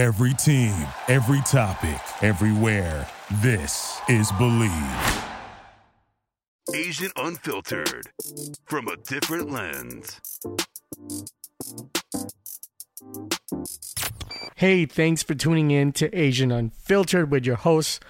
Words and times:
Every 0.00 0.32
team, 0.32 0.74
every 1.08 1.42
topic, 1.42 2.00
everywhere. 2.22 3.06
This 3.42 4.00
is 4.08 4.32
Believe. 4.32 5.24
Asian 6.74 7.10
Unfiltered 7.16 8.06
from 8.64 8.88
a 8.88 8.96
different 8.96 9.50
lens. 9.50 10.18
Hey, 14.54 14.86
thanks 14.86 15.22
for 15.22 15.34
tuning 15.34 15.70
in 15.70 15.92
to 15.92 16.10
Asian 16.18 16.50
Unfiltered 16.50 17.30
with 17.30 17.44
your 17.44 17.56
host, 17.56 18.02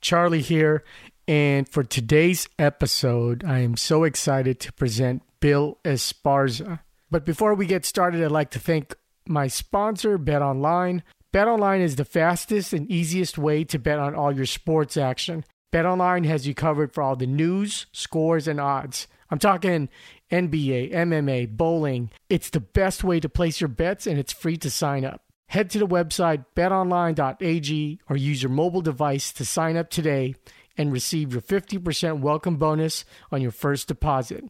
Charlie 0.00 0.42
here. 0.42 0.84
And 1.26 1.68
for 1.68 1.82
today's 1.82 2.48
episode, 2.56 3.42
I 3.42 3.58
am 3.58 3.76
so 3.76 4.04
excited 4.04 4.60
to 4.60 4.72
present 4.72 5.24
Bill 5.40 5.78
Esparza. 5.84 6.78
But 7.10 7.26
before 7.26 7.56
we 7.56 7.66
get 7.66 7.84
started, 7.84 8.22
I'd 8.22 8.30
like 8.30 8.52
to 8.52 8.60
thank 8.60 8.94
my 9.26 9.48
sponsor, 9.48 10.18
Bet 10.18 10.40
Online. 10.40 11.02
BetOnline 11.32 11.80
is 11.80 11.96
the 11.96 12.04
fastest 12.04 12.74
and 12.74 12.90
easiest 12.90 13.38
way 13.38 13.64
to 13.64 13.78
bet 13.78 13.98
on 13.98 14.14
all 14.14 14.36
your 14.36 14.44
sports 14.44 14.98
action. 14.98 15.46
BetOnline 15.72 16.26
has 16.26 16.46
you 16.46 16.54
covered 16.54 16.92
for 16.92 17.02
all 17.02 17.16
the 17.16 17.26
news, 17.26 17.86
scores, 17.90 18.46
and 18.46 18.60
odds. 18.60 19.08
I'm 19.30 19.38
talking 19.38 19.88
NBA, 20.30 20.92
MMA, 20.92 21.56
bowling. 21.56 22.10
It's 22.28 22.50
the 22.50 22.60
best 22.60 23.02
way 23.02 23.18
to 23.18 23.30
place 23.30 23.62
your 23.62 23.68
bets 23.68 24.06
and 24.06 24.18
it's 24.18 24.34
free 24.34 24.58
to 24.58 24.70
sign 24.70 25.06
up. 25.06 25.22
Head 25.46 25.70
to 25.70 25.78
the 25.78 25.86
website 25.86 26.44
betonline.ag 26.54 28.00
or 28.10 28.16
use 28.16 28.42
your 28.42 28.50
mobile 28.52 28.82
device 28.82 29.32
to 29.32 29.46
sign 29.46 29.78
up 29.78 29.88
today 29.88 30.34
and 30.76 30.92
receive 30.92 31.32
your 31.32 31.40
50% 31.40 32.20
welcome 32.20 32.56
bonus 32.56 33.06
on 33.30 33.40
your 33.40 33.52
first 33.52 33.88
deposit. 33.88 34.44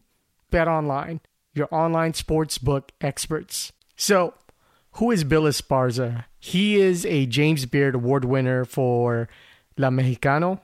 BetOnline, 0.51 1.21
your 1.53 1.73
online 1.73 2.13
sports 2.13 2.57
book 2.57 2.91
experts. 2.99 3.71
So, 3.95 4.33
who 4.93 5.11
is 5.11 5.23
Bill 5.23 5.43
Esparza? 5.43 6.25
He 6.39 6.79
is 6.79 7.05
a 7.05 7.25
James 7.25 7.65
Beard 7.65 7.95
Award 7.95 8.25
winner 8.25 8.65
for 8.65 9.27
La 9.77 9.89
Mexicano. 9.89 10.59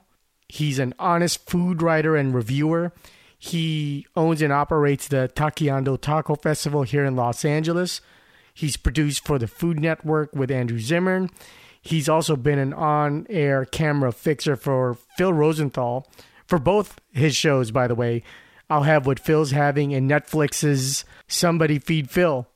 He's 0.48 0.78
an 0.78 0.94
honest 0.98 1.48
food 1.48 1.82
writer 1.82 2.16
and 2.16 2.34
reviewer. 2.34 2.92
He 3.38 4.06
owns 4.14 4.42
and 4.42 4.52
operates 4.52 5.08
the 5.08 5.30
Taqueando 5.34 6.00
Taco 6.00 6.34
Festival 6.34 6.82
here 6.82 7.04
in 7.04 7.16
Los 7.16 7.44
Angeles. 7.44 8.00
He's 8.52 8.76
produced 8.76 9.24
for 9.24 9.38
the 9.38 9.46
Food 9.46 9.80
Network 9.80 10.34
with 10.34 10.50
Andrew 10.50 10.78
Zimmern. 10.78 11.30
He's 11.80 12.08
also 12.08 12.36
been 12.36 12.58
an 12.58 12.74
on 12.74 13.26
air 13.30 13.64
camera 13.64 14.12
fixer 14.12 14.54
for 14.54 14.98
Phil 15.16 15.32
Rosenthal 15.32 16.06
for 16.46 16.58
both 16.58 17.00
his 17.12 17.34
shows, 17.34 17.70
by 17.70 17.86
the 17.86 17.94
way. 17.94 18.22
I'll 18.68 18.82
have 18.82 19.06
what 19.06 19.18
Phil's 19.18 19.52
having 19.52 19.92
in 19.92 20.06
Netflix's 20.06 21.04
Somebody 21.26 21.78
Feed 21.78 22.10
Phil 22.10 22.46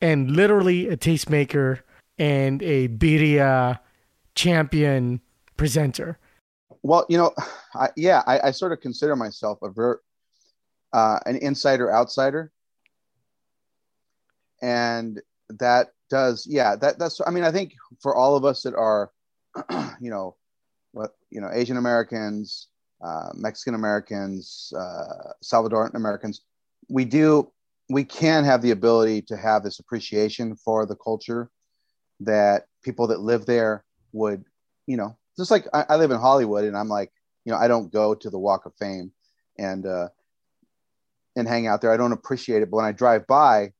and 0.00 0.30
literally 0.30 0.88
a 0.88 0.96
tastemaker 0.96 1.80
and 2.18 2.62
a 2.62 2.88
birria 2.88 3.78
champion 4.34 5.20
presenter. 5.56 6.18
Well, 6.82 7.06
you 7.08 7.18
know, 7.18 7.32
I, 7.74 7.88
yeah, 7.96 8.22
I, 8.26 8.48
I, 8.48 8.50
sort 8.50 8.72
of 8.72 8.80
consider 8.80 9.16
myself 9.16 9.58
a 9.62 9.70
ver- 9.70 10.00
uh, 10.92 11.18
an 11.26 11.36
insider 11.36 11.92
outsider, 11.92 12.52
and 14.62 15.20
that 15.48 15.88
does, 16.10 16.46
yeah, 16.48 16.76
that 16.76 16.98
that's. 16.98 17.20
I 17.26 17.30
mean, 17.30 17.44
I 17.44 17.50
think 17.50 17.74
for 18.00 18.14
all 18.14 18.36
of 18.36 18.44
us 18.44 18.62
that 18.62 18.74
are, 18.74 19.10
you 20.00 20.10
know, 20.10 20.36
what 20.92 21.16
you 21.30 21.40
know, 21.40 21.50
Asian 21.52 21.76
Americans, 21.76 22.68
uh, 23.04 23.30
Mexican 23.34 23.74
Americans, 23.74 24.72
uh, 24.76 25.32
Salvadoran 25.42 25.94
Americans, 25.94 26.42
we 26.88 27.04
do 27.04 27.50
we 27.88 28.04
can 28.04 28.44
have 28.44 28.62
the 28.62 28.72
ability 28.72 29.22
to 29.22 29.36
have 29.36 29.62
this 29.62 29.78
appreciation 29.78 30.56
for 30.56 30.86
the 30.86 30.96
culture 30.96 31.50
that 32.20 32.64
people 32.82 33.06
that 33.08 33.20
live 33.20 33.46
there 33.46 33.84
would, 34.12 34.44
you 34.86 34.96
know, 34.96 35.16
just 35.36 35.50
like 35.50 35.66
I, 35.72 35.84
I 35.90 35.96
live 35.96 36.10
in 36.10 36.18
Hollywood 36.18 36.64
and 36.64 36.76
I'm 36.76 36.88
like, 36.88 37.12
you 37.44 37.52
know, 37.52 37.58
I 37.58 37.68
don't 37.68 37.92
go 37.92 38.14
to 38.14 38.30
the 38.30 38.38
Walk 38.38 38.66
of 38.66 38.74
Fame 38.74 39.12
and 39.58 39.86
uh, 39.86 40.08
and 41.36 41.46
hang 41.46 41.66
out 41.66 41.80
there. 41.80 41.92
I 41.92 41.96
don't 41.96 42.12
appreciate 42.12 42.62
it, 42.62 42.70
but 42.70 42.78
when 42.78 42.86
I 42.86 42.92
drive 42.92 43.26
by, 43.26 43.72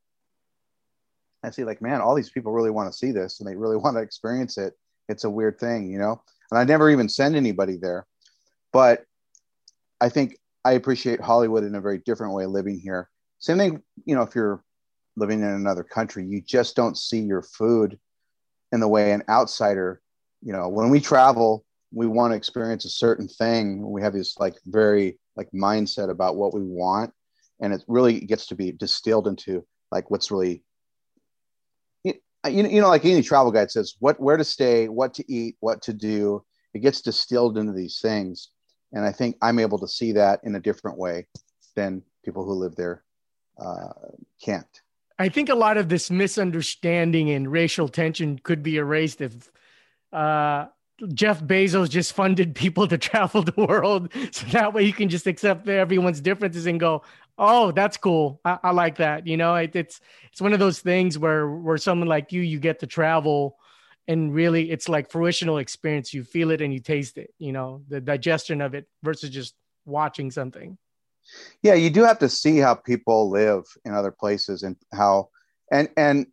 I 1.42 1.50
see 1.50 1.64
like, 1.64 1.82
man, 1.82 2.00
all 2.00 2.14
these 2.14 2.30
people 2.30 2.52
really 2.52 2.70
want 2.70 2.90
to 2.90 2.96
see 2.96 3.10
this 3.10 3.40
and 3.40 3.48
they 3.48 3.56
really 3.56 3.76
want 3.84 3.96
to 3.96 4.02
experience 4.02 4.58
it. 4.58 4.74
It's 5.08 5.24
a 5.24 5.30
weird 5.30 5.58
thing, 5.58 5.90
you 5.90 5.98
know. 5.98 6.22
And 6.50 6.58
I 6.60 6.64
never 6.64 6.90
even 6.90 7.08
send 7.08 7.34
anybody 7.34 7.76
there, 7.76 8.06
but 8.72 9.04
I 10.00 10.10
think 10.10 10.36
I 10.64 10.72
appreciate 10.72 11.20
Hollywood 11.20 11.64
in 11.64 11.74
a 11.74 11.80
very 11.80 11.98
different 11.98 12.34
way 12.34 12.46
living 12.46 12.78
here 12.78 13.08
same 13.46 13.58
thing, 13.58 13.82
you 14.04 14.16
know, 14.16 14.22
if 14.22 14.34
you're 14.34 14.64
living 15.16 15.40
in 15.40 15.48
another 15.48 15.84
country, 15.84 16.26
you 16.26 16.40
just 16.40 16.74
don't 16.74 16.98
see 16.98 17.20
your 17.20 17.42
food 17.42 17.96
in 18.72 18.80
the 18.80 18.88
way 18.88 19.12
an 19.12 19.22
outsider, 19.28 20.02
you 20.42 20.52
know, 20.52 20.68
when 20.68 20.90
we 20.90 21.00
travel, 21.00 21.64
we 21.92 22.08
want 22.08 22.32
to 22.32 22.36
experience 22.36 22.84
a 22.84 22.90
certain 22.90 23.28
thing. 23.28 23.88
We 23.88 24.02
have 24.02 24.14
this 24.14 24.36
like 24.38 24.54
very 24.66 25.20
like 25.36 25.48
mindset 25.54 26.10
about 26.10 26.34
what 26.34 26.54
we 26.54 26.62
want. 26.62 27.12
And 27.60 27.72
it 27.72 27.84
really 27.86 28.18
gets 28.18 28.46
to 28.48 28.56
be 28.56 28.72
distilled 28.72 29.28
into 29.28 29.64
like 29.92 30.10
what's 30.10 30.32
really 30.32 30.64
you, 32.02 32.14
you 32.44 32.80
know 32.80 32.88
like 32.88 33.04
any 33.04 33.22
travel 33.22 33.50
guide 33.50 33.70
says 33.70 33.94
what 33.98 34.20
where 34.20 34.36
to 34.36 34.44
stay 34.44 34.88
what 34.88 35.14
to 35.14 35.24
eat 35.32 35.56
what 35.60 35.82
to 35.82 35.92
do 35.92 36.44
it 36.74 36.80
gets 36.80 37.00
distilled 37.00 37.58
into 37.58 37.72
these 37.72 37.98
things 38.00 38.50
and 38.92 39.04
i 39.04 39.10
think 39.10 39.36
i'm 39.42 39.58
able 39.58 39.80
to 39.80 39.88
see 39.88 40.12
that 40.12 40.38
in 40.44 40.54
a 40.54 40.60
different 40.60 40.96
way 40.96 41.26
than 41.74 42.02
people 42.24 42.44
who 42.44 42.52
live 42.52 42.76
there 42.76 43.02
uh, 43.58 43.92
can't. 44.42 44.82
I 45.18 45.28
think 45.28 45.48
a 45.48 45.54
lot 45.54 45.78
of 45.78 45.88
this 45.88 46.10
misunderstanding 46.10 47.30
and 47.30 47.50
racial 47.50 47.88
tension 47.88 48.38
could 48.38 48.62
be 48.62 48.76
erased 48.76 49.20
if 49.20 49.50
uh, 50.12 50.66
Jeff 51.12 51.42
Bezos 51.42 51.88
just 51.88 52.12
funded 52.12 52.54
people 52.54 52.86
to 52.88 52.98
travel 52.98 53.42
the 53.42 53.54
world, 53.56 54.12
so 54.30 54.46
that 54.48 54.74
way 54.74 54.82
you 54.84 54.92
can 54.92 55.08
just 55.08 55.26
accept 55.26 55.68
everyone's 55.68 56.20
differences 56.20 56.66
and 56.66 56.78
go, 56.78 57.02
"Oh, 57.38 57.72
that's 57.72 57.96
cool. 57.96 58.40
I, 58.44 58.58
I 58.62 58.70
like 58.72 58.96
that." 58.96 59.26
You 59.26 59.36
know, 59.36 59.54
it, 59.54 59.74
it's 59.74 60.00
it's 60.30 60.40
one 60.40 60.52
of 60.52 60.58
those 60.58 60.80
things 60.80 61.18
where 61.18 61.48
where 61.48 61.78
someone 61.78 62.08
like 62.08 62.32
you, 62.32 62.42
you 62.42 62.58
get 62.60 62.80
to 62.80 62.86
travel, 62.86 63.56
and 64.06 64.34
really, 64.34 64.70
it's 64.70 64.88
like 64.88 65.10
fruitional 65.10 65.58
experience. 65.58 66.12
You 66.12 66.24
feel 66.24 66.50
it 66.50 66.60
and 66.60 66.72
you 66.72 66.80
taste 66.80 67.16
it. 67.16 67.32
You 67.38 67.52
know, 67.52 67.82
the 67.88 68.00
digestion 68.00 68.60
of 68.60 68.74
it 68.74 68.86
versus 69.02 69.30
just 69.30 69.54
watching 69.86 70.30
something 70.30 70.76
yeah 71.62 71.74
you 71.74 71.90
do 71.90 72.02
have 72.02 72.18
to 72.18 72.28
see 72.28 72.58
how 72.58 72.74
people 72.74 73.30
live 73.30 73.64
in 73.84 73.94
other 73.94 74.10
places 74.10 74.62
and 74.62 74.76
how 74.92 75.28
and 75.70 75.88
and 75.96 76.26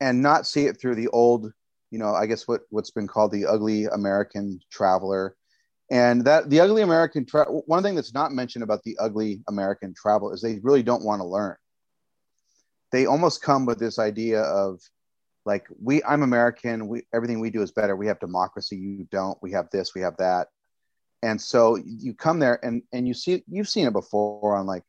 and 0.00 0.22
not 0.22 0.46
see 0.46 0.66
it 0.66 0.80
through 0.80 0.94
the 0.94 1.08
old 1.08 1.52
you 1.90 1.98
know 1.98 2.12
i 2.12 2.26
guess 2.26 2.48
what 2.48 2.62
what's 2.70 2.90
been 2.90 3.06
called 3.06 3.30
the 3.30 3.46
ugly 3.46 3.84
american 3.86 4.60
traveler. 4.70 5.36
And 5.90 6.24
that 6.24 6.50
the 6.50 6.60
ugly 6.60 6.82
american 6.82 7.24
tra- 7.24 7.44
one 7.44 7.82
thing 7.82 7.94
that's 7.94 8.14
not 8.14 8.32
mentioned 8.32 8.64
about 8.64 8.82
the 8.82 8.96
ugly 8.98 9.42
american 9.48 9.94
travel 9.94 10.32
is 10.32 10.40
they 10.40 10.58
really 10.62 10.82
don't 10.82 11.04
want 11.04 11.20
to 11.20 11.26
learn. 11.26 11.56
They 12.90 13.06
almost 13.06 13.42
come 13.42 13.66
with 13.66 13.78
this 13.78 13.98
idea 13.98 14.40
of 14.40 14.80
like 15.44 15.66
we 15.80 16.02
i'm 16.04 16.22
american 16.22 16.88
we 16.88 17.02
everything 17.12 17.38
we 17.38 17.50
do 17.50 17.62
is 17.62 17.70
better. 17.70 17.94
We 17.96 18.06
have 18.06 18.18
democracy 18.18 18.76
you 18.76 19.06
don't. 19.10 19.38
We 19.42 19.52
have 19.52 19.68
this 19.70 19.94
we 19.94 20.00
have 20.00 20.16
that 20.16 20.48
and 21.24 21.40
so 21.40 21.76
you 21.84 22.12
come 22.12 22.38
there 22.38 22.62
and 22.64 22.82
and 22.92 23.08
you 23.08 23.14
see 23.14 23.42
you've 23.48 23.68
seen 23.68 23.86
it 23.86 23.92
before 23.92 24.56
on 24.56 24.66
like 24.66 24.82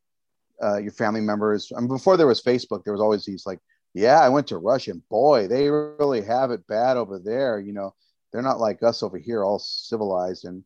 uh, 0.62 0.78
your 0.78 0.91
family 0.91 1.22
members. 1.22 1.72
I 1.75 1.79
mean, 1.79 1.88
before 1.88 2.18
there 2.18 2.28
was 2.28 2.41
facebook 2.41 2.84
there 2.84 2.94
was 2.94 3.01
always 3.01 3.25
these 3.25 3.46
like 3.46 3.59
yeah 3.94 4.19
i 4.19 4.29
went 4.29 4.47
to 4.47 4.57
russia 4.57 4.91
and 4.91 5.07
boy 5.09 5.47
they 5.47 5.69
really 5.69 6.22
have 6.22 6.51
it 6.51 6.68
bad 6.68 6.97
over 6.97 7.19
there. 7.19 7.59
You 7.59 7.73
know 7.73 7.94
they're 8.31 8.41
not 8.41 8.59
like 8.59 8.84
us 8.84 9.01
over 9.01 9.18
here 9.18 9.46
all 9.46 9.59
civilized. 9.59 10.44
And 10.44 10.63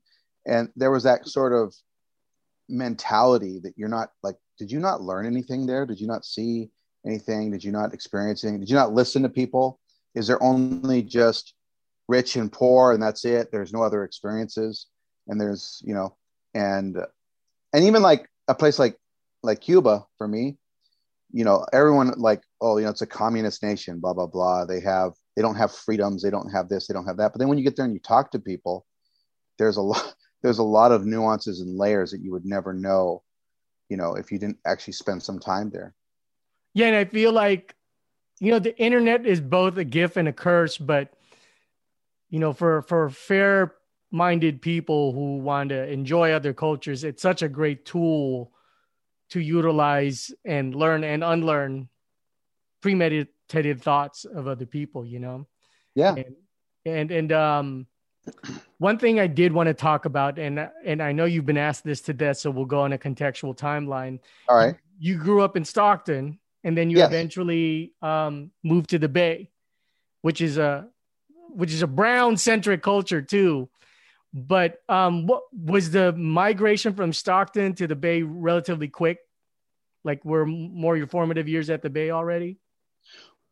and 0.48 0.70
there 0.76 0.90
was 0.90 1.04
that 1.04 1.28
sort 1.28 1.54
of 1.54 1.76
mentality 2.68 3.60
that 3.60 3.74
you're 3.78 3.90
not 3.90 4.10
like 4.24 4.38
did 4.58 4.72
you 4.72 4.80
not 4.80 5.02
learn 5.02 5.28
anything 5.28 5.68
there? 5.68 5.86
Did 5.86 6.02
you 6.02 6.08
not 6.08 6.26
see 6.26 6.70
anything? 7.06 7.52
Did 7.52 7.64
you 7.64 7.72
not 7.72 7.94
experience 7.94 8.44
anything? 8.44 8.62
Did 8.62 8.70
you 8.70 8.76
not 8.76 8.94
listen 8.94 9.22
to 9.22 9.30
people? 9.30 9.80
Is 10.16 10.28
there 10.28 10.42
only 10.42 11.04
just 11.04 11.54
rich 12.08 12.36
and 12.36 12.52
poor 12.52 12.94
and 12.94 13.02
that's 13.02 13.24
it? 13.24 13.52
There's 13.52 13.72
no 13.72 13.84
other 13.84 14.04
experiences 14.04 14.88
and 15.30 15.40
there's 15.40 15.82
you 15.86 15.94
know 15.94 16.18
and 16.54 16.98
and 17.72 17.84
even 17.86 18.02
like 18.02 18.28
a 18.48 18.56
place 18.56 18.80
like 18.80 18.98
like 19.42 19.62
Cuba 19.62 20.06
for 20.18 20.28
me, 20.28 20.58
you 21.32 21.46
know, 21.46 21.66
everyone 21.72 22.14
like 22.18 22.42
oh 22.60 22.78
you 22.78 22.84
know 22.84 22.90
it's 22.90 23.02
a 23.02 23.08
communist 23.08 23.64
nation, 23.64 24.00
blah 24.00 24.14
blah 24.14 24.28
blah. 24.28 24.66
They 24.66 24.82
have 24.82 25.14
they 25.36 25.42
don't 25.42 25.56
have 25.56 25.74
freedoms, 25.74 26.22
they 26.22 26.30
don't 26.30 26.50
have 26.50 26.68
this, 26.68 26.88
they 26.88 26.94
don't 26.94 27.06
have 27.06 27.18
that. 27.18 27.32
But 27.32 27.40
then 27.40 27.48
when 27.48 27.58
you 27.58 27.64
get 27.64 27.78
there 27.78 27.86
and 27.86 27.94
you 27.94 28.02
talk 28.02 28.32
to 28.32 28.40
people, 28.40 28.86
there's 29.58 29.78
a 29.78 29.82
lot 29.82 30.14
there's 30.42 30.60
a 30.60 30.64
lot 30.64 30.92
of 30.92 31.06
nuances 31.06 31.62
and 31.62 31.78
layers 31.78 32.12
that 32.12 32.22
you 32.22 32.32
would 32.32 32.46
never 32.46 32.74
know, 32.74 33.24
you 33.90 33.98
know, 33.98 34.16
if 34.16 34.32
you 34.32 34.40
didn't 34.40 34.58
actually 34.66 34.94
spend 34.94 35.22
some 35.22 35.40
time 35.40 35.70
there. 35.70 35.94
Yeah, 36.74 36.88
and 36.88 36.96
I 36.96 37.06
feel 37.06 37.32
like 37.32 37.76
you 38.40 38.52
know 38.52 38.60
the 38.60 38.78
internet 38.78 39.26
is 39.26 39.40
both 39.40 39.78
a 39.78 39.84
gift 39.84 40.18
and 40.18 40.28
a 40.28 40.34
curse, 40.34 40.78
but 40.78 41.14
you 42.30 42.40
know 42.40 42.54
for 42.54 42.82
for 42.82 43.10
fair 43.10 43.76
minded 44.12 44.62
people 44.62 45.14
who 45.14 45.38
want 45.38 45.70
to 45.70 45.88
enjoy 45.88 46.32
other 46.32 46.54
cultures, 46.54 47.04
it's 47.04 47.22
such 47.22 47.42
a 47.42 47.50
great 47.50 47.86
tool 47.86 48.52
to 49.30 49.40
utilize 49.40 50.32
and 50.46 50.74
learn 50.76 51.04
and 51.04 51.24
unlearn 51.24 51.90
premeditated 52.82 53.82
thoughts 53.82 54.26
of 54.26 54.48
other 54.48 54.66
people, 54.66 55.06
you 55.06 55.20
know? 55.20 55.48
Yeah. 55.96 56.16
And 56.16 56.36
And 56.86 57.12
and 57.12 57.32
um, 57.32 57.88
one 58.78 58.98
thing 58.98 59.20
I 59.20 59.28
did 59.28 59.52
want 59.52 59.68
to 59.68 59.74
talk 59.74 60.06
about, 60.06 60.40
and 60.40 60.70
and 60.86 61.04
I 61.04 61.12
know 61.12 61.26
you've 61.26 61.46
been 61.46 61.58
asked 61.58 61.84
this 61.84 62.02
to 62.02 62.14
death, 62.14 62.38
so 62.38 62.50
we'll 62.50 62.66
go 62.66 62.82
on 62.82 62.94
a 62.94 62.98
contextual 62.98 63.56
timeline. 63.56 64.20
All 64.48 64.56
right. 64.56 64.76
You, 64.98 65.16
you 65.16 65.20
grew 65.20 65.42
up 65.42 65.58
in 65.58 65.66
Stockton, 65.66 66.40
and 66.64 66.78
then 66.78 66.90
you 66.90 66.98
Yes. 66.98 67.10
eventually 67.10 67.94
um, 68.02 68.52
moved 68.64 68.90
to 68.92 69.00
the 69.00 69.10
Bay, 69.10 69.50
which 70.22 70.42
is 70.42 70.58
a 70.58 70.88
which 71.50 71.74
is 71.74 71.82
a 71.82 71.88
brown 71.88 72.38
centric 72.38 72.82
culture 72.82 73.22
too. 73.22 73.70
But 74.34 74.82
um, 74.88 75.26
what 75.26 75.44
was 75.54 75.92
the 75.92 76.14
migration 76.14 76.94
from 76.94 77.14
Stockton 77.14 77.74
to 77.76 77.88
the 77.88 77.96
Bay 77.96 78.22
relatively 78.22 78.88
quick? 78.88 79.20
Like 80.04 80.24
were 80.24 80.46
more 80.46 80.96
your 80.96 81.08
formative 81.08 81.48
years 81.48 81.70
at 81.70 81.82
the 81.82 81.90
Bay 81.90 82.12
already? 82.12 82.60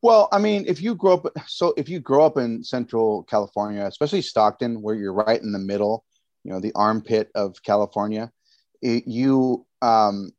Well, 0.02 0.30
I 0.32 0.38
mean, 0.38 0.66
if 0.68 0.82
you 0.82 0.94
grow 0.96 1.16
up, 1.16 1.26
so 1.48 1.74
if 1.78 1.90
you 1.90 2.00
grow 2.00 2.26
up 2.26 2.38
in 2.38 2.64
Central 2.64 3.24
California, 3.24 3.84
especially 3.86 4.22
Stockton, 4.22 4.82
where 4.82 4.96
you're 4.96 5.14
right 5.14 5.42
in 5.42 5.52
the 5.52 5.60
middle, 5.60 6.06
you 6.44 6.52
know, 6.52 6.60
the 6.60 6.72
armpit 6.76 7.30
of 7.34 7.62
California, 7.64 8.32
it, 8.82 9.08
you 9.08 9.66
um, 9.82 10.32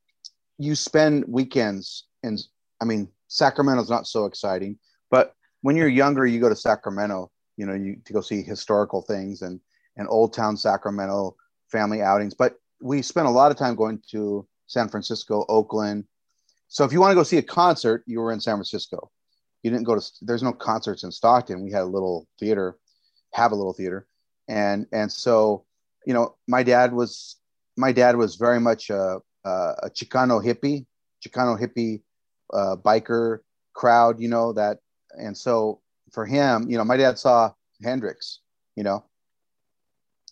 you 0.58 0.75
spend 0.75 1.25
weekends 1.26 2.05
in. 2.23 2.38
I 2.81 2.85
mean, 2.85 3.08
Sacramento's 3.26 3.90
not 3.90 4.06
so 4.06 4.26
exciting, 4.26 4.79
but 5.11 5.35
when 5.62 5.75
you're 5.75 5.88
younger, 5.88 6.25
you 6.25 6.40
go 6.40 6.49
to 6.49 6.56
Sacramento, 6.56 7.32
you 7.56 7.67
know, 7.67 7.75
you 7.75 7.96
to 8.05 8.12
go 8.12 8.20
see 8.20 8.43
historical 8.43 9.02
things 9.02 9.43
and 9.43 9.61
and 9.98 10.08
Old 10.08 10.32
Town 10.32 10.56
Sacramento 10.56 11.36
family 11.70 12.00
outings. 12.00 12.34
But 12.34 12.54
we 12.80 13.02
spent 13.02 13.26
a 13.26 13.30
lot 13.30 13.50
of 13.50 13.58
time 13.58 13.74
going 13.74 14.00
to 14.10 14.46
San 14.66 14.88
Francisco, 14.88 15.44
Oakland. 15.48 16.04
So 16.68 16.84
if 16.84 16.92
you 16.92 17.00
want 17.00 17.10
to 17.10 17.16
go 17.16 17.22
see 17.22 17.38
a 17.38 17.42
concert, 17.42 18.04
you 18.06 18.20
were 18.20 18.32
in 18.32 18.40
San 18.40 18.54
Francisco 18.54 19.10
you 19.62 19.70
didn't 19.70 19.84
go 19.84 19.98
to 19.98 20.12
there's 20.22 20.42
no 20.42 20.52
concerts 20.52 21.04
in 21.04 21.12
stockton 21.12 21.62
we 21.62 21.72
had 21.72 21.82
a 21.82 21.86
little 21.86 22.26
theater 22.38 22.76
have 23.32 23.52
a 23.52 23.54
little 23.54 23.72
theater 23.72 24.06
and 24.48 24.86
and 24.92 25.10
so 25.10 25.64
you 26.06 26.14
know 26.14 26.36
my 26.46 26.62
dad 26.62 26.92
was 26.92 27.36
my 27.76 27.92
dad 27.92 28.16
was 28.16 28.36
very 28.36 28.60
much 28.60 28.90
a, 28.90 29.18
a, 29.44 29.90
chicano 29.90 30.42
hippie 30.44 30.86
chicano 31.24 31.60
hippie 31.60 32.00
uh, 32.52 32.76
biker 32.76 33.38
crowd 33.74 34.20
you 34.20 34.28
know 34.28 34.52
that 34.52 34.78
and 35.18 35.36
so 35.36 35.80
for 36.12 36.24
him 36.24 36.68
you 36.70 36.76
know 36.76 36.84
my 36.84 36.96
dad 36.96 37.18
saw 37.18 37.50
hendrix 37.82 38.40
you 38.76 38.82
know 38.82 39.04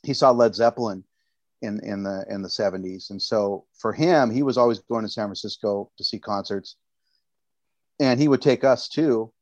he 0.07 0.15
saw 0.15 0.31
led 0.31 0.55
zeppelin 0.55 1.05
in 1.63 1.81
in 1.85 2.03
the 2.03 2.25
in 2.31 2.43
the 2.43 2.49
70s 2.49 3.11
and 3.11 3.21
so 3.21 3.65
for 3.79 3.93
him 3.93 4.31
he 4.31 4.43
was 4.43 4.57
always 4.57 4.79
going 4.79 5.03
to 5.03 5.09
san 5.09 5.27
francisco 5.27 5.91
to 5.97 6.05
see 6.05 6.19
concerts 6.19 6.77
and 8.01 8.21
he 8.21 8.29
would 8.29 8.43
take 8.43 8.65
us 8.65 8.89
too. 8.89 9.33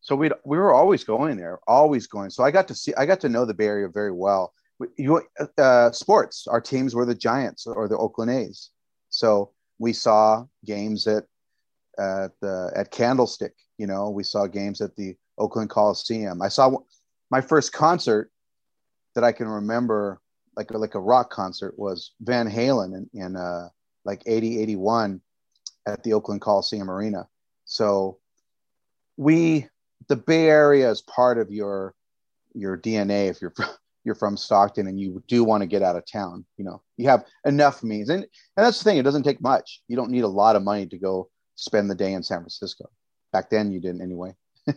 So 0.00 0.14
we 0.14 0.30
we 0.44 0.58
were 0.58 0.72
always 0.72 1.04
going 1.04 1.36
there, 1.36 1.58
always 1.66 2.06
going. 2.06 2.30
So 2.30 2.44
I 2.44 2.50
got 2.50 2.68
to 2.68 2.74
see, 2.74 2.94
I 2.96 3.04
got 3.04 3.20
to 3.20 3.28
know 3.28 3.44
the 3.44 3.54
Bay 3.54 3.66
Area 3.66 3.88
very 3.88 4.12
well. 4.12 4.52
You 4.96 5.22
uh, 5.58 5.90
sports, 5.90 6.46
our 6.46 6.60
teams 6.60 6.94
were 6.94 7.04
the 7.04 7.14
Giants 7.14 7.66
or 7.66 7.88
the 7.88 7.96
Oakland 7.96 8.30
A's. 8.30 8.70
So 9.10 9.52
we 9.78 9.92
saw 9.92 10.46
games 10.64 11.06
at 11.06 11.24
at 11.98 12.30
the 12.40 12.72
at 12.76 12.90
Candlestick. 12.90 13.54
You 13.76 13.86
know, 13.86 14.08
we 14.10 14.22
saw 14.22 14.46
games 14.46 14.80
at 14.80 14.94
the 14.96 15.16
Oakland 15.36 15.70
Coliseum. 15.70 16.40
I 16.42 16.48
saw 16.48 16.76
my 17.30 17.40
first 17.40 17.72
concert 17.72 18.30
that 19.18 19.24
I 19.24 19.32
can 19.32 19.48
remember, 19.48 20.20
like 20.56 20.72
like 20.72 20.94
a 20.94 21.00
rock 21.00 21.28
concert, 21.28 21.76
was 21.76 22.12
Van 22.20 22.48
Halen 22.48 22.94
in, 22.94 23.10
in 23.20 23.34
uh, 23.34 23.68
like 24.04 24.22
80, 24.26 24.62
81 24.62 25.20
at 25.88 26.04
the 26.04 26.12
Oakland 26.12 26.40
Coliseum 26.40 26.88
Arena. 26.88 27.26
So 27.64 28.18
we 29.16 29.66
the 30.06 30.14
Bay 30.14 30.48
Area 30.48 30.88
is 30.88 31.02
part 31.02 31.38
of 31.38 31.50
your 31.50 31.96
your 32.54 32.78
DNA 32.78 33.28
if 33.28 33.42
you're 33.42 33.52
you're 34.04 34.14
from 34.14 34.36
Stockton 34.36 34.86
and 34.86 35.00
you 35.00 35.20
do 35.26 35.42
want 35.42 35.62
to 35.62 35.66
get 35.66 35.82
out 35.82 35.96
of 35.96 36.04
town. 36.06 36.46
You 36.56 36.66
know, 36.66 36.82
you 36.96 37.08
have 37.08 37.24
enough 37.44 37.82
means, 37.82 38.10
and 38.10 38.22
and 38.22 38.66
that's 38.66 38.78
the 38.78 38.84
thing. 38.84 38.98
It 38.98 39.02
doesn't 39.02 39.24
take 39.24 39.42
much. 39.42 39.82
You 39.88 39.96
don't 39.96 40.12
need 40.12 40.22
a 40.22 40.28
lot 40.28 40.54
of 40.54 40.62
money 40.62 40.86
to 40.86 40.96
go 40.96 41.28
spend 41.56 41.90
the 41.90 41.96
day 41.96 42.12
in 42.12 42.22
San 42.22 42.38
Francisco. 42.38 42.88
Back 43.32 43.50
then, 43.50 43.72
you 43.72 43.80
didn't 43.80 44.00
anyway. 44.02 44.36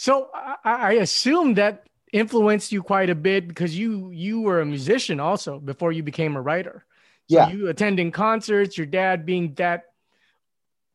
So 0.00 0.30
I, 0.32 0.54
I 0.64 0.92
assume 0.92 1.54
that 1.54 1.88
influenced 2.12 2.72
you 2.72 2.82
quite 2.82 3.10
a 3.10 3.14
bit 3.14 3.48
because 3.48 3.78
you 3.78 4.10
you 4.10 4.40
were 4.40 4.60
a 4.60 4.66
musician 4.66 5.20
also 5.20 5.58
before 5.58 5.92
you 5.92 6.02
became 6.02 6.36
a 6.36 6.40
writer. 6.40 6.84
So 7.28 7.36
Yeah. 7.36 7.50
you 7.50 7.68
attending 7.68 8.10
concerts, 8.10 8.78
your 8.78 8.86
dad 8.86 9.26
being 9.26 9.54
that 9.54 9.84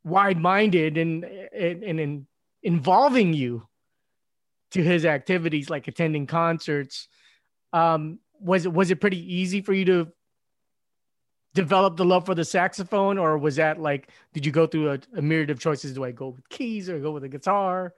wide-minded 0.03 0.97
and 0.97 1.23
and, 1.23 1.83
and, 1.83 1.99
and 1.99 2.27
involving 2.63 3.33
you 3.33 3.67
to 4.71 4.81
his 4.81 5.05
activities 5.05 5.69
like 5.69 5.87
attending 5.87 6.25
concerts. 6.25 7.07
Um, 7.71 8.19
was 8.39 8.65
it 8.65 8.73
was 8.73 8.91
it 8.91 8.99
pretty 8.99 9.35
easy 9.35 9.61
for 9.61 9.73
you 9.73 9.85
to 9.85 10.11
develop 11.53 11.97
the 11.97 12.05
love 12.05 12.25
for 12.25 12.33
the 12.33 12.43
saxophone, 12.43 13.19
or 13.19 13.37
was 13.37 13.57
that 13.57 13.79
like 13.79 14.09
did 14.33 14.45
you 14.45 14.51
go 14.51 14.65
through 14.65 14.91
a, 14.93 14.99
a 15.15 15.21
myriad 15.21 15.51
of 15.51 15.59
choices? 15.59 15.93
Do 15.93 16.03
I 16.03 16.11
go 16.11 16.29
with 16.29 16.49
keys 16.49 16.89
or 16.89 16.99
go 16.99 17.11
with 17.11 17.23
a 17.23 17.29
guitar? 17.29 17.93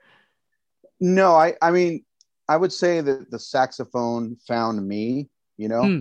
No, 1.00 1.34
I 1.34 1.54
I 1.62 1.70
mean 1.70 2.04
I 2.48 2.56
would 2.56 2.72
say 2.72 3.00
that 3.00 3.30
the 3.30 3.38
saxophone 3.38 4.36
found 4.46 4.86
me. 4.86 5.28
You 5.56 5.68
know, 5.68 5.82
Hmm. 5.86 6.00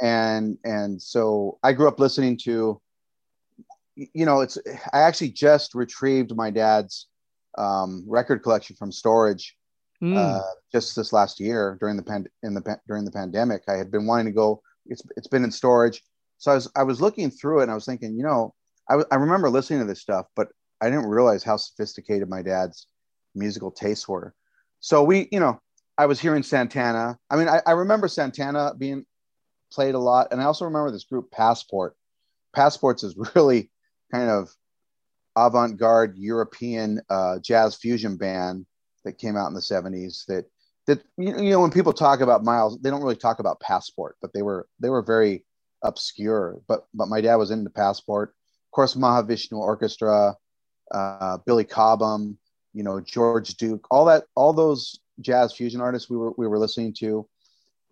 and 0.00 0.58
and 0.64 1.00
so 1.00 1.58
I 1.62 1.72
grew 1.72 1.88
up 1.88 2.00
listening 2.00 2.38
to. 2.44 2.80
You 3.96 4.26
know, 4.26 4.40
it's 4.40 4.58
I 4.92 5.00
actually 5.02 5.30
just 5.30 5.74
retrieved 5.74 6.34
my 6.34 6.50
dad's 6.50 7.06
um, 7.56 8.04
record 8.08 8.42
collection 8.42 8.76
from 8.76 8.90
storage 8.90 9.56
Hmm. 10.00 10.16
uh, 10.16 10.40
just 10.72 10.96
this 10.96 11.12
last 11.12 11.38
year 11.38 11.76
during 11.80 11.96
the 11.96 12.02
pan- 12.02 12.26
in 12.42 12.54
the 12.54 12.80
during 12.88 13.04
the 13.04 13.12
pandemic. 13.12 13.62
I 13.68 13.76
had 13.76 13.92
been 13.92 14.06
wanting 14.06 14.26
to 14.26 14.32
go. 14.32 14.62
It's 14.86 15.02
it's 15.16 15.28
been 15.28 15.44
in 15.44 15.52
storage, 15.52 16.02
so 16.38 16.50
I 16.50 16.54
was 16.54 16.70
I 16.76 16.82
was 16.82 17.00
looking 17.00 17.30
through 17.30 17.60
it 17.60 17.64
and 17.64 17.70
I 17.70 17.74
was 17.74 17.84
thinking, 17.84 18.16
you 18.16 18.24
know, 18.24 18.54
I 18.88 18.96
I 19.12 19.16
remember 19.16 19.48
listening 19.48 19.80
to 19.80 19.86
this 19.86 20.00
stuff, 20.00 20.26
but 20.34 20.48
I 20.80 20.90
didn't 20.90 21.06
realize 21.06 21.44
how 21.44 21.56
sophisticated 21.56 22.28
my 22.28 22.42
dad's 22.42 22.88
musical 23.34 23.70
tastes 23.70 24.08
were. 24.08 24.34
So 24.80 25.04
we, 25.04 25.28
you 25.30 25.40
know, 25.40 25.60
I 25.96 26.06
was 26.06 26.20
hearing 26.20 26.42
Santana. 26.42 27.18
I 27.30 27.36
mean, 27.36 27.48
I, 27.48 27.60
I 27.66 27.72
remember 27.72 28.08
Santana 28.08 28.72
being 28.76 29.04
played 29.72 29.94
a 29.94 29.98
lot, 29.98 30.28
and 30.30 30.40
I 30.40 30.44
also 30.44 30.64
remember 30.64 30.90
this 30.90 31.04
group 31.04 31.30
Passport. 31.30 31.96
Passports 32.54 33.02
is 33.02 33.16
really 33.34 33.70
kind 34.12 34.30
of 34.30 34.50
avant-garde 35.36 36.16
European 36.16 37.00
uh, 37.10 37.38
jazz 37.40 37.76
fusion 37.76 38.16
band 38.16 38.66
that 39.04 39.18
came 39.18 39.36
out 39.36 39.48
in 39.48 39.54
the 39.54 39.60
70s 39.60 40.24
that 40.26 40.44
that 40.86 41.02
you 41.16 41.50
know 41.50 41.60
when 41.60 41.70
people 41.70 41.92
talk 41.92 42.20
about 42.20 42.44
Miles 42.44 42.78
they 42.80 42.90
don't 42.90 43.02
really 43.02 43.16
talk 43.16 43.38
about 43.38 43.60
Passport 43.60 44.16
but 44.20 44.32
they 44.32 44.42
were 44.42 44.68
they 44.80 44.90
were 44.90 45.02
very 45.02 45.44
obscure 45.82 46.60
but 46.68 46.86
but 46.94 47.08
my 47.08 47.20
dad 47.20 47.36
was 47.36 47.50
into 47.50 47.70
Passport 47.70 48.28
of 48.28 48.70
course 48.70 48.94
Mahavishnu 48.94 49.58
Orchestra 49.58 50.36
uh, 50.92 51.38
Billy 51.46 51.64
Cobham 51.64 52.38
you 52.72 52.84
know 52.84 53.00
George 53.00 53.54
Duke 53.54 53.86
all 53.90 54.04
that 54.06 54.24
all 54.34 54.52
those 54.52 55.00
jazz 55.20 55.54
fusion 55.54 55.80
artists 55.80 56.10
we 56.10 56.16
were 56.16 56.32
we 56.36 56.46
were 56.46 56.58
listening 56.58 56.92
to 56.92 57.26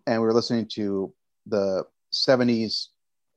and 0.07 0.21
we 0.21 0.27
were 0.27 0.33
listening 0.33 0.67
to 0.67 1.13
the 1.47 1.83
70s 2.13 2.87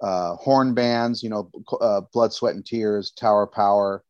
uh, 0.03 0.35
horn 0.37 0.75
bands 0.75 1.23
you 1.23 1.31
know 1.31 1.51
uh, 1.81 2.03
Blood 2.13 2.33
Sweat 2.33 2.55
and 2.55 2.67
Tears 2.67 3.11
Tower 3.13 3.47
Power 3.47 4.05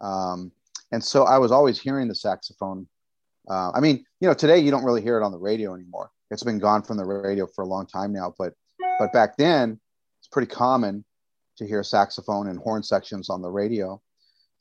um, 0.00 0.52
and 0.92 1.02
so 1.02 1.24
I 1.24 1.38
was 1.38 1.50
always 1.50 1.80
hearing 1.80 2.08
the 2.08 2.14
saxophone 2.14 2.86
uh, 3.48 3.70
I 3.74 3.80
mean, 3.80 4.04
you 4.20 4.28
know, 4.28 4.34
today 4.34 4.58
you 4.58 4.70
don't 4.70 4.84
really 4.84 5.02
hear 5.02 5.20
it 5.20 5.24
on 5.24 5.32
the 5.32 5.38
radio 5.38 5.74
anymore. 5.74 6.10
It's 6.30 6.42
been 6.42 6.58
gone 6.58 6.82
from 6.82 6.96
the 6.96 7.04
radio 7.04 7.46
for 7.46 7.62
a 7.62 7.66
long 7.66 7.86
time 7.86 8.12
now, 8.12 8.34
but 8.38 8.54
but 8.98 9.12
back 9.12 9.36
then 9.36 9.78
it's 10.18 10.28
pretty 10.28 10.50
common 10.50 11.04
to 11.58 11.66
hear 11.66 11.82
saxophone 11.82 12.48
and 12.48 12.58
horn 12.58 12.82
sections 12.82 13.28
on 13.30 13.42
the 13.42 13.50
radio. 13.50 14.00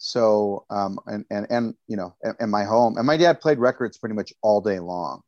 So 0.06 0.66
um, 0.70 1.00
and 1.06 1.24
and 1.30 1.48
and 1.50 1.76
you 1.88 1.96
know, 1.96 2.14
in, 2.24 2.36
in 2.42 2.50
my 2.50 2.66
home, 2.66 2.98
and 2.98 3.08
my 3.08 3.16
dad 3.16 3.40
played 3.40 3.58
records 3.58 3.98
pretty 3.98 4.16
much 4.16 4.34
all 4.42 4.60
day 4.60 4.80
long. 4.80 5.22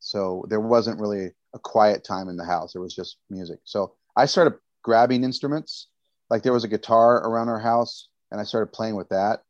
So 0.00 0.44
there 0.48 0.60
wasn't 0.60 1.00
really 1.00 1.30
a 1.54 1.58
quiet 1.60 2.02
time 2.02 2.28
in 2.28 2.36
the 2.36 2.44
house. 2.44 2.74
It 2.74 2.80
was 2.80 2.96
just 2.96 3.18
music. 3.30 3.60
So 3.62 3.94
I 4.16 4.26
started 4.26 4.58
grabbing 4.82 5.22
instruments. 5.22 5.86
Like 6.30 6.42
there 6.42 6.52
was 6.52 6.64
a 6.64 6.68
guitar 6.68 7.18
around 7.18 7.48
our 7.48 7.60
house, 7.60 8.08
and 8.32 8.40
I 8.40 8.44
started 8.44 8.72
playing 8.72 8.96
with 8.96 9.08
that. 9.10 9.42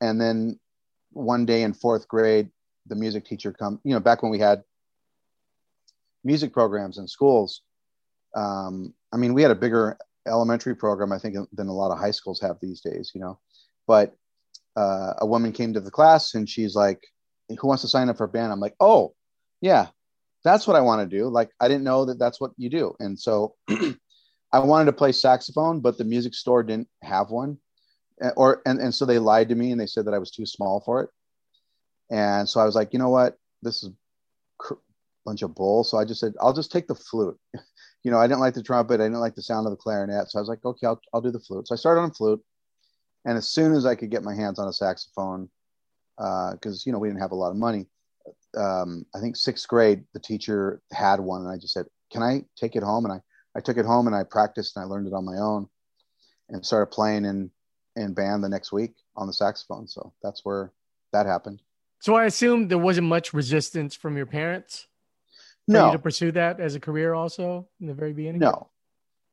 And 0.00 0.20
then 0.20 0.60
one 1.12 1.44
day 1.44 1.62
in 1.62 1.74
fourth 1.74 2.06
grade, 2.06 2.50
the 2.88 2.94
music 2.94 3.24
teacher 3.24 3.52
come 3.52 3.80
you 3.82 3.92
know 3.92 4.00
back 4.00 4.22
when 4.22 4.30
we 4.30 4.38
had 4.38 4.62
music 6.24 6.52
programs 6.52 6.98
in 6.98 7.08
schools 7.08 7.62
um, 8.34 8.94
i 9.12 9.16
mean 9.16 9.34
we 9.34 9.42
had 9.42 9.50
a 9.50 9.56
bigger 9.56 9.98
elementary 10.26 10.74
program 10.74 11.12
i 11.12 11.18
think 11.18 11.36
than 11.52 11.68
a 11.68 11.72
lot 11.72 11.90
of 11.90 11.98
high 11.98 12.10
schools 12.10 12.40
have 12.40 12.56
these 12.60 12.80
days 12.80 13.10
you 13.14 13.20
know 13.20 13.38
but 13.86 14.14
uh, 14.76 15.14
a 15.18 15.26
woman 15.26 15.52
came 15.52 15.72
to 15.72 15.80
the 15.80 15.90
class 15.90 16.34
and 16.34 16.48
she's 16.48 16.74
like 16.74 17.00
who 17.48 17.68
wants 17.68 17.82
to 17.82 17.88
sign 17.88 18.08
up 18.08 18.16
for 18.16 18.26
band 18.26 18.52
i'm 18.52 18.60
like 18.60 18.74
oh 18.80 19.14
yeah 19.60 19.86
that's 20.44 20.66
what 20.66 20.76
i 20.76 20.80
want 20.80 21.08
to 21.08 21.16
do 21.16 21.28
like 21.28 21.50
i 21.60 21.68
didn't 21.68 21.84
know 21.84 22.04
that 22.04 22.18
that's 22.18 22.40
what 22.40 22.50
you 22.56 22.68
do 22.68 22.94
and 23.00 23.18
so 23.18 23.54
i 24.52 24.58
wanted 24.58 24.86
to 24.86 24.92
play 24.92 25.12
saxophone 25.12 25.80
but 25.80 25.96
the 25.96 26.04
music 26.04 26.34
store 26.34 26.62
didn't 26.62 26.88
have 27.02 27.30
one 27.30 27.56
or 28.36 28.62
and, 28.66 28.80
and 28.80 28.94
so 28.94 29.04
they 29.04 29.18
lied 29.18 29.48
to 29.48 29.54
me 29.54 29.70
and 29.70 29.80
they 29.80 29.86
said 29.86 30.04
that 30.04 30.14
i 30.14 30.18
was 30.18 30.30
too 30.30 30.46
small 30.46 30.80
for 30.80 31.02
it 31.02 31.10
and 32.10 32.48
so 32.48 32.60
I 32.60 32.64
was 32.64 32.74
like, 32.74 32.92
you 32.92 32.98
know 32.98 33.08
what? 33.08 33.36
This 33.62 33.82
is 33.82 33.90
cr- 34.58 34.74
bunch 35.24 35.42
of 35.42 35.54
bull. 35.54 35.84
So 35.84 35.98
I 35.98 36.04
just 36.04 36.20
said, 36.20 36.34
I'll 36.40 36.52
just 36.52 36.70
take 36.70 36.86
the 36.86 36.94
flute. 36.94 37.38
you 38.04 38.10
know, 38.10 38.18
I 38.18 38.26
didn't 38.26 38.40
like 38.40 38.54
the 38.54 38.62
trumpet. 38.62 39.00
I 39.00 39.04
didn't 39.04 39.20
like 39.20 39.34
the 39.34 39.42
sound 39.42 39.66
of 39.66 39.72
the 39.72 39.76
clarinet. 39.76 40.30
So 40.30 40.38
I 40.38 40.42
was 40.42 40.48
like, 40.48 40.64
okay, 40.64 40.86
I'll, 40.86 41.00
I'll 41.12 41.20
do 41.20 41.30
the 41.30 41.40
flute. 41.40 41.68
So 41.68 41.74
I 41.74 41.78
started 41.78 42.02
on 42.02 42.12
flute. 42.12 42.40
And 43.26 43.36
as 43.36 43.48
soon 43.48 43.74
as 43.74 43.84
I 43.84 43.94
could 43.94 44.10
get 44.10 44.22
my 44.22 44.34
hands 44.34 44.58
on 44.58 44.68
a 44.68 44.72
saxophone, 44.72 45.50
because, 46.16 46.82
uh, 46.82 46.82
you 46.86 46.92
know, 46.92 46.98
we 46.98 47.08
didn't 47.08 47.20
have 47.20 47.32
a 47.32 47.36
lot 47.36 47.50
of 47.50 47.56
money, 47.56 47.86
um, 48.56 49.04
I 49.14 49.20
think 49.20 49.36
sixth 49.36 49.68
grade, 49.68 50.04
the 50.14 50.20
teacher 50.20 50.80
had 50.92 51.20
one. 51.20 51.42
And 51.42 51.50
I 51.50 51.58
just 51.58 51.74
said, 51.74 51.86
can 52.10 52.22
I 52.22 52.44
take 52.56 52.74
it 52.76 52.82
home? 52.82 53.04
And 53.04 53.12
I, 53.12 53.20
I 53.54 53.60
took 53.60 53.76
it 53.76 53.84
home 53.84 54.06
and 54.06 54.16
I 54.16 54.22
practiced 54.22 54.76
and 54.76 54.84
I 54.84 54.88
learned 54.88 55.08
it 55.08 55.12
on 55.12 55.26
my 55.26 55.36
own 55.36 55.68
and 56.48 56.64
started 56.64 56.86
playing 56.86 57.24
in, 57.24 57.50
in 57.96 58.14
band 58.14 58.42
the 58.42 58.48
next 58.48 58.72
week 58.72 58.94
on 59.16 59.26
the 59.26 59.32
saxophone. 59.32 59.86
So 59.88 60.12
that's 60.22 60.44
where 60.44 60.72
that 61.12 61.26
happened. 61.26 61.60
So 62.00 62.14
I 62.14 62.26
assume 62.26 62.68
there 62.68 62.78
wasn't 62.78 63.08
much 63.08 63.34
resistance 63.34 63.94
from 63.94 64.16
your 64.16 64.26
parents 64.26 64.86
no. 65.66 65.90
to 65.90 65.98
pursue 65.98 66.30
that 66.32 66.60
as 66.60 66.74
a 66.74 66.80
career 66.80 67.14
also 67.14 67.68
in 67.80 67.86
the 67.86 67.94
very 67.94 68.12
beginning? 68.12 68.40
No, 68.40 68.70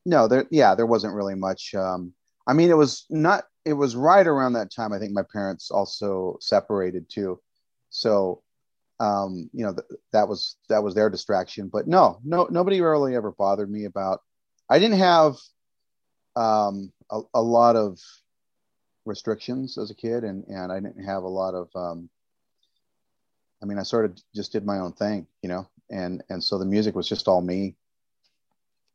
no, 0.06 0.28
there, 0.28 0.48
yeah, 0.50 0.74
there 0.74 0.86
wasn't 0.88 1.14
really 1.14 1.36
much. 1.36 1.76
Um, 1.76 2.14
I 2.48 2.54
mean, 2.54 2.70
it 2.70 2.78
was 2.78 3.06
not, 3.10 3.46
it 3.66 3.74
was 3.74 3.96
right 3.96 4.26
around 4.26 4.54
that 4.54 4.72
time. 4.72 4.94
I 4.94 5.00
think 5.00 5.14
my 5.14 5.24
parents 5.32 5.72
also 5.72 6.38
separated 6.42 7.10
too. 7.10 7.40
So, 7.90 8.42
um, 9.00 9.50
you 9.54 9.66
know, 9.66 9.74
th- 9.74 10.00
that 10.12 10.28
was, 10.28 10.58
that 10.70 10.84
was 10.84 10.96
their 10.96 11.10
distraction, 11.10 11.70
but 11.70 11.88
no, 11.88 12.20
no, 12.24 12.48
nobody 12.50 12.82
really 12.82 13.16
ever 13.16 13.32
bothered 13.32 13.70
me 13.70 13.86
about, 13.86 14.22
I 14.70 14.80
didn't 14.80 15.00
have, 15.00 15.36
um, 16.36 16.92
a, 17.10 17.22
a 17.34 17.42
lot 17.42 17.76
of 17.76 18.00
restrictions 19.06 19.78
as 19.78 19.92
a 19.92 19.96
kid 19.96 20.24
and, 20.24 20.46
and 20.48 20.72
I 20.72 20.80
didn't 20.80 21.04
have 21.04 21.24
a 21.24 21.28
lot 21.28 21.54
of, 21.54 21.70
um, 21.76 22.10
I 23.62 23.66
mean, 23.66 23.80
I 23.80 23.84
sort 23.84 24.04
of 24.04 24.18
just 24.36 24.52
did 24.52 24.66
my 24.66 24.80
own 24.80 24.92
thing, 24.92 25.26
you 25.42 25.48
know, 25.48 25.70
and 25.90 26.22
and 26.30 26.44
so 26.44 26.58
the 26.60 26.66
music 26.66 26.96
was 26.96 27.08
just 27.08 27.30
all 27.30 27.42
me. 27.42 27.78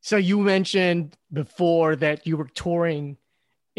So 0.01 0.15
you 0.15 0.39
mentioned 0.39 1.17
before 1.33 1.95
that 1.95 2.27
you 2.27 2.37
were 2.37 2.49
touring 2.53 3.17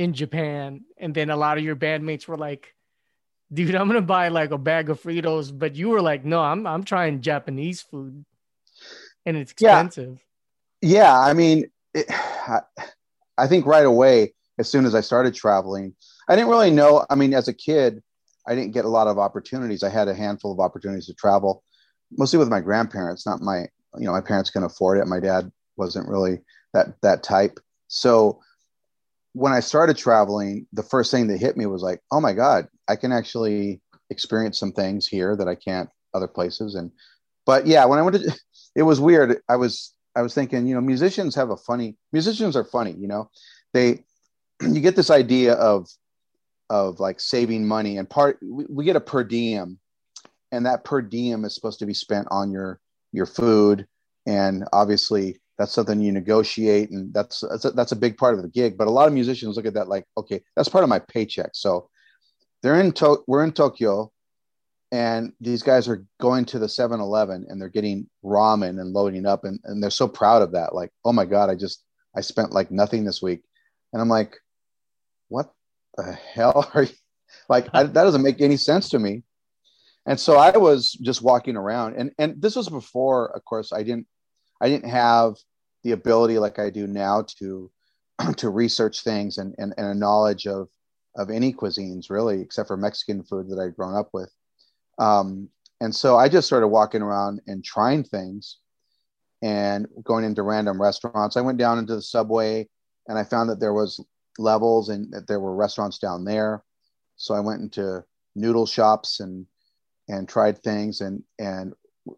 in 0.01 0.15
Japan, 0.15 0.81
and 0.97 1.15
then 1.15 1.29
a 1.29 1.37
lot 1.37 1.59
of 1.59 1.63
your 1.63 1.77
bandmates 1.77 2.27
were 2.27 2.39
like, 2.39 2.75
"Dude, 3.53 3.75
I'm 3.75 3.87
gonna 3.87 4.01
buy 4.01 4.29
like 4.29 4.51
a 4.51 4.57
bag 4.57 4.89
of 4.89 4.99
Fritos," 5.03 5.57
but 5.57 5.77
you 5.77 5.91
were 5.91 6.01
like, 6.01 6.25
"No, 6.25 6.41
I'm 6.41 6.67
I'm 6.67 6.85
trying 6.85 7.21
Japanese 7.21 7.83
food, 7.83 8.25
and 9.27 9.37
it's 9.37 9.53
expensive." 9.53 10.19
Yeah, 10.81 11.03
yeah 11.03 11.21
I 11.21 11.35
mean, 11.35 11.71
it, 11.93 12.07
I, 12.11 12.61
I 13.37 13.47
think 13.47 13.67
right 13.67 13.85
away, 13.85 14.33
as 14.59 14.71
soon 14.71 14.87
as 14.87 14.95
I 14.95 15.03
started 15.03 15.35
traveling, 15.35 15.95
I 16.31 16.35
didn't 16.35 16.49
really 16.49 16.71
know. 16.71 17.05
I 17.11 17.15
mean, 17.15 17.35
as 17.35 17.49
a 17.49 17.53
kid, 17.53 18.03
I 18.47 18.55
didn't 18.55 18.73
get 18.73 18.87
a 18.87 18.95
lot 18.97 19.07
of 19.07 19.19
opportunities. 19.19 19.83
I 19.83 19.91
had 19.91 20.09
a 20.09 20.15
handful 20.15 20.51
of 20.51 20.61
opportunities 20.61 21.09
to 21.09 21.15
travel, 21.15 21.63
mostly 22.11 22.39
with 22.39 22.49
my 22.49 22.61
grandparents. 22.61 23.27
Not 23.27 23.43
my, 23.43 23.69
you 23.99 24.07
know, 24.07 24.13
my 24.13 24.23
parents 24.23 24.49
can 24.49 24.63
afford 24.63 24.97
it. 24.97 25.07
My 25.07 25.21
dad 25.21 25.53
wasn't 25.77 26.09
really 26.09 26.41
that 26.73 26.99
that 27.03 27.23
type. 27.23 27.61
So 27.89 28.41
when 29.33 29.53
I 29.53 29.61
started 29.61 29.97
traveling, 29.97 30.67
the 30.73 30.83
first 30.83 31.11
thing 31.11 31.29
that 31.29 31.39
hit 31.39 31.57
me 31.57 31.67
was 31.67 31.83
like, 31.83 32.01
oh 32.11 32.21
my 32.21 32.33
god, 32.33 32.69
I 32.89 32.97
can 32.97 33.13
actually 33.13 33.81
experience 34.11 34.59
some 34.59 34.73
things 34.73 35.07
here 35.07 35.37
that 35.37 35.49
I 35.49 35.55
can't 35.55 35.89
other 36.15 36.29
places. 36.29 36.75
And 36.75 36.91
but 37.47 37.67
yeah, 37.67 37.85
when 37.85 37.99
I 37.99 38.03
went 38.03 38.17
to, 38.17 38.39
it 38.75 38.83
was 38.83 39.01
weird. 39.01 39.41
I 39.49 39.57
was 39.57 39.95
I 40.17 40.23
was 40.23 40.35
thinking, 40.35 40.67
you 40.67 40.75
know, 40.75 40.81
musicians 40.81 41.35
have 41.37 41.51
a 41.51 41.57
funny. 41.57 41.97
Musicians 42.13 42.57
are 42.57 42.65
funny, 42.65 42.93
you 42.93 43.09
know. 43.09 43.31
They 43.73 44.05
you 44.63 44.81
get 44.81 44.97
this 44.97 45.11
idea 45.11 45.55
of 45.55 45.89
of 46.69 47.01
like 47.01 47.19
saving 47.19 47.67
money 47.67 47.99
and 47.99 48.09
part 48.09 48.39
we, 48.43 48.65
we 48.69 48.85
get 48.85 48.95
a 48.95 49.01
per 49.01 49.25
diem 49.25 49.77
and 50.53 50.67
that 50.67 50.85
per 50.85 51.03
diem 51.03 51.45
is 51.45 51.53
supposed 51.53 51.81
to 51.81 51.87
be 51.87 51.95
spent 51.95 52.29
on 52.31 52.53
your 52.53 52.81
your 53.11 53.27
food 53.27 53.89
and 54.25 54.65
obviously 54.73 55.41
that's 55.61 55.73
something 55.73 56.01
you 56.01 56.11
negotiate 56.11 56.91
and 56.91 57.13
that's 57.13 57.45
that's 57.51 57.67
a, 57.67 57.71
that's 57.73 57.93
a 57.93 57.97
big 57.97 58.17
part 58.17 58.35
of 58.35 58.41
the 58.41 58.49
gig. 58.49 58.79
But 58.79 58.89
a 58.89 58.91
lot 58.91 59.07
of 59.07 59.13
musicians 59.13 59.57
look 59.57 59.67
at 59.67 59.75
that 59.75 59.89
like 59.89 60.07
okay 60.17 60.43
that's 60.57 60.71
part 60.71 60.85
of 60.85 60.89
my 60.89 61.01
paycheck. 61.01 61.51
So 61.53 61.91
they're 62.63 62.81
in 62.81 62.93
to- 62.93 63.23
we're 63.27 63.45
in 63.45 63.53
tokyo 63.53 64.11
and 64.91 65.35
these 65.39 65.63
guys 65.63 65.87
are 65.87 66.07
going 66.19 66.47
to 66.47 66.59
the 66.59 66.67
7-eleven 66.67 67.45
and 67.47 67.61
they're 67.61 67.69
getting 67.69 68.09
ramen 68.25 68.81
and 68.81 68.95
loading 68.95 69.27
up 69.27 69.45
and, 69.45 69.61
and 69.65 69.83
they're 69.83 69.91
so 69.91 70.09
proud 70.09 70.41
of 70.41 70.53
that. 70.53 70.75
Like 70.75 70.93
oh 71.05 71.13
my 71.13 71.27
god 71.27 71.51
i 71.51 71.55
just 71.55 71.85
i 72.17 72.23
spent 72.23 72.53
like 72.53 72.71
nothing 72.71 73.05
this 73.05 73.21
week. 73.21 73.43
And 73.93 74.01
i'm 74.01 74.09
like 74.09 74.39
what 75.29 75.53
the 75.99 76.11
hell 76.11 76.71
are 76.75 76.85
you 76.85 76.95
like 77.51 77.69
I, 77.75 77.83
that 77.83 77.93
doesn't 77.93 78.23
make 78.23 78.41
any 78.41 78.57
sense 78.57 78.89
to 78.89 78.99
me. 78.99 79.25
And 80.07 80.19
so 80.19 80.39
i 80.39 80.57
was 80.57 80.93
just 80.93 81.21
walking 81.21 81.57
around 81.57 81.97
and 81.97 82.13
and 82.19 82.41
this 82.41 82.57
was 82.57 82.71
before 82.71 83.37
of 83.37 83.45
course 83.45 83.75
i 83.75 83.83
didn't 83.83 84.07
i 84.59 84.71
didn't 84.71 84.89
have 84.89 85.35
the 85.85 85.93
ability 85.93 86.39
like 86.39 86.59
i 86.59 86.71
do 86.71 86.87
now 86.87 87.23
to 87.23 87.71
to 88.37 88.51
research 88.51 89.03
things 89.03 89.39
and, 89.39 89.55
and, 89.59 89.73
and 89.77 89.87
a 89.87 89.95
knowledge 89.95 90.47
of 90.47 90.69
of 91.17 91.31
any 91.31 91.53
cuisines 91.53 92.11
really 92.11 92.41
except 92.41 92.69
for 92.69 92.77
mexican 92.77 93.23
food 93.23 93.49
that 93.49 93.59
i'd 93.61 93.77
grown 93.77 93.97
up 93.97 94.11
with. 94.13 94.33
Um, 94.99 95.49
and 95.81 95.95
so 95.95 96.17
i 96.17 96.29
just 96.29 96.47
started 96.47 96.69
walking 96.69 97.03
around 97.03 97.41
and 97.47 97.65
trying 97.65 98.05
things 98.05 98.59
and 99.43 99.87
going 100.05 100.27
into 100.27 100.43
random 100.43 100.81
restaurants. 100.81 101.39
I 101.39 101.41
went 101.41 101.57
down 101.57 101.79
into 101.79 101.95
the 101.95 102.03
subway 102.03 102.69
and 103.09 103.19
i 103.19 103.25
found 103.25 103.51
that 103.51 103.61
there 103.61 103.73
was 103.75 104.05
levels 104.39 104.89
and 104.89 105.13
that 105.13 105.27
there 105.27 105.41
were 105.41 105.55
restaurants 105.55 105.99
down 105.99 106.25
there. 106.25 106.65
So 107.17 107.35
I 107.35 107.41
went 107.41 107.61
into 107.61 108.05
noodle 108.35 108.67
shops 108.67 109.21
and 109.21 109.47
and 110.09 110.29
tried 110.29 110.59
things 110.63 111.01
and 111.01 111.23
and 111.39 111.73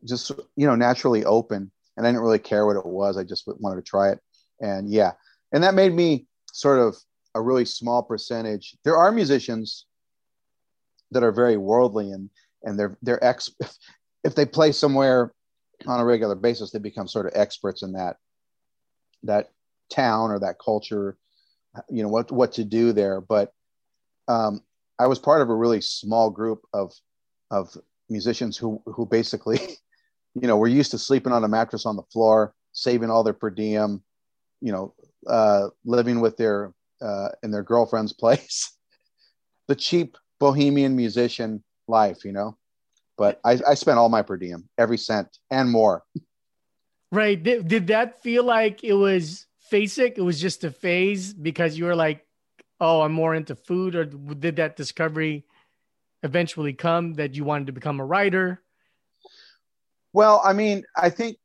just 0.05 0.31
you 0.57 0.67
know 0.67 0.77
naturally 0.77 1.25
open 1.25 1.71
and 1.97 2.07
I 2.07 2.11
didn't 2.11 2.23
really 2.23 2.39
care 2.39 2.67
what 2.67 2.77
it 2.77 2.87
was. 2.87 3.17
I 3.17 3.25
just 3.25 3.45
wanted 3.47 3.77
to 3.77 3.83
try 3.83 4.11
it. 4.11 4.21
And 4.61 4.89
yeah, 4.89 5.13
and 5.53 5.63
that 5.65 5.75
made 5.75 5.95
me 5.95 6.27
sort 6.53 6.79
of 6.79 6.97
a 7.35 7.41
really 7.41 7.65
small 7.65 8.03
percentage. 8.03 8.77
There 8.85 8.97
are 8.97 9.11
musicians 9.11 9.87
that 11.11 11.23
are 11.23 11.33
very 11.33 11.57
worldly 11.57 12.11
and 12.13 12.31
and 12.63 12.79
they're 12.79 12.97
they're 13.03 13.23
ex 13.25 13.51
if 14.25 14.35
they 14.35 14.47
play 14.47 14.73
somewhere 14.73 15.33
on 15.87 16.01
a 16.01 16.05
regular 16.05 16.37
basis, 16.37 16.71
they 16.71 16.79
become 16.79 17.09
sort 17.09 17.27
of 17.27 17.33
experts 17.35 17.83
in 17.83 17.93
that 17.93 18.17
that 19.25 19.51
town 19.91 20.31
or 20.31 20.39
that 20.39 20.59
culture 20.59 21.17
you 21.89 22.03
know 22.03 22.09
what 22.09 22.31
what 22.31 22.53
to 22.53 22.65
do 22.65 22.93
there 22.93 23.21
but 23.21 23.53
um, 24.29 24.61
i 24.99 25.07
was 25.07 25.19
part 25.19 25.43
of 25.43 25.51
a 25.51 25.55
really 25.55 25.81
small 25.81 26.31
group 26.31 26.63
of 26.73 26.93
of 27.51 27.77
musicians 28.09 28.57
who 28.57 28.83
who 28.87 29.07
basically 29.07 29.59
you 30.35 30.47
know 30.47 30.57
were 30.57 30.69
used 30.69 30.91
to 30.91 30.99
sleeping 30.99 31.33
on 31.33 31.45
a 31.45 31.49
mattress 31.49 31.87
on 31.87 31.97
the 31.97 32.03
floor 32.13 32.55
saving 32.73 33.11
all 33.11 33.23
their 33.23 33.33
per 33.33 33.51
diem 33.51 34.03
you 34.61 34.73
know 34.73 34.95
uh, 35.29 35.69
living 35.85 36.21
with 36.21 36.37
their 36.37 36.73
uh, 37.01 37.29
in 37.43 37.51
their 37.51 37.63
girlfriend's 37.63 38.13
place 38.23 38.77
the 39.69 39.75
cheap 39.75 40.17
bohemian 40.41 40.97
musician 40.97 41.63
life 41.89 42.25
you 42.25 42.33
know 42.33 42.57
but 43.19 43.41
I, 43.45 43.59
I 43.69 43.75
spent 43.75 43.99
all 43.99 44.09
my 44.09 44.23
per 44.23 44.37
diem 44.37 44.69
every 44.79 44.99
cent 44.99 45.29
and 45.51 45.71
more 45.71 46.03
right 47.11 47.41
did, 47.41 47.69
did 47.69 47.87
that 47.89 48.23
feel 48.23 48.45
like 48.45 48.83
it 48.83 48.95
was 48.95 49.47
it? 49.73 50.19
It 50.19 50.23
was 50.23 50.41
just 50.41 50.65
a 50.65 50.71
phase 50.71 51.33
because 51.33 51.79
you 51.79 51.87
were 51.87 51.97
like, 51.97 52.27
oh, 52.81 53.03
I'm 53.03 53.13
more 53.13 53.35
into 53.35 53.55
food, 53.57 53.95
or 53.95 54.05
did 54.05 54.57
that 54.57 54.77
discovery 54.77 55.45
eventually 56.23 56.73
come 56.73 57.15
that 57.15 57.35
you 57.35 57.45
wanted 57.45 57.69
to 57.69 57.73
become 57.73 58.01
a 58.01 58.05
writer? 58.05 58.63
Well, 60.13 60.41
I 60.45 60.53
mean, 60.53 60.85
I 60.97 61.11
think 61.11 61.39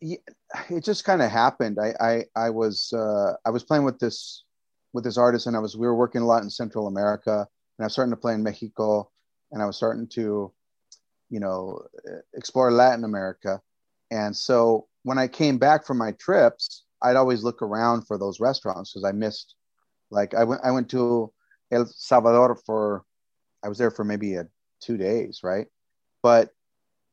it 0.00 0.84
just 0.84 1.04
kind 1.04 1.22
of 1.22 1.30
happened. 1.30 1.78
I 1.80 1.94
I, 2.00 2.24
I 2.46 2.50
was 2.50 2.92
uh, 2.92 3.34
I 3.44 3.50
was 3.50 3.64
playing 3.64 3.84
with 3.84 3.98
this 3.98 4.44
with 4.92 5.04
this 5.04 5.18
artist, 5.18 5.46
and 5.46 5.56
I 5.56 5.60
was 5.60 5.76
we 5.76 5.86
were 5.86 5.96
working 5.96 6.22
a 6.22 6.26
lot 6.26 6.42
in 6.42 6.50
Central 6.50 6.86
America, 6.86 7.46
and 7.78 7.84
I 7.84 7.84
was 7.84 7.92
starting 7.92 8.12
to 8.12 8.20
play 8.20 8.34
in 8.34 8.42
Mexico, 8.42 9.10
and 9.52 9.62
I 9.62 9.66
was 9.66 9.76
starting 9.76 10.06
to, 10.08 10.52
you 11.30 11.40
know, 11.40 11.82
explore 12.34 12.70
Latin 12.72 13.04
America, 13.04 13.60
and 14.10 14.36
so 14.36 14.86
when 15.02 15.18
I 15.18 15.28
came 15.28 15.58
back 15.58 15.86
from 15.86 15.98
my 15.98 16.12
trips, 16.12 16.84
I'd 17.02 17.16
always 17.16 17.42
look 17.44 17.60
around 17.62 18.06
for 18.06 18.18
those 18.18 18.40
restaurants 18.40 18.92
because 18.92 19.04
I 19.04 19.12
missed. 19.12 19.54
Like 20.10 20.34
I 20.34 20.44
went, 20.44 20.60
I 20.64 20.70
went 20.70 20.88
to 20.90 21.32
El 21.72 21.86
Salvador 21.86 22.56
for, 22.64 23.04
I 23.64 23.68
was 23.68 23.78
there 23.78 23.90
for 23.90 24.04
maybe 24.04 24.34
a, 24.36 24.46
two 24.80 24.96
days, 24.96 25.40
right? 25.42 25.66
But 26.22 26.50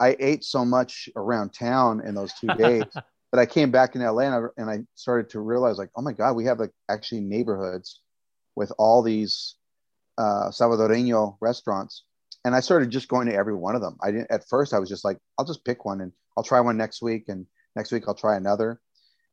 I 0.02 0.16
ate 0.20 0.44
so 0.44 0.66
much 0.66 1.10
around 1.16 1.54
town 1.54 2.02
in 2.06 2.16
those 2.16 2.34
two 2.34 2.48
days 2.48 2.84
that 2.94 3.40
I 3.40 3.46
came 3.46 3.72
back 3.72 3.96
in 3.96 4.02
LA 4.02 4.24
and 4.24 4.36
I, 4.36 4.62
and 4.62 4.70
I 4.70 4.80
started 4.96 5.30
to 5.32 5.40
realize 5.40 5.78
like, 5.78 5.92
oh 5.96 6.02
my 6.02 6.12
God, 6.14 6.36
we 6.36 6.46
have 6.46 6.60
like 6.60 6.72
actually 6.90 7.22
neighborhoods 7.22 8.02
with 8.56 8.72
all 8.78 9.02
these 9.02 9.56
uh, 10.18 10.50
Salvadoreño 10.50 11.38
restaurants. 11.40 12.04
And 12.44 12.56
I 12.56 12.60
started 12.60 12.90
just 12.90 13.08
going 13.08 13.28
to 13.28 13.36
every 13.36 13.56
one 13.56 13.76
of 13.76 13.82
them. 13.82 13.98
I 14.02 14.12
didn't 14.12 14.32
at 14.32 14.50
first. 14.50 14.74
I 14.74 14.80
was 14.80 14.90
just 14.90 15.06
like, 15.06 15.20
I'll 15.38 15.46
just 15.46 15.64
pick 15.64 15.86
one 15.86 16.02
and 16.02 16.12
I'll 16.36 16.44
try 16.44 16.60
one 16.60 16.76
next 16.76 17.02
week, 17.02 17.26
and 17.28 17.46
next 17.76 17.92
week 17.92 18.06
I'll 18.08 18.16
try 18.16 18.36
another 18.36 18.80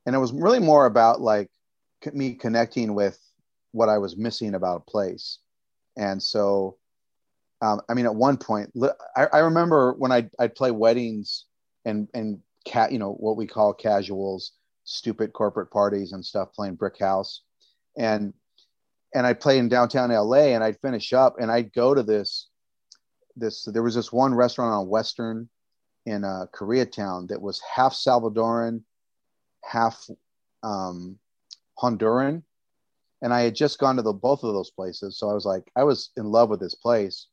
and 0.08 0.16
it 0.16 0.20
was 0.20 0.32
really 0.32 0.58
more 0.58 0.86
about 0.86 1.20
like 1.20 1.50
me 2.14 2.32
connecting 2.32 2.94
with 2.94 3.18
what 3.72 3.90
I 3.90 3.98
was 3.98 4.16
missing 4.16 4.54
about 4.54 4.84
a 4.86 4.90
place. 4.90 5.40
And 5.98 6.22
so, 6.22 6.77
um, 7.60 7.80
I 7.88 7.94
mean, 7.94 8.06
at 8.06 8.14
one 8.14 8.36
point, 8.36 8.72
I, 9.16 9.26
I 9.32 9.38
remember 9.38 9.94
when 9.94 10.12
I'd, 10.12 10.30
I'd 10.38 10.54
play 10.54 10.70
weddings 10.70 11.44
and 11.84 12.08
and 12.14 12.40
cat 12.66 12.92
you 12.92 12.98
know 12.98 13.12
what 13.14 13.36
we 13.36 13.46
call 13.46 13.72
casuals 13.72 14.52
stupid 14.84 15.32
corporate 15.32 15.70
parties 15.70 16.12
and 16.12 16.24
stuff 16.24 16.52
playing 16.52 16.74
brick 16.74 16.98
house. 16.98 17.42
And 17.96 18.32
and 19.14 19.26
i'd 19.26 19.40
play 19.40 19.58
in 19.58 19.68
downtown 19.68 20.10
la 20.10 20.36
and 20.36 20.62
i'd 20.62 20.80
finish 20.80 21.12
up 21.12 21.36
and 21.40 21.50
i'd 21.50 21.72
go 21.72 21.94
to 21.94 22.02
this 22.02 22.48
this 23.36 23.64
there 23.64 23.82
was 23.82 23.94
this 23.94 24.12
one 24.12 24.34
restaurant 24.34 24.72
on 24.72 24.88
western 24.88 25.48
in 26.06 26.24
uh, 26.24 26.46
koreatown 26.54 27.28
that 27.28 27.40
was 27.40 27.60
half 27.74 27.92
salvadoran 27.92 28.82
half 29.64 30.06
um, 30.62 31.18
honduran. 31.78 32.42
And 33.22 33.34
i 33.34 33.42
had 33.42 33.54
just 33.54 33.78
gone 33.78 33.96
to 33.96 34.02
the 34.02 34.12
both 34.12 34.44
of 34.44 34.54
those 34.54 34.70
places. 34.70 35.18
So 35.18 35.28
i 35.30 35.34
was 35.34 35.44
like 35.44 35.70
i 35.76 35.82
was 35.82 36.10
in 36.16 36.26
love 36.26 36.50
with 36.50 36.60
this 36.60 36.74
place 36.74 37.26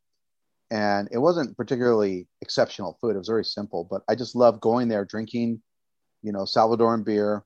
and 0.71 1.07
it 1.11 1.17
wasn't 1.17 1.55
particularly 1.57 2.27
exceptional 2.41 2.97
food. 2.99 3.15
It 3.15 3.19
was 3.19 3.27
very 3.27 3.45
simple, 3.45 3.87
but 3.89 4.01
I 4.09 4.15
just 4.15 4.35
loved 4.35 4.61
going 4.61 4.87
there, 4.87 5.05
drinking, 5.05 5.61
you 6.23 6.31
know, 6.31 6.43
Salvadoran 6.43 7.05
beer, 7.05 7.43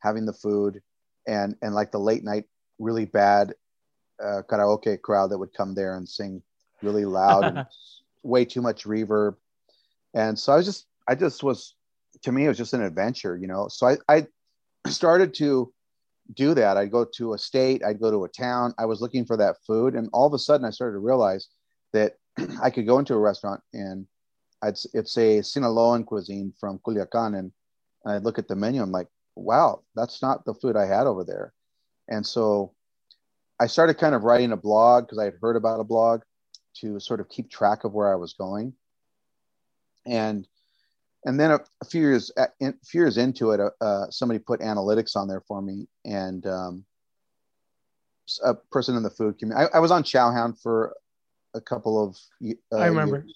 having 0.00 0.26
the 0.26 0.32
food, 0.32 0.82
and 1.26 1.56
and 1.62 1.74
like 1.74 1.92
the 1.92 1.98
late 1.98 2.24
night 2.24 2.44
really 2.78 3.04
bad 3.04 3.54
uh, 4.22 4.42
karaoke 4.48 5.00
crowd 5.00 5.30
that 5.30 5.38
would 5.38 5.54
come 5.54 5.74
there 5.74 5.96
and 5.96 6.08
sing 6.08 6.42
really 6.82 7.04
loud 7.04 7.44
and 7.44 7.66
way 8.22 8.44
too 8.44 8.62
much 8.62 8.84
reverb. 8.84 9.36
And 10.14 10.38
so 10.38 10.52
I 10.52 10.56
was 10.56 10.66
just, 10.66 10.86
I 11.08 11.14
just 11.14 11.42
was, 11.42 11.74
to 12.22 12.32
me, 12.32 12.44
it 12.44 12.48
was 12.48 12.58
just 12.58 12.74
an 12.74 12.82
adventure, 12.82 13.36
you 13.36 13.46
know. 13.46 13.68
So 13.68 13.86
I, 13.86 13.96
I 14.08 14.26
started 14.88 15.34
to 15.34 15.72
do 16.34 16.54
that. 16.54 16.76
I'd 16.76 16.90
go 16.90 17.06
to 17.16 17.34
a 17.34 17.38
state, 17.38 17.82
I'd 17.84 18.00
go 18.00 18.10
to 18.10 18.24
a 18.24 18.28
town. 18.28 18.74
I 18.78 18.86
was 18.86 19.00
looking 19.00 19.24
for 19.24 19.36
that 19.36 19.56
food, 19.66 19.94
and 19.94 20.08
all 20.12 20.26
of 20.26 20.34
a 20.34 20.38
sudden, 20.38 20.66
I 20.66 20.70
started 20.70 20.94
to 20.94 21.00
realize 21.00 21.48
that 21.92 22.14
I 22.62 22.70
could 22.70 22.86
go 22.86 22.98
into 22.98 23.14
a 23.14 23.18
restaurant 23.18 23.60
and 23.72 24.06
I'd 24.62 24.76
it's 24.92 25.16
a 25.16 25.40
Sinaloan 25.40 26.04
cuisine 26.04 26.52
from 26.58 26.78
Culiacan, 26.80 27.38
and 27.38 27.52
I'd 28.04 28.24
look 28.24 28.38
at 28.38 28.48
the 28.48 28.56
menu. 28.56 28.82
I'm 28.82 28.92
like, 28.92 29.08
wow, 29.34 29.82
that's 29.94 30.22
not 30.22 30.44
the 30.44 30.54
food 30.54 30.76
I 30.76 30.86
had 30.86 31.06
over 31.06 31.24
there. 31.24 31.52
And 32.08 32.26
so 32.26 32.74
I 33.58 33.66
started 33.66 33.94
kind 33.98 34.14
of 34.14 34.24
writing 34.24 34.52
a 34.52 34.56
blog 34.56 35.04
because 35.04 35.18
I 35.18 35.24
had 35.24 35.34
heard 35.40 35.56
about 35.56 35.80
a 35.80 35.84
blog 35.84 36.22
to 36.76 37.00
sort 37.00 37.20
of 37.20 37.28
keep 37.28 37.50
track 37.50 37.84
of 37.84 37.92
where 37.92 38.12
I 38.12 38.16
was 38.16 38.34
going. 38.34 38.74
And 40.06 40.46
and 41.24 41.38
then 41.38 41.50
a, 41.50 41.60
a 41.82 41.84
few 41.84 42.00
years 42.02 42.30
a 42.36 42.48
few 42.84 43.02
years 43.02 43.16
into 43.16 43.52
it, 43.52 43.60
uh, 43.80 44.10
somebody 44.10 44.38
put 44.38 44.60
analytics 44.60 45.16
on 45.16 45.28
there 45.28 45.42
for 45.42 45.62
me, 45.62 45.86
and 46.04 46.46
um, 46.46 46.84
a 48.44 48.54
person 48.54 48.96
in 48.96 49.02
the 49.02 49.10
food 49.10 49.38
community. 49.38 49.68
I, 49.72 49.78
I 49.78 49.80
was 49.80 49.90
on 49.90 50.02
Chowhound 50.02 50.60
for 50.62 50.94
a 51.54 51.60
couple 51.60 52.02
of. 52.02 52.16
Uh, 52.72 52.76
I 52.76 52.86
remember. 52.86 53.18
Years. 53.18 53.34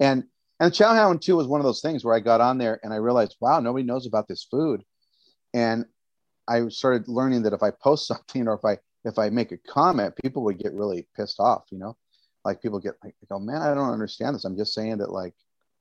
And 0.00 0.24
and 0.60 0.72
Chowhound 0.72 1.20
too 1.20 1.36
was 1.36 1.46
one 1.46 1.60
of 1.60 1.64
those 1.64 1.80
things 1.80 2.04
where 2.04 2.14
I 2.14 2.20
got 2.20 2.40
on 2.40 2.58
there 2.58 2.80
and 2.82 2.92
I 2.92 2.96
realized, 2.96 3.36
wow, 3.40 3.60
nobody 3.60 3.84
knows 3.84 4.06
about 4.06 4.28
this 4.28 4.46
food, 4.50 4.82
and 5.54 5.84
I 6.48 6.68
started 6.68 7.08
learning 7.08 7.42
that 7.42 7.52
if 7.52 7.62
I 7.62 7.70
post 7.70 8.06
something 8.08 8.48
or 8.48 8.54
if 8.54 8.64
I 8.64 8.78
if 9.04 9.18
I 9.18 9.30
make 9.30 9.52
a 9.52 9.58
comment, 9.58 10.14
people 10.22 10.44
would 10.44 10.58
get 10.58 10.74
really 10.74 11.06
pissed 11.16 11.40
off. 11.40 11.64
You 11.70 11.78
know, 11.78 11.96
like 12.44 12.62
people 12.62 12.78
get 12.78 12.94
like, 13.02 13.14
oh 13.30 13.38
man, 13.38 13.62
I 13.62 13.74
don't 13.74 13.92
understand 13.92 14.34
this. 14.34 14.44
I'm 14.44 14.56
just 14.56 14.74
saying 14.74 14.98
that 14.98 15.12
like 15.12 15.34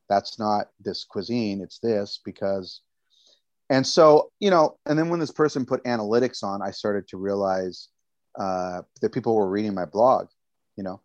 that's 0.10 0.40
not 0.40 0.70
this 0.80 1.04
cuisine, 1.04 1.62
it's 1.62 1.80
this 1.80 2.20
because. 2.24 2.82
And 3.72 3.86
so, 3.86 4.32
you 4.40 4.50
know, 4.50 4.80
and 4.88 4.98
then 4.98 5.10
when 5.10 5.20
this 5.20 5.30
person 5.30 5.64
put 5.64 5.84
analytics 5.84 6.42
on, 6.42 6.60
I 6.60 6.72
started 6.72 7.08
to 7.10 7.18
realize 7.18 7.90
uh, 8.40 8.82
that 9.02 9.14
people 9.14 9.36
were 9.36 9.50
reading 9.50 9.76
my 9.76 9.86
blog, 9.86 10.28
you 10.76 10.84
know, 10.84 11.02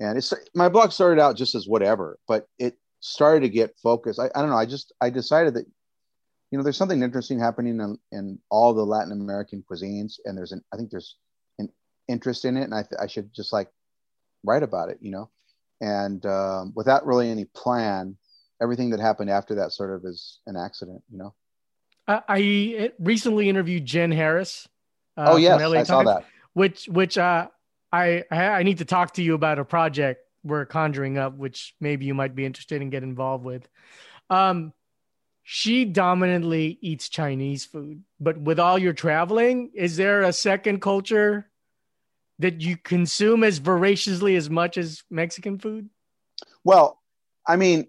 and 0.00 0.16
it's 0.16 0.32
my 0.54 0.68
blog 0.68 0.90
started 0.90 1.20
out 1.20 1.36
just 1.36 1.54
as 1.54 1.68
whatever 1.68 2.18
but 2.26 2.46
it 2.58 2.76
started 3.00 3.40
to 3.40 3.48
get 3.48 3.76
focused. 3.82 4.18
I, 4.18 4.26
I 4.34 4.40
don't 4.40 4.50
know 4.50 4.56
i 4.56 4.66
just 4.66 4.92
i 5.00 5.10
decided 5.10 5.54
that 5.54 5.66
you 6.50 6.58
know 6.58 6.64
there's 6.64 6.76
something 6.76 7.02
interesting 7.02 7.38
happening 7.38 7.80
in, 7.80 7.98
in 8.10 8.38
all 8.50 8.74
the 8.74 8.84
latin 8.84 9.12
american 9.12 9.62
cuisines 9.70 10.14
and 10.24 10.36
there's 10.36 10.52
an 10.52 10.62
i 10.72 10.76
think 10.76 10.90
there's 10.90 11.16
an 11.58 11.68
interest 12.08 12.44
in 12.44 12.56
it 12.56 12.64
and 12.64 12.74
i, 12.74 12.82
th- 12.82 13.00
I 13.00 13.06
should 13.06 13.32
just 13.32 13.52
like 13.52 13.68
write 14.42 14.62
about 14.62 14.88
it 14.88 14.98
you 15.00 15.10
know? 15.10 15.30
And 15.82 16.24
um, 16.26 16.74
without 16.76 17.06
really 17.06 17.30
any 17.30 17.46
plan 17.46 18.16
everything 18.60 18.90
that 18.90 19.00
happened 19.00 19.30
after 19.30 19.54
that 19.54 19.72
sort 19.72 19.94
of 19.94 20.04
is 20.04 20.40
an 20.46 20.56
accident 20.56 21.02
you 21.10 21.18
know? 21.18 21.34
I, 22.08 22.22
I 22.28 22.92
recently 22.98 23.48
interviewed 23.48 23.86
jen 23.86 24.12
harris 24.12 24.68
uh, 25.16 25.24
oh 25.28 25.36
yes 25.36 25.60
i 25.60 25.82
saw 25.84 26.02
that. 26.02 26.24
which 26.54 26.86
which 26.86 27.16
uh 27.16 27.48
I, 27.92 28.24
I 28.30 28.62
need 28.62 28.78
to 28.78 28.84
talk 28.84 29.14
to 29.14 29.22
you 29.22 29.34
about 29.34 29.58
a 29.58 29.64
project 29.64 30.24
we're 30.42 30.64
conjuring 30.64 31.18
up, 31.18 31.36
which 31.36 31.74
maybe 31.80 32.06
you 32.06 32.14
might 32.14 32.34
be 32.34 32.46
interested 32.46 32.80
in 32.80 32.90
get 32.90 33.02
involved 33.02 33.44
with. 33.44 33.68
Um, 34.30 34.72
she 35.42 35.84
dominantly 35.84 36.78
eats 36.80 37.08
Chinese 37.08 37.64
food, 37.64 38.02
but 38.20 38.38
with 38.38 38.60
all 38.60 38.78
your 38.78 38.92
traveling, 38.92 39.70
is 39.74 39.96
there 39.96 40.22
a 40.22 40.32
second 40.32 40.80
culture 40.80 41.50
that 42.38 42.60
you 42.60 42.76
consume 42.76 43.44
as 43.44 43.58
voraciously 43.58 44.36
as 44.36 44.48
much 44.48 44.78
as 44.78 45.02
Mexican 45.10 45.58
food? 45.58 45.90
Well, 46.64 46.98
I 47.46 47.56
mean, 47.56 47.88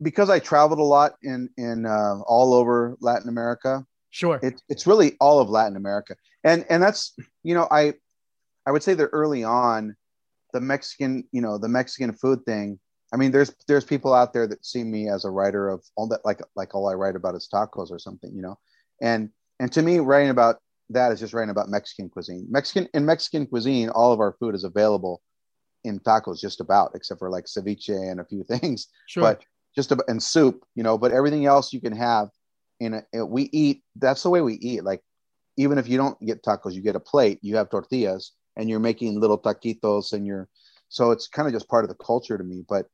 because 0.00 0.30
I 0.30 0.38
traveled 0.38 0.78
a 0.78 0.84
lot 0.84 1.16
in 1.22 1.48
in 1.56 1.86
uh, 1.86 2.20
all 2.26 2.54
over 2.54 2.96
Latin 3.00 3.28
America. 3.28 3.84
Sure, 4.10 4.40
it's 4.42 4.62
it's 4.68 4.86
really 4.86 5.16
all 5.20 5.40
of 5.40 5.50
Latin 5.50 5.76
America, 5.76 6.16
and 6.42 6.64
and 6.70 6.82
that's 6.82 7.14
you 7.42 7.54
know 7.54 7.68
I 7.70 7.94
I 8.66 8.72
would 8.72 8.82
say 8.82 8.94
that 8.94 9.08
early 9.12 9.44
on, 9.44 9.96
the 10.52 10.60
Mexican, 10.60 11.24
you 11.32 11.40
know, 11.40 11.58
the 11.58 11.68
Mexican 11.68 12.12
food 12.12 12.44
thing. 12.44 12.78
I 13.12 13.16
mean, 13.16 13.30
there's 13.30 13.54
there's 13.68 13.84
people 13.84 14.12
out 14.12 14.32
there 14.32 14.46
that 14.48 14.64
see 14.64 14.82
me 14.82 15.08
as 15.08 15.24
a 15.24 15.30
writer 15.30 15.68
of 15.68 15.84
all 15.96 16.08
that, 16.08 16.24
like 16.24 16.40
like 16.56 16.74
all 16.74 16.88
I 16.88 16.94
write 16.94 17.16
about 17.16 17.34
is 17.34 17.48
tacos 17.52 17.90
or 17.90 17.98
something, 17.98 18.34
you 18.34 18.42
know, 18.42 18.58
and 19.00 19.30
and 19.60 19.70
to 19.72 19.82
me, 19.82 20.00
writing 20.00 20.30
about 20.30 20.56
that 20.90 21.12
is 21.12 21.20
just 21.20 21.32
writing 21.32 21.50
about 21.50 21.68
Mexican 21.68 22.08
cuisine. 22.08 22.46
Mexican 22.50 22.88
in 22.94 23.06
Mexican 23.06 23.46
cuisine, 23.46 23.90
all 23.90 24.12
of 24.12 24.20
our 24.20 24.32
food 24.38 24.54
is 24.54 24.64
available 24.64 25.22
in 25.84 26.00
tacos, 26.00 26.40
just 26.40 26.60
about, 26.60 26.92
except 26.94 27.18
for 27.18 27.30
like 27.30 27.44
ceviche 27.44 28.10
and 28.10 28.20
a 28.20 28.24
few 28.24 28.44
things. 28.48 28.88
Sure. 29.06 29.22
But 29.22 29.44
just 29.74 29.92
about 29.92 30.08
and 30.08 30.22
soup, 30.22 30.64
you 30.74 30.82
know. 30.82 30.98
But 30.98 31.12
everything 31.12 31.46
else 31.46 31.72
you 31.72 31.80
can 31.80 31.94
have 31.96 32.28
in 32.80 33.02
a, 33.14 33.24
we 33.24 33.44
eat. 33.52 33.82
That's 33.94 34.22
the 34.22 34.30
way 34.30 34.40
we 34.40 34.54
eat. 34.54 34.84
Like 34.84 35.02
even 35.56 35.78
if 35.78 35.88
you 35.88 35.96
don't 35.96 36.20
get 36.24 36.42
tacos, 36.42 36.74
you 36.74 36.82
get 36.82 36.96
a 36.96 37.00
plate. 37.00 37.38
You 37.42 37.56
have 37.56 37.70
tortillas, 37.70 38.32
and 38.56 38.68
you're 38.68 38.80
making 38.80 39.20
little 39.20 39.38
taquitos 39.38 40.12
and 40.12 40.26
you're 40.26 40.48
so 40.88 41.10
it's 41.10 41.28
kind 41.28 41.46
of 41.46 41.54
just 41.54 41.68
part 41.68 41.84
of 41.84 41.88
the 41.88 42.04
culture 42.04 42.38
to 42.38 42.44
me 42.44 42.64
but 42.68 42.88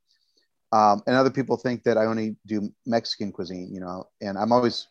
um, 0.72 1.02
and 1.06 1.16
other 1.16 1.30
people 1.30 1.56
think 1.56 1.82
that 1.84 1.98
i 1.98 2.06
only 2.06 2.36
do 2.46 2.72
mexican 2.86 3.32
cuisine 3.32 3.72
you 3.72 3.80
know 3.80 4.04
and 4.20 4.38
i'm 4.38 4.52
always 4.52 4.88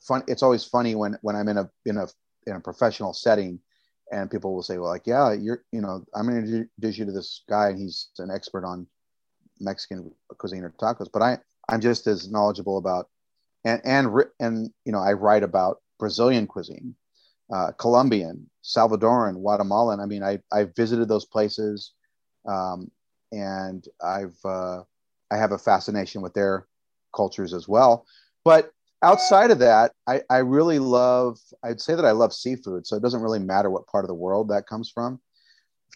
fun 0.00 0.22
it's 0.28 0.42
always 0.42 0.64
funny 0.64 0.94
when 0.94 1.18
when 1.22 1.36
i'm 1.36 1.48
in 1.48 1.58
a 1.58 1.70
in 1.86 1.96
a 1.96 2.06
in 2.46 2.56
a 2.56 2.60
professional 2.60 3.12
setting 3.12 3.58
and 4.12 4.30
people 4.30 4.54
will 4.54 4.62
say 4.62 4.78
well 4.78 4.90
like 4.90 5.06
yeah 5.06 5.32
you're 5.32 5.64
you 5.72 5.80
know 5.80 6.04
i'm 6.14 6.26
going 6.28 6.44
to 6.44 6.56
introduce 6.56 6.98
you 6.98 7.04
to 7.04 7.12
this 7.12 7.42
guy 7.48 7.68
and 7.70 7.78
he's 7.78 8.10
an 8.18 8.30
expert 8.30 8.64
on 8.64 8.86
mexican 9.60 10.10
cuisine 10.38 10.64
or 10.64 10.74
tacos 10.80 11.08
but 11.12 11.22
i 11.22 11.38
i'm 11.68 11.80
just 11.80 12.06
as 12.06 12.30
knowledgeable 12.30 12.78
about 12.78 13.08
and 13.64 13.80
and 13.84 14.08
and 14.40 14.70
you 14.84 14.92
know 14.92 15.00
i 15.00 15.12
write 15.12 15.42
about 15.42 15.80
brazilian 15.98 16.46
cuisine 16.46 16.94
uh, 17.52 17.72
Colombian, 17.72 18.48
Salvadoran, 18.62 19.34
Guatemalan. 19.34 20.00
I 20.00 20.06
mean, 20.06 20.22
I 20.22 20.38
I 20.52 20.64
visited 20.76 21.08
those 21.08 21.26
places, 21.26 21.92
um, 22.46 22.90
and 23.32 23.86
I've 24.02 24.36
uh, 24.44 24.82
I 25.30 25.36
have 25.36 25.52
a 25.52 25.58
fascination 25.58 26.22
with 26.22 26.34
their 26.34 26.66
cultures 27.14 27.52
as 27.52 27.68
well. 27.68 28.06
But 28.44 28.72
outside 29.02 29.50
of 29.50 29.58
that, 29.60 29.92
I, 30.06 30.22
I 30.30 30.38
really 30.38 30.78
love. 30.78 31.38
I'd 31.62 31.80
say 31.80 31.94
that 31.94 32.04
I 32.04 32.12
love 32.12 32.32
seafood, 32.32 32.86
so 32.86 32.96
it 32.96 33.02
doesn't 33.02 33.22
really 33.22 33.38
matter 33.38 33.70
what 33.70 33.86
part 33.86 34.04
of 34.04 34.08
the 34.08 34.14
world 34.14 34.48
that 34.48 34.66
comes 34.66 34.90
from 34.90 35.20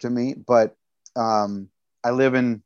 to 0.01 0.11
me. 0.11 0.35
But 0.35 0.77
um, 1.17 1.69
I 2.05 2.11
live 2.11 2.35
in 2.35 2.63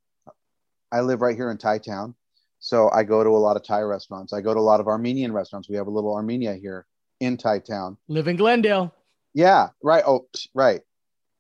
I 0.91 1.01
live 1.01 1.23
right 1.23 1.37
here 1.37 1.51
in 1.51 1.59
Thai 1.59 1.79
town, 1.79 2.15
so 2.59 2.91
I 2.91 3.05
go 3.05 3.23
to 3.23 3.31
a 3.31 3.39
lot 3.39 3.57
of 3.57 3.65
Thai 3.65 3.81
restaurants. 3.81 4.33
I 4.33 4.41
go 4.41 4.53
to 4.53 4.61
a 4.61 4.61
lot 4.61 4.81
of 4.81 4.89
Armenian 4.89 5.33
restaurants. 5.33 5.69
We 5.69 5.77
have 5.77 5.87
a 5.87 5.91
little 5.91 6.15
Armenia 6.15 6.55
here 6.55 6.87
in 7.23 7.37
Thai 7.37 7.61
town. 7.61 7.97
Live 8.09 8.27
in 8.27 8.37
Glendale. 8.37 8.93
Yeah, 9.33 9.69
right. 9.83 10.03
Oh, 10.07 10.27
right. 10.55 10.81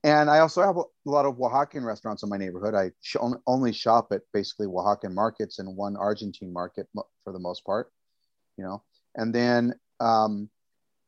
And 0.04 0.30
I 0.30 0.38
also 0.38 0.62
have 0.62 0.76
a 0.76 0.84
lot 1.04 1.26
of 1.26 1.36
Oaxacan 1.36 1.84
restaurants 1.84 2.22
in 2.22 2.28
my 2.28 2.36
neighborhood. 2.36 2.74
I 2.74 2.90
sh- 3.00 3.16
only 3.46 3.72
shop 3.72 4.08
at 4.12 4.22
basically 4.32 4.66
Oaxacan 4.66 5.12
markets 5.12 5.58
and 5.58 5.76
one 5.76 5.96
Argentine 5.96 6.52
market 6.52 6.88
for 6.94 7.32
the 7.32 7.38
most 7.38 7.64
part, 7.64 7.92
you 8.56 8.64
know. 8.64 8.82
And 9.16 9.34
then, 9.34 9.74
um, 10.00 10.48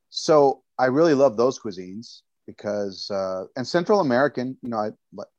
so 0.09 0.63
I 0.77 0.85
really 0.85 1.13
love 1.13 1.35
those 1.35 1.59
cuisines 1.59 2.21
because, 2.47 3.09
uh, 3.11 3.45
and 3.57 3.67
Central 3.67 3.99
American, 3.99 4.57
you 4.61 4.69
know, 4.69 4.77
I, 4.77 4.89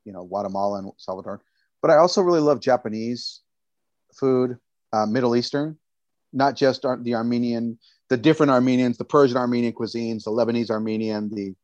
you 0.03 0.13
know, 0.13 0.25
Guatemala 0.25 0.79
and 0.79 0.91
Salvador, 0.97 1.41
but 1.81 1.89
I 1.89 1.97
also 1.97 2.21
really 2.21 2.41
love 2.41 2.59
Japanese 2.59 3.41
food, 4.19 4.57
uh, 4.93 5.05
Middle 5.05 5.35
Eastern, 5.35 5.77
not 6.33 6.55
just 6.55 6.81
the 6.81 7.15
Armenian 7.15 7.79
the 8.09 8.17
different 8.17 8.51
Armenians, 8.51 8.97
the 8.97 9.05
Persian 9.05 9.37
Armenian 9.37 9.73
cuisines, 9.73 10.23
the 10.23 10.31
Lebanese 10.31 10.69
Armenian, 10.69 11.29
the 11.33 11.55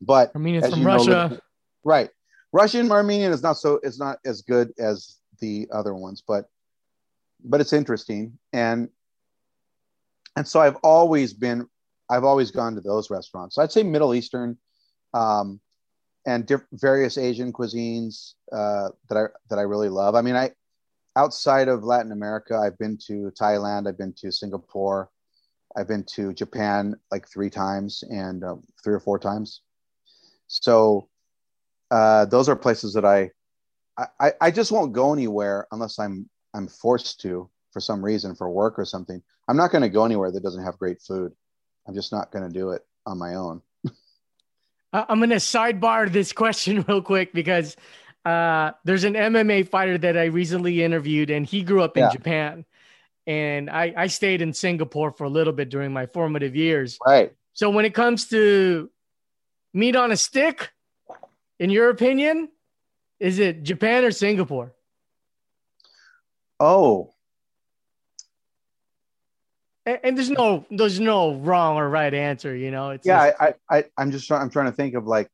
but 0.00 0.34
Armenians 0.34 0.68
from 0.68 0.86
Russia, 0.86 1.28
know, 1.30 1.38
right? 1.84 2.10
Russian 2.52 2.90
Armenian 2.90 3.32
is 3.32 3.42
not 3.42 3.56
so 3.56 3.80
is 3.82 3.98
not 3.98 4.18
as 4.24 4.42
good 4.42 4.72
as 4.78 5.16
the 5.40 5.68
other 5.72 5.94
ones, 5.94 6.22
but 6.26 6.46
but 7.44 7.60
it's 7.60 7.72
interesting 7.72 8.38
and 8.52 8.88
and 10.36 10.46
so 10.46 10.60
I've 10.60 10.76
always 10.76 11.32
been 11.32 11.66
I've 12.10 12.24
always 12.24 12.50
gone 12.50 12.74
to 12.74 12.80
those 12.80 13.10
restaurants. 13.10 13.54
So 13.54 13.62
I'd 13.62 13.72
say 13.72 13.82
Middle 13.82 14.14
Eastern, 14.14 14.58
um, 15.14 15.60
and 16.26 16.46
diff- 16.46 16.66
various 16.72 17.18
Asian 17.18 17.52
cuisines 17.52 18.34
uh, 18.52 18.90
that 19.08 19.18
I 19.18 19.24
that 19.48 19.58
I 19.58 19.62
really 19.62 19.88
love. 19.88 20.14
I 20.14 20.22
mean, 20.22 20.36
I 20.36 20.50
outside 21.16 21.68
of 21.68 21.84
Latin 21.84 22.12
America, 22.12 22.56
I've 22.56 22.78
been 22.78 22.98
to 23.06 23.32
Thailand, 23.38 23.88
I've 23.88 23.98
been 23.98 24.14
to 24.18 24.30
Singapore, 24.30 25.10
I've 25.76 25.88
been 25.88 26.04
to 26.14 26.32
Japan 26.32 26.96
like 27.10 27.28
three 27.28 27.50
times 27.50 28.04
and 28.08 28.44
uh, 28.44 28.56
three 28.82 28.94
or 28.94 29.00
four 29.00 29.18
times. 29.18 29.62
So 30.46 31.08
uh, 31.90 32.26
those 32.26 32.48
are 32.48 32.56
places 32.56 32.94
that 32.94 33.04
I, 33.04 33.30
I 34.18 34.32
I 34.40 34.50
just 34.50 34.72
won't 34.72 34.92
go 34.92 35.12
anywhere 35.12 35.66
unless 35.72 35.98
I'm 35.98 36.28
I'm 36.54 36.68
forced 36.68 37.20
to 37.22 37.48
for 37.72 37.80
some 37.80 38.04
reason 38.04 38.34
for 38.34 38.50
work 38.50 38.78
or 38.78 38.84
something. 38.84 39.22
I'm 39.48 39.56
not 39.56 39.70
going 39.72 39.82
to 39.82 39.88
go 39.88 40.04
anywhere 40.04 40.30
that 40.30 40.42
doesn't 40.42 40.64
have 40.64 40.78
great 40.78 41.00
food. 41.00 41.32
I'm 41.86 41.94
just 41.94 42.12
not 42.12 42.30
going 42.30 42.46
to 42.46 42.52
do 42.52 42.70
it 42.70 42.82
on 43.06 43.18
my 43.18 43.34
own. 43.34 43.62
I'm 44.92 45.18
going 45.18 45.30
to 45.30 45.36
sidebar 45.36 46.10
this 46.10 46.32
question 46.32 46.82
real 46.88 47.02
quick 47.02 47.32
because 47.32 47.76
uh, 48.24 48.72
there's 48.84 49.04
an 49.04 49.14
MMA 49.14 49.68
fighter 49.68 49.98
that 49.98 50.16
I 50.16 50.26
recently 50.26 50.82
interviewed, 50.82 51.30
and 51.30 51.46
he 51.46 51.62
grew 51.62 51.82
up 51.82 51.96
in 51.96 52.04
Yeah. 52.04 52.10
Japan. 52.10 52.64
And 53.26 53.70
I, 53.70 53.94
I 53.96 54.06
stayed 54.08 54.42
in 54.42 54.52
Singapore 54.52 55.12
for 55.12 55.24
a 55.24 55.28
little 55.30 55.52
bit 55.52 55.68
during 55.68 55.92
my 55.92 56.06
formative 56.06 56.56
years. 56.56 56.98
Right. 57.06 57.32
So 57.52 57.70
when 57.70 57.84
it 57.84 57.94
comes 57.94 58.26
to 58.28 58.90
meat 59.72 59.94
on 59.96 60.10
a 60.10 60.16
stick, 60.16 60.72
in 61.58 61.70
your 61.70 61.90
opinion, 61.90 62.48
is 63.20 63.38
it 63.38 63.62
Japan 63.62 64.04
or 64.04 64.10
Singapore? 64.10 64.72
Oh, 66.58 67.12
And, 69.84 69.98
and 70.04 70.16
there's 70.16 70.30
no 70.30 70.64
there's 70.70 71.00
no 71.00 71.34
wrong 71.34 71.76
or 71.76 71.88
right 71.88 72.12
answer, 72.14 72.54
you 72.54 72.70
know. 72.70 72.90
It's 72.90 73.06
yeah. 73.06 73.30
just- 73.30 73.40
I, 73.40 73.46
I, 73.46 73.78
I 73.78 73.84
I'm 73.98 74.12
just 74.12 74.26
trying. 74.26 74.42
I'm 74.42 74.50
trying 74.50 74.66
to 74.66 74.72
think 74.72 74.94
of 74.94 75.06
like, 75.06 75.28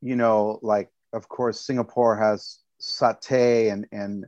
you 0.00 0.16
know, 0.16 0.58
like 0.62 0.90
of 1.12 1.28
course 1.28 1.60
Singapore 1.60 2.16
has 2.16 2.58
satay 2.80 3.72
and 3.72 3.86
and 3.90 4.26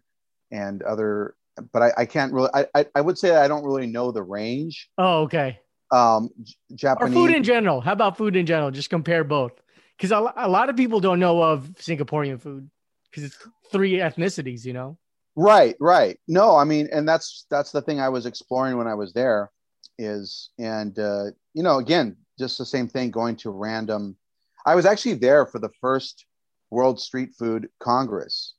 and 0.50 0.82
other, 0.82 1.34
but 1.72 1.82
I, 1.82 1.92
I 1.98 2.06
can't 2.06 2.32
really. 2.32 2.50
I, 2.54 2.66
I 2.74 2.86
I 2.94 3.00
would 3.00 3.18
say 3.18 3.36
I 3.36 3.48
don't 3.48 3.64
really 3.64 3.86
know 3.86 4.12
the 4.12 4.22
range. 4.22 4.88
oh, 4.98 5.22
okay. 5.22 5.58
Um, 5.92 6.30
J- 6.74 6.94
Or 7.00 7.08
food 7.08 7.32
in 7.32 7.42
general. 7.42 7.80
How 7.80 7.92
about 7.92 8.16
food 8.16 8.36
in 8.36 8.46
general? 8.46 8.70
Just 8.70 8.90
compare 8.90 9.24
both. 9.24 9.52
Because 9.96 10.12
a, 10.12 10.32
a 10.36 10.48
lot 10.48 10.70
of 10.70 10.76
people 10.76 11.00
don't 11.00 11.18
know 11.18 11.42
of 11.42 11.64
Singaporean 11.78 12.40
food 12.40 12.70
because 13.10 13.24
it's 13.24 13.36
three 13.72 13.94
ethnicities, 13.94 14.64
you 14.64 14.72
know? 14.72 14.96
Right, 15.36 15.76
right. 15.80 16.18
No, 16.28 16.56
I 16.56 16.64
mean, 16.64 16.88
and 16.92 17.08
that's 17.08 17.46
that's 17.50 17.72
the 17.72 17.82
thing 17.82 18.00
I 18.00 18.08
was 18.08 18.24
exploring 18.24 18.76
when 18.76 18.86
I 18.86 18.94
was 18.94 19.12
there, 19.12 19.50
is 19.98 20.50
and 20.58 20.98
uh, 20.98 21.26
you 21.54 21.62
know, 21.62 21.78
again, 21.78 22.16
just 22.38 22.56
the 22.58 22.64
same 22.64 22.88
thing. 22.88 23.10
Going 23.10 23.36
to 23.36 23.50
random. 23.50 24.16
I 24.64 24.74
was 24.74 24.86
actually 24.86 25.14
there 25.14 25.44
for 25.46 25.58
the 25.58 25.70
first 25.80 26.24
World 26.70 27.00
Street 27.00 27.30
Food 27.38 27.68
Congress. 27.80 28.54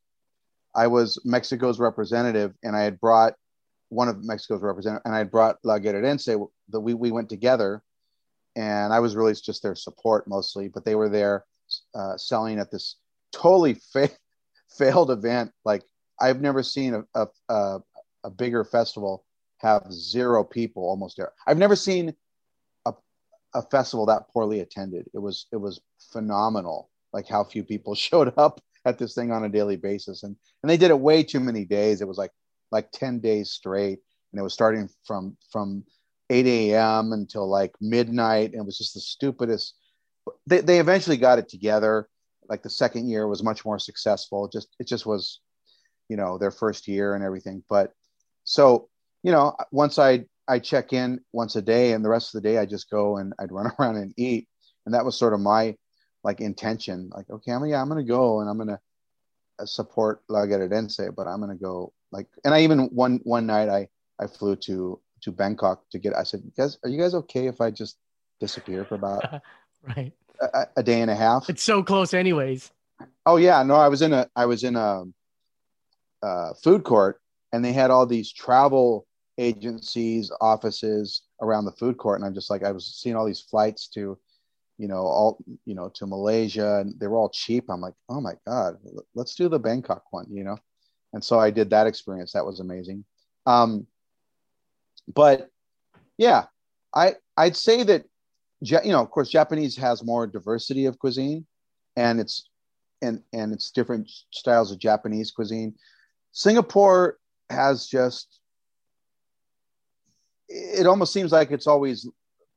I 0.76 0.88
was 0.88 1.20
Mexico's 1.26 1.80
representative, 1.80 2.54
and 2.64 2.76
I 2.76 2.82
had 2.82 3.00
brought 3.00 3.34
one 3.90 4.08
of 4.08 4.24
Mexico's 4.24 4.62
representative, 4.62 5.02
and 5.06 5.14
I 5.14 5.20
had 5.20 5.32
brought 5.32 5.58
La 5.64 5.78
Guerrerense. 5.80 6.48
That 6.70 6.80
we 6.80 6.94
we 6.94 7.12
went 7.12 7.30
together, 7.30 7.84
and 8.56 8.94
I 8.94 9.00
was 9.00 9.16
really 9.16 9.34
just 9.34 9.64
their 9.64 9.76
support 9.76 10.28
mostly, 10.28 10.68
but 10.68 10.86
they 10.86 10.96
were 10.96 11.10
there 11.10 11.46
uh, 11.96 12.18
selling 12.18 12.60
at 12.60 12.72
this 12.72 12.98
totally 13.32 13.74
fa- 13.94 14.10
failed 14.70 15.12
event, 15.12 15.52
like 15.66 15.84
I've 16.20 16.42
never 16.42 16.64
seen 16.64 16.94
a, 16.94 17.04
a, 17.16 17.28
a, 17.50 17.80
a 18.26 18.30
bigger 18.30 18.64
festival 18.64 19.26
have 19.58 19.92
zero 19.92 20.44
people 20.44 20.84
almost 20.84 21.18
there. 21.18 21.32
I've 21.48 21.58
never 21.58 21.76
seen 21.76 22.14
a, 22.86 22.94
a 23.54 23.62
festival 23.64 24.06
that 24.08 24.30
poorly 24.30 24.62
attended. 24.62 25.08
It 25.14 25.20
was 25.20 25.48
it 25.52 25.58
was 25.58 25.82
phenomenal, 26.12 26.90
like 27.14 27.28
how 27.28 27.44
few 27.44 27.64
people 27.64 27.96
showed 28.08 28.34
up 28.38 28.62
at 28.86 28.98
this 28.98 29.14
thing 29.14 29.32
on 29.32 29.44
a 29.44 29.50
daily 29.50 29.78
basis, 29.78 30.24
and 30.24 30.36
and 30.64 30.70
they 30.70 30.78
did 30.78 30.92
it 30.92 31.00
way 31.00 31.24
too 31.24 31.40
many 31.40 31.66
days. 31.66 32.02
It 32.02 32.08
was 32.08 32.18
like 32.18 32.32
like 32.72 32.92
ten 32.92 33.20
days 33.20 33.52
straight, 33.52 34.00
and 34.32 34.40
it 34.40 34.44
was 34.44 34.54
starting 34.54 34.90
from 35.06 35.38
from 35.52 35.84
8 36.30 36.46
a.m. 36.46 37.12
until 37.12 37.48
like 37.48 37.74
midnight, 37.82 38.52
and 38.52 38.62
it 38.62 38.66
was 38.66 38.78
just 38.78 38.94
the 38.94 39.02
stupidest. 39.02 39.76
They 40.48 40.62
they 40.62 40.80
eventually 40.80 41.18
got 41.18 41.40
it 41.40 41.50
together. 41.50 42.08
Like 42.50 42.64
the 42.64 42.70
second 42.70 43.10
year 43.10 43.28
was 43.28 43.44
much 43.44 43.64
more 43.64 43.80
successful. 43.80 44.46
It 44.46 44.52
just 44.52 44.68
it 44.80 44.88
just 44.88 45.06
was 45.06 45.40
you 46.12 46.18
know 46.18 46.38
their 46.38 46.52
first 46.52 46.90
year 46.90 47.16
and 47.16 47.24
everything 47.24 47.64
but 47.70 47.94
so 48.44 48.90
you 49.24 49.32
know 49.32 49.56
once 49.72 49.98
i 49.98 50.22
i 50.46 50.60
check 50.60 50.92
in 50.92 51.22
once 51.32 51.56
a 51.56 51.62
day 51.62 51.94
and 51.94 52.04
the 52.04 52.10
rest 52.10 52.36
of 52.36 52.44
the 52.44 52.50
day 52.50 52.58
i 52.58 52.66
just 52.66 52.90
go 52.90 53.16
and 53.16 53.32
i'd 53.40 53.52
run 53.52 53.72
around 53.80 53.96
and 53.96 54.14
eat 54.18 54.46
and 54.86 54.94
that 54.94 55.06
was 55.06 55.18
sort 55.18 55.34
of 55.34 55.40
my 55.40 55.74
like 56.24 56.42
intention 56.42 57.10
like 57.16 57.30
okay 57.30 57.52
i'm 57.52 57.66
yeah 57.66 57.82
i'm 57.82 57.90
gonna 57.90 58.04
go 58.04 58.42
and 58.42 58.50
i'm 58.50 58.58
gonna 58.58 58.80
uh, 59.60 59.66
support 59.66 60.22
la 60.30 60.46
guerrerense 60.46 61.14
but 61.16 61.28
i'm 61.28 61.40
gonna 61.40 61.56
go 61.56 61.92
like 62.12 62.28
and 62.46 62.54
i 62.54 62.62
even 62.62 62.82
one 62.94 63.20
one 63.24 63.46
night 63.46 63.70
i 63.70 63.88
i 64.20 64.28
flew 64.28 64.56
to 64.56 65.00
to 65.22 65.32
bangkok 65.32 65.84
to 65.90 66.00
get 66.00 66.16
i 66.16 66.24
said 66.24 66.42
guys 66.56 66.78
are 66.84 66.90
you 66.90 67.00
guys 67.00 67.14
okay 67.14 67.48
if 67.48 67.62
i 67.62 67.72
just 67.72 67.98
disappear 68.40 68.86
for 68.86 68.96
about 68.96 69.24
Right. 69.98 70.14
a, 70.42 70.68
a 70.78 70.84
day 70.84 71.02
and 71.02 71.10
a 71.10 71.16
half 71.16 71.50
It's 71.50 71.64
so 71.64 71.82
close, 71.82 72.14
anyways. 72.14 72.72
Oh 73.26 73.38
yeah, 73.38 73.64
no, 73.64 73.76
I 73.76 73.88
was 73.88 74.02
in 74.04 74.14
a 74.14 74.28
I 74.36 74.46
was 74.46 74.64
in 74.64 74.76
a, 74.76 75.04
uh 76.24 76.54
food 76.64 76.84
court, 76.84 77.20
and 77.52 77.66
they 77.66 77.74
had 77.74 77.90
all 77.90 78.06
these 78.06 78.32
travel 78.32 79.08
agencies, 79.38 80.32
offices 80.40 81.24
around 81.42 81.66
the 81.66 81.72
food 81.72 81.98
court, 81.98 82.20
and 82.20 82.28
I'm 82.28 82.34
just 82.36 82.50
like 82.50 82.64
I 82.64 82.72
was 82.72 82.86
seeing 82.96 83.16
all 83.16 83.26
these 83.26 83.42
flights 83.42 83.88
to, 83.90 84.18
you 84.82 84.88
know, 84.88 85.06
all 85.06 85.38
you 85.66 85.76
know 85.76 85.90
to 85.90 86.08
Malaysia, 86.08 86.80
and 86.80 87.00
they 87.00 87.06
were 87.06 87.18
all 87.18 87.30
cheap. 87.30 87.66
I'm 87.70 87.82
like, 87.82 87.94
oh 88.10 88.20
my 88.20 88.34
god, 88.48 88.78
let's 89.14 89.36
do 89.36 89.48
the 89.48 89.60
Bangkok 89.60 90.06
one, 90.10 90.26
you 90.32 90.44
know, 90.44 90.58
and 91.14 91.24
so 91.24 91.38
I 91.40 91.52
did 91.52 91.70
that 91.70 91.86
experience. 91.86 92.32
That 92.34 92.48
was 92.48 92.60
amazing. 92.60 93.06
Um, 93.46 93.86
but 95.14 95.52
yeah, 96.18 96.46
I 96.96 97.14
I'd 97.38 97.56
say 97.56 97.84
that, 97.84 98.06
you 98.62 98.80
know, 98.86 99.02
of 99.02 99.12
course, 99.12 99.30
Japanese 99.30 99.78
has 99.78 100.04
more 100.04 100.26
diversity 100.26 100.88
of 100.88 100.98
cuisine, 100.98 101.46
and 101.96 102.20
it's 102.20 102.50
and 103.04 103.22
and 103.34 103.54
it's 103.54 103.70
different 103.70 104.10
styles 104.32 104.72
of 104.72 104.80
Japanese 104.80 105.30
cuisine. 105.30 105.76
Singapore 106.32 107.20
has 107.52 107.86
just 107.86 108.40
it 110.50 110.88
almost 110.88 111.14
seems 111.14 111.32
like 111.32 111.52
it's 111.52 111.68
always 111.68 112.10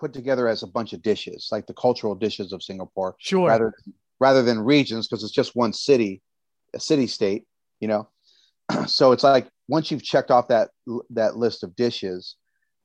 put 0.05 0.13
together 0.13 0.49
as 0.49 0.63
a 0.63 0.67
bunch 0.67 0.93
of 0.93 1.01
dishes, 1.01 1.49
like 1.51 1.67
the 1.67 1.73
cultural 1.73 2.15
dishes 2.15 2.53
of 2.53 2.63
Singapore, 2.63 3.17
Sure. 3.19 3.49
rather 3.49 3.73
rather 4.21 4.43
than 4.43 4.61
regions 4.61 5.09
because 5.09 5.25
it's 5.25 5.33
just 5.33 5.57
one 5.57 5.73
city, 5.73 6.21
a 6.75 6.81
city 6.81 7.07
state, 7.07 7.47
you 7.81 7.89
know. 7.89 8.07
so 8.87 9.13
it's 9.13 9.25
like 9.25 9.49
once 9.67 9.91
you've 9.91 10.03
checked 10.03 10.31
off 10.31 10.47
that 10.49 10.69
that 11.09 11.39
list 11.39 11.65
of 11.65 11.75
dishes, 11.75 12.37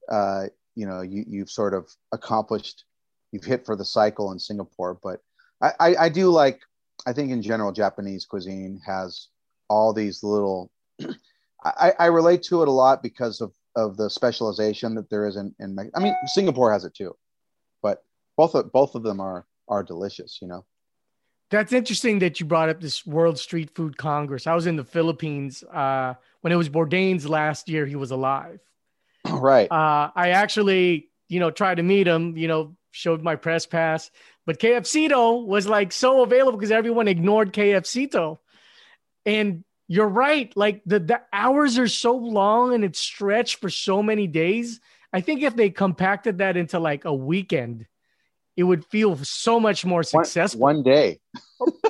uh, 0.09 0.45
you 0.75 0.85
know, 0.85 1.01
you 1.01 1.25
you've 1.27 1.49
sort 1.51 1.73
of 1.73 1.89
accomplished, 2.13 2.85
you've 3.33 3.43
hit 3.43 3.65
for 3.65 3.75
the 3.75 3.83
cycle 3.83 4.31
in 4.31 4.39
Singapore. 4.39 4.97
But 5.03 5.19
I, 5.61 5.71
I, 5.77 5.95
I 6.05 6.09
do 6.09 6.29
like, 6.29 6.61
I 7.05 7.11
think 7.11 7.31
in 7.31 7.41
general, 7.41 7.73
Japanese 7.73 8.25
cuisine 8.25 8.79
has 8.85 9.27
all 9.69 9.91
these 9.91 10.23
little. 10.23 10.71
I, 11.65 11.91
I 11.99 12.05
relate 12.05 12.43
to 12.43 12.61
it 12.61 12.69
a 12.69 12.71
lot 12.71 13.03
because 13.03 13.41
of 13.41 13.51
of 13.79 13.97
the 13.97 14.09
specialization 14.09 14.95
that 14.95 15.09
there 15.09 15.25
is 15.25 15.35
in, 15.35 15.53
in 15.59 15.75
Mex- 15.75 15.91
I 15.95 15.99
mean, 15.99 16.15
Singapore 16.25 16.71
has 16.71 16.85
it 16.85 16.93
too, 16.93 17.15
but 17.81 18.03
both 18.37 18.55
of 18.55 18.71
both 18.71 18.95
of 18.95 19.03
them 19.03 19.19
are 19.19 19.45
are 19.67 19.83
delicious. 19.83 20.39
You 20.41 20.47
know. 20.47 20.65
That's 21.51 21.73
interesting 21.73 22.19
that 22.19 22.39
you 22.39 22.45
brought 22.45 22.69
up 22.69 22.79
this 22.79 23.05
World 23.07 23.39
Street 23.39 23.71
Food 23.73 23.97
Congress. 23.97 24.45
I 24.45 24.53
was 24.53 24.67
in 24.67 24.75
the 24.75 24.83
Philippines 24.83 25.63
uh, 25.63 26.13
when 26.41 26.53
it 26.53 26.57
was 26.57 26.69
Bourdain's 26.69 27.27
last 27.27 27.67
year. 27.69 27.87
He 27.87 27.95
was 27.95 28.11
alive. 28.11 28.59
right. 29.27 29.69
Uh, 29.71 30.11
I 30.15 30.29
actually, 30.29 31.09
you 31.27 31.39
know, 31.39 31.49
tried 31.49 31.75
to 31.75 31.83
meet 31.83 32.07
him. 32.07 32.37
You 32.37 32.47
know, 32.47 32.75
showed 32.91 33.23
my 33.23 33.35
press 33.35 33.65
pass, 33.65 34.11
but 34.45 34.59
KF 34.59 34.81
Seetoh 34.81 35.45
was 35.45 35.67
like 35.67 35.91
so 35.91 36.21
available 36.23 36.57
because 36.57 36.71
everyone 36.71 37.07
ignored 37.07 37.53
KF 37.53 37.81
Seetoh. 37.81 38.39
And 39.25 39.63
you're 39.89 40.07
right. 40.07 40.55
Like 40.55 40.83
the 40.85 40.99
the 40.99 41.21
hours 41.33 41.79
are 41.79 41.87
so 41.87 42.15
long 42.15 42.75
and 42.75 42.85
it's 42.85 42.99
stretched 42.99 43.59
for 43.59 43.71
so 43.71 44.01
many 44.03 44.27
days. 44.27 44.79
I 45.11 45.19
think 45.19 45.41
if 45.41 45.55
they 45.55 45.71
compacted 45.71 46.37
that 46.37 46.55
into 46.55 46.79
like 46.79 47.05
a 47.05 47.13
weekend, 47.13 47.87
it 48.55 48.63
would 48.63 48.85
feel 48.85 49.17
so 49.23 49.59
much 49.59 49.83
more 49.83 50.03
successful. 50.03 50.61
one 50.61 50.83
day. 50.83 51.19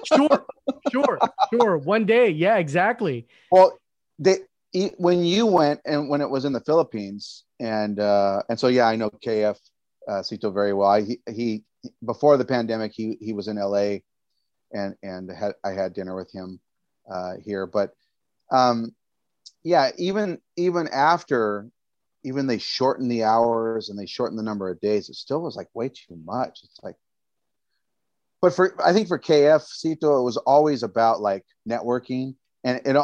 Sure, 0.06 0.46
sure, 0.92 1.20
sure. 1.54 1.78
One 1.78 2.06
day, 2.06 2.30
yeah, 2.30 2.56
exactly. 2.56 3.28
Well, 3.52 3.78
they 4.18 4.38
when 4.98 5.26
you 5.26 5.46
went 5.46 5.82
and 5.86 6.10
when 6.10 6.22
it 6.22 6.30
was 6.30 6.46
in 6.46 6.54
the 6.54 6.62
Philippines, 6.62 7.44
and 7.60 8.00
uh, 8.00 8.42
and 8.48 8.58
so 8.58 8.70
yeah, 8.70 8.88
I 8.88 8.96
know 8.96 9.10
KF 9.10 9.58
uh, 10.08 10.22
Seetoh 10.22 10.54
very 10.54 10.74
well. 10.74 10.90
I, 10.90 11.02
he 11.02 11.20
he 11.30 11.64
before 12.06 12.38
the 12.38 12.46
pandemic, 12.46 12.94
he 12.96 13.18
he 13.20 13.34
was 13.34 13.50
in 13.50 13.58
LA, 13.58 13.98
and 14.72 14.96
and 15.04 15.30
had 15.30 15.54
I 15.66 15.72
had 15.72 15.94
dinner 15.94 16.16
with 16.16 16.32
him 16.32 16.62
uh, 17.10 17.34
here, 17.44 17.66
but 17.66 17.94
um, 18.52 18.94
yeah, 19.64 19.92
even 19.98 20.40
even 20.58 20.88
after 20.90 21.68
even 22.24 22.48
they 22.48 22.58
shortened 22.58 23.10
the 23.10 23.24
hours 23.24 23.90
and 23.90 23.98
they 23.98 24.06
shortened 24.06 24.38
the 24.38 24.44
number 24.44 24.70
of 24.70 24.80
days, 24.82 25.10
it 25.10 25.16
still 25.16 25.42
was 25.42 25.56
like 25.56 25.70
way 25.74 25.90
too 25.90 26.18
much. 26.26 26.62
It's 26.64 26.80
like 26.84 26.96
but 28.42 28.56
for 28.56 28.74
I 28.84 28.94
think 28.94 29.08
for 29.08 29.20
KF 29.20 29.62
Seetoh, 29.62 30.20
it 30.20 30.24
was 30.24 30.38
always 30.38 30.84
about 30.84 31.22
like 31.22 31.46
networking, 31.68 32.36
and 32.64 32.82
it. 32.86 32.98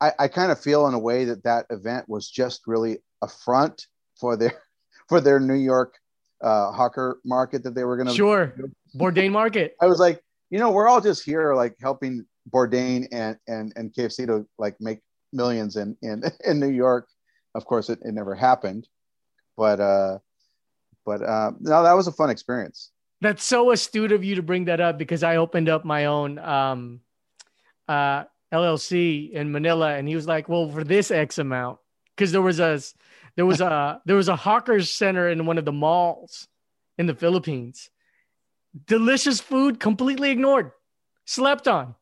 I, 0.00 0.12
I 0.18 0.28
kind 0.28 0.52
of 0.52 0.60
feel 0.60 0.86
in 0.86 0.94
a 0.94 0.98
way 0.98 1.24
that 1.24 1.42
that 1.42 1.66
event 1.70 2.08
was 2.08 2.30
just 2.30 2.62
really 2.66 2.98
a 3.20 3.26
front 3.28 3.86
for 4.18 4.36
their 4.36 4.52
for 5.08 5.20
their 5.20 5.40
New 5.40 5.54
York 5.54 5.94
uh, 6.40 6.70
hawker 6.72 7.20
market 7.24 7.64
that 7.64 7.74
they 7.74 7.84
were 7.84 7.96
going 7.96 8.08
to 8.08 8.14
sure 8.14 8.54
Bourdain 8.94 9.32
market. 9.32 9.74
I 9.80 9.86
was 9.86 9.98
like, 9.98 10.22
you 10.52 10.58
know, 10.58 10.70
we're 10.70 10.86
all 10.86 11.00
just 11.00 11.24
here 11.24 11.54
like 11.54 11.76
helping 11.80 12.26
Bourdain 12.52 13.08
and 13.10 13.38
and 13.48 13.72
and 13.74 13.92
KFC 13.92 14.26
to 14.26 14.46
like 14.58 14.76
make 14.80 14.98
millions 15.32 15.76
in 15.76 15.96
in 16.02 16.22
in 16.46 16.60
New 16.60 16.68
York. 16.68 17.08
Of 17.54 17.64
course, 17.64 17.88
it, 17.88 17.98
it 18.02 18.12
never 18.12 18.34
happened, 18.34 18.86
but 19.56 19.80
uh, 19.80 20.18
but 21.06 21.22
uh, 21.22 21.52
no, 21.58 21.82
that 21.82 21.94
was 21.94 22.06
a 22.06 22.12
fun 22.12 22.28
experience. 22.28 22.90
That's 23.22 23.42
so 23.42 23.70
astute 23.70 24.12
of 24.12 24.24
you 24.24 24.34
to 24.34 24.42
bring 24.42 24.66
that 24.66 24.80
up 24.80 24.98
because 24.98 25.22
I 25.22 25.36
opened 25.36 25.70
up 25.70 25.86
my 25.86 26.06
own 26.06 26.38
um, 26.38 27.00
uh, 27.88 28.24
LLC 28.52 29.30
in 29.32 29.52
Manila, 29.52 29.94
and 29.94 30.06
he 30.06 30.14
was 30.14 30.26
like, 30.26 30.50
"Well, 30.50 30.70
for 30.70 30.84
this 30.84 31.10
X 31.10 31.38
amount," 31.38 31.78
because 32.14 32.30
there 32.30 32.42
was 32.42 32.60
a 32.60 32.78
there 33.36 33.46
was 33.46 33.62
a 33.62 34.02
there 34.04 34.16
was 34.16 34.28
a 34.28 34.36
hawkers 34.36 34.90
center 34.90 35.30
in 35.30 35.46
one 35.46 35.56
of 35.56 35.64
the 35.64 35.72
malls 35.72 36.46
in 36.98 37.06
the 37.06 37.14
Philippines. 37.14 37.88
Delicious 38.86 39.40
food, 39.40 39.80
completely 39.80 40.30
ignored, 40.30 40.72
slept 41.24 41.68
on. 41.68 41.94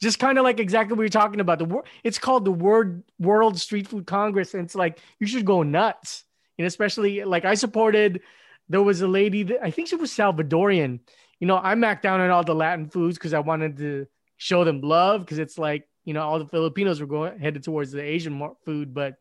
Just 0.00 0.18
kind 0.18 0.36
of 0.38 0.44
like 0.44 0.60
exactly 0.60 0.94
what 0.94 1.02
you're 1.02 1.08
talking 1.08 1.40
about. 1.40 1.58
The 1.58 1.82
it's 2.04 2.18
called 2.18 2.44
the 2.44 2.52
Word 2.52 3.02
World 3.18 3.58
Street 3.58 3.88
Food 3.88 4.06
Congress, 4.06 4.52
and 4.52 4.64
it's 4.64 4.74
like 4.74 4.98
you 5.18 5.26
should 5.26 5.44
go 5.44 5.62
nuts. 5.62 6.24
And 6.58 6.66
especially 6.66 7.24
like 7.24 7.44
I 7.44 7.54
supported 7.54 8.20
there 8.68 8.82
was 8.82 9.00
a 9.00 9.08
lady 9.08 9.42
that 9.44 9.62
I 9.62 9.70
think 9.70 9.88
she 9.88 9.96
was 9.96 10.10
Salvadorian. 10.10 11.00
You 11.40 11.46
know, 11.46 11.56
I 11.56 11.74
macked 11.74 12.02
down 12.02 12.20
on 12.20 12.30
all 12.30 12.44
the 12.44 12.54
Latin 12.54 12.88
foods 12.88 13.16
because 13.16 13.32
I 13.32 13.38
wanted 13.38 13.76
to 13.78 14.06
show 14.36 14.64
them 14.64 14.80
love 14.80 15.20
because 15.20 15.38
it's 15.38 15.58
like, 15.58 15.88
you 16.04 16.12
know, 16.12 16.22
all 16.22 16.38
the 16.38 16.46
Filipinos 16.46 17.00
were 17.00 17.06
going 17.06 17.38
headed 17.38 17.62
towards 17.62 17.92
the 17.92 18.02
Asian 18.02 18.50
food, 18.64 18.92
but 18.92 19.14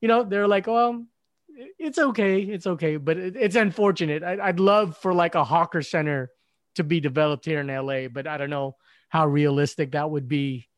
you 0.00 0.08
know, 0.08 0.24
they're 0.24 0.48
like, 0.48 0.66
well, 0.66 1.04
it's 1.78 1.98
okay, 1.98 2.40
it's 2.40 2.66
okay, 2.66 2.96
but 2.96 3.16
it, 3.18 3.36
it's 3.36 3.56
unfortunate. 3.56 4.22
I, 4.22 4.38
I'd 4.40 4.60
love 4.60 4.96
for 4.96 5.12
like 5.12 5.34
a 5.34 5.44
hawker 5.44 5.82
center 5.82 6.30
to 6.80 6.84
be 6.84 7.00
developed 7.00 7.44
here 7.44 7.60
in 7.60 7.68
LA, 7.68 8.08
but 8.08 8.26
I 8.26 8.36
don't 8.36 8.50
know 8.50 8.76
how 9.10 9.26
realistic 9.26 9.92
that 9.92 10.10
would 10.10 10.28
be 10.28 10.68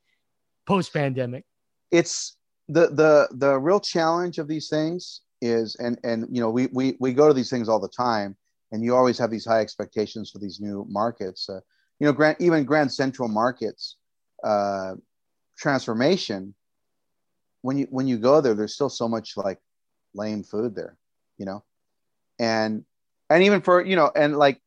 post 0.66 0.92
pandemic. 0.92 1.44
It's 1.90 2.36
the 2.68 2.88
the 2.88 3.28
the 3.32 3.58
real 3.58 3.80
challenge 3.80 4.38
of 4.38 4.48
these 4.48 4.68
things 4.68 5.22
is 5.40 5.76
and 5.76 5.98
and 6.04 6.26
you 6.30 6.40
know 6.40 6.50
we 6.50 6.68
we 6.72 6.96
we 7.00 7.12
go 7.12 7.28
to 7.28 7.34
these 7.34 7.50
things 7.50 7.68
all 7.68 7.80
the 7.80 7.88
time 7.88 8.36
and 8.70 8.82
you 8.82 8.94
always 8.94 9.18
have 9.18 9.30
these 9.30 9.44
high 9.44 9.60
expectations 9.60 10.30
for 10.30 10.38
these 10.38 10.60
new 10.60 10.86
markets 10.88 11.48
uh, 11.50 11.60
you 11.98 12.06
know 12.06 12.12
grand 12.12 12.36
even 12.38 12.64
grand 12.64 12.90
central 12.90 13.28
markets 13.28 13.96
uh, 14.44 14.94
transformation 15.58 16.54
when 17.62 17.76
you 17.76 17.86
when 17.90 18.06
you 18.06 18.18
go 18.18 18.40
there 18.40 18.54
there's 18.54 18.74
still 18.74 18.88
so 18.88 19.08
much 19.08 19.36
like 19.36 19.58
lame 20.14 20.44
food 20.44 20.74
there 20.74 20.96
you 21.38 21.44
know 21.44 21.62
and 22.38 22.84
and 23.28 23.42
even 23.42 23.60
for 23.60 23.84
you 23.84 23.96
know 23.96 24.10
and 24.14 24.36
like 24.36 24.60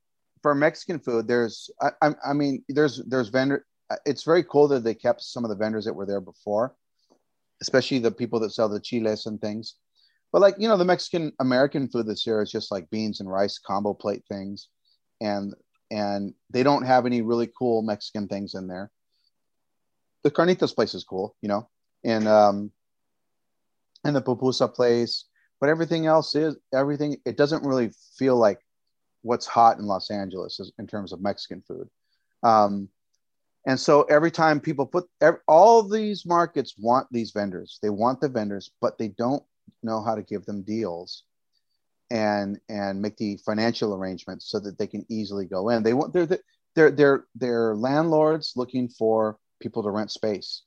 for 0.46 0.54
mexican 0.54 1.00
food 1.00 1.28
there's 1.28 1.72
i, 1.82 2.14
I 2.24 2.34
mean 2.34 2.64
there's 2.70 3.02
there's 3.08 3.30
vendor 3.30 3.66
it's 4.06 4.24
very 4.24 4.44
cool 4.44 4.68
that 4.68 4.84
they 4.84 4.94
kept 4.94 5.22
some 5.22 5.44
of 5.44 5.50
the 5.50 5.56
vendors 5.56 5.86
that 5.86 5.96
were 5.96 6.06
there 6.06 6.22
before 6.22 6.76
especially 7.62 7.98
the 7.98 8.12
people 8.12 8.40
that 8.42 8.52
sell 8.52 8.70
the 8.70 8.80
chiles 8.80 9.26
and 9.26 9.42
things 9.42 9.76
but 10.36 10.42
like 10.42 10.56
you 10.58 10.68
know, 10.68 10.76
the 10.76 10.84
Mexican 10.84 11.32
American 11.40 11.88
food 11.88 12.08
this 12.08 12.28
year 12.28 12.42
is 12.42 12.52
just 12.52 12.70
like 12.70 12.90
beans 12.90 13.22
and 13.22 13.32
rice 13.32 13.58
combo 13.58 13.94
plate 13.94 14.24
things, 14.28 14.68
and 15.22 15.54
and 15.92 16.34
they 16.50 16.62
don't 16.62 16.84
have 16.84 17.06
any 17.06 17.22
really 17.22 17.50
cool 17.58 17.82
Mexican 17.82 18.28
things 18.28 18.54
in 18.54 18.68
there. 18.68 18.92
The 20.24 20.32
carnitas 20.32 20.76
place 20.76 20.94
is 20.94 21.06
cool, 21.06 21.38
you 21.42 21.48
know, 21.48 21.70
and 22.04 22.28
um, 22.28 22.72
and 24.04 24.14
the 24.14 24.22
pupusa 24.22 24.74
place, 24.74 25.24
but 25.62 25.70
everything 25.70 26.06
else 26.06 26.36
is 26.36 26.58
everything. 26.74 27.16
It 27.26 27.38
doesn't 27.38 27.64
really 27.64 27.92
feel 28.18 28.36
like 28.36 28.60
what's 29.26 29.48
hot 29.48 29.80
in 29.80 29.86
Los 29.86 30.12
Angeles 30.12 30.62
in 30.78 30.86
terms 30.86 31.12
of 31.12 31.20
Mexican 31.20 31.62
food. 31.68 31.90
Um, 32.44 32.90
and 33.66 33.80
so 33.80 34.04
every 34.04 34.30
time 34.30 34.60
people 34.60 34.86
put 34.86 35.06
every, 35.20 35.40
all 35.48 35.82
these 35.82 36.26
markets 36.26 36.76
want 36.78 37.08
these 37.12 37.32
vendors, 37.32 37.80
they 37.82 37.90
want 37.90 38.22
the 38.22 38.30
vendors, 38.30 38.70
but 38.80 39.00
they 39.00 39.08
don't 39.08 39.44
know 39.82 40.04
how 40.04 40.14
to 40.14 40.22
give 40.22 40.46
them 40.46 40.62
deals 40.62 41.24
and 42.12 42.60
and 42.70 43.02
make 43.02 43.18
the 43.18 43.38
financial 43.38 43.96
arrangements 43.96 44.52
so 44.52 44.60
that 44.60 44.78
they 44.78 44.86
can 44.86 45.04
easily 45.10 45.46
go 45.46 45.70
in. 45.70 45.82
They 45.82 45.94
want 45.94 46.14
they're 46.14 46.28
they're 46.76 46.92
they're 46.92 47.26
they're 47.34 47.76
landlords 47.76 48.54
looking 48.56 48.88
for 48.88 49.40
people 49.60 49.82
to 49.82 49.90
rent 49.90 50.12
space, 50.12 50.62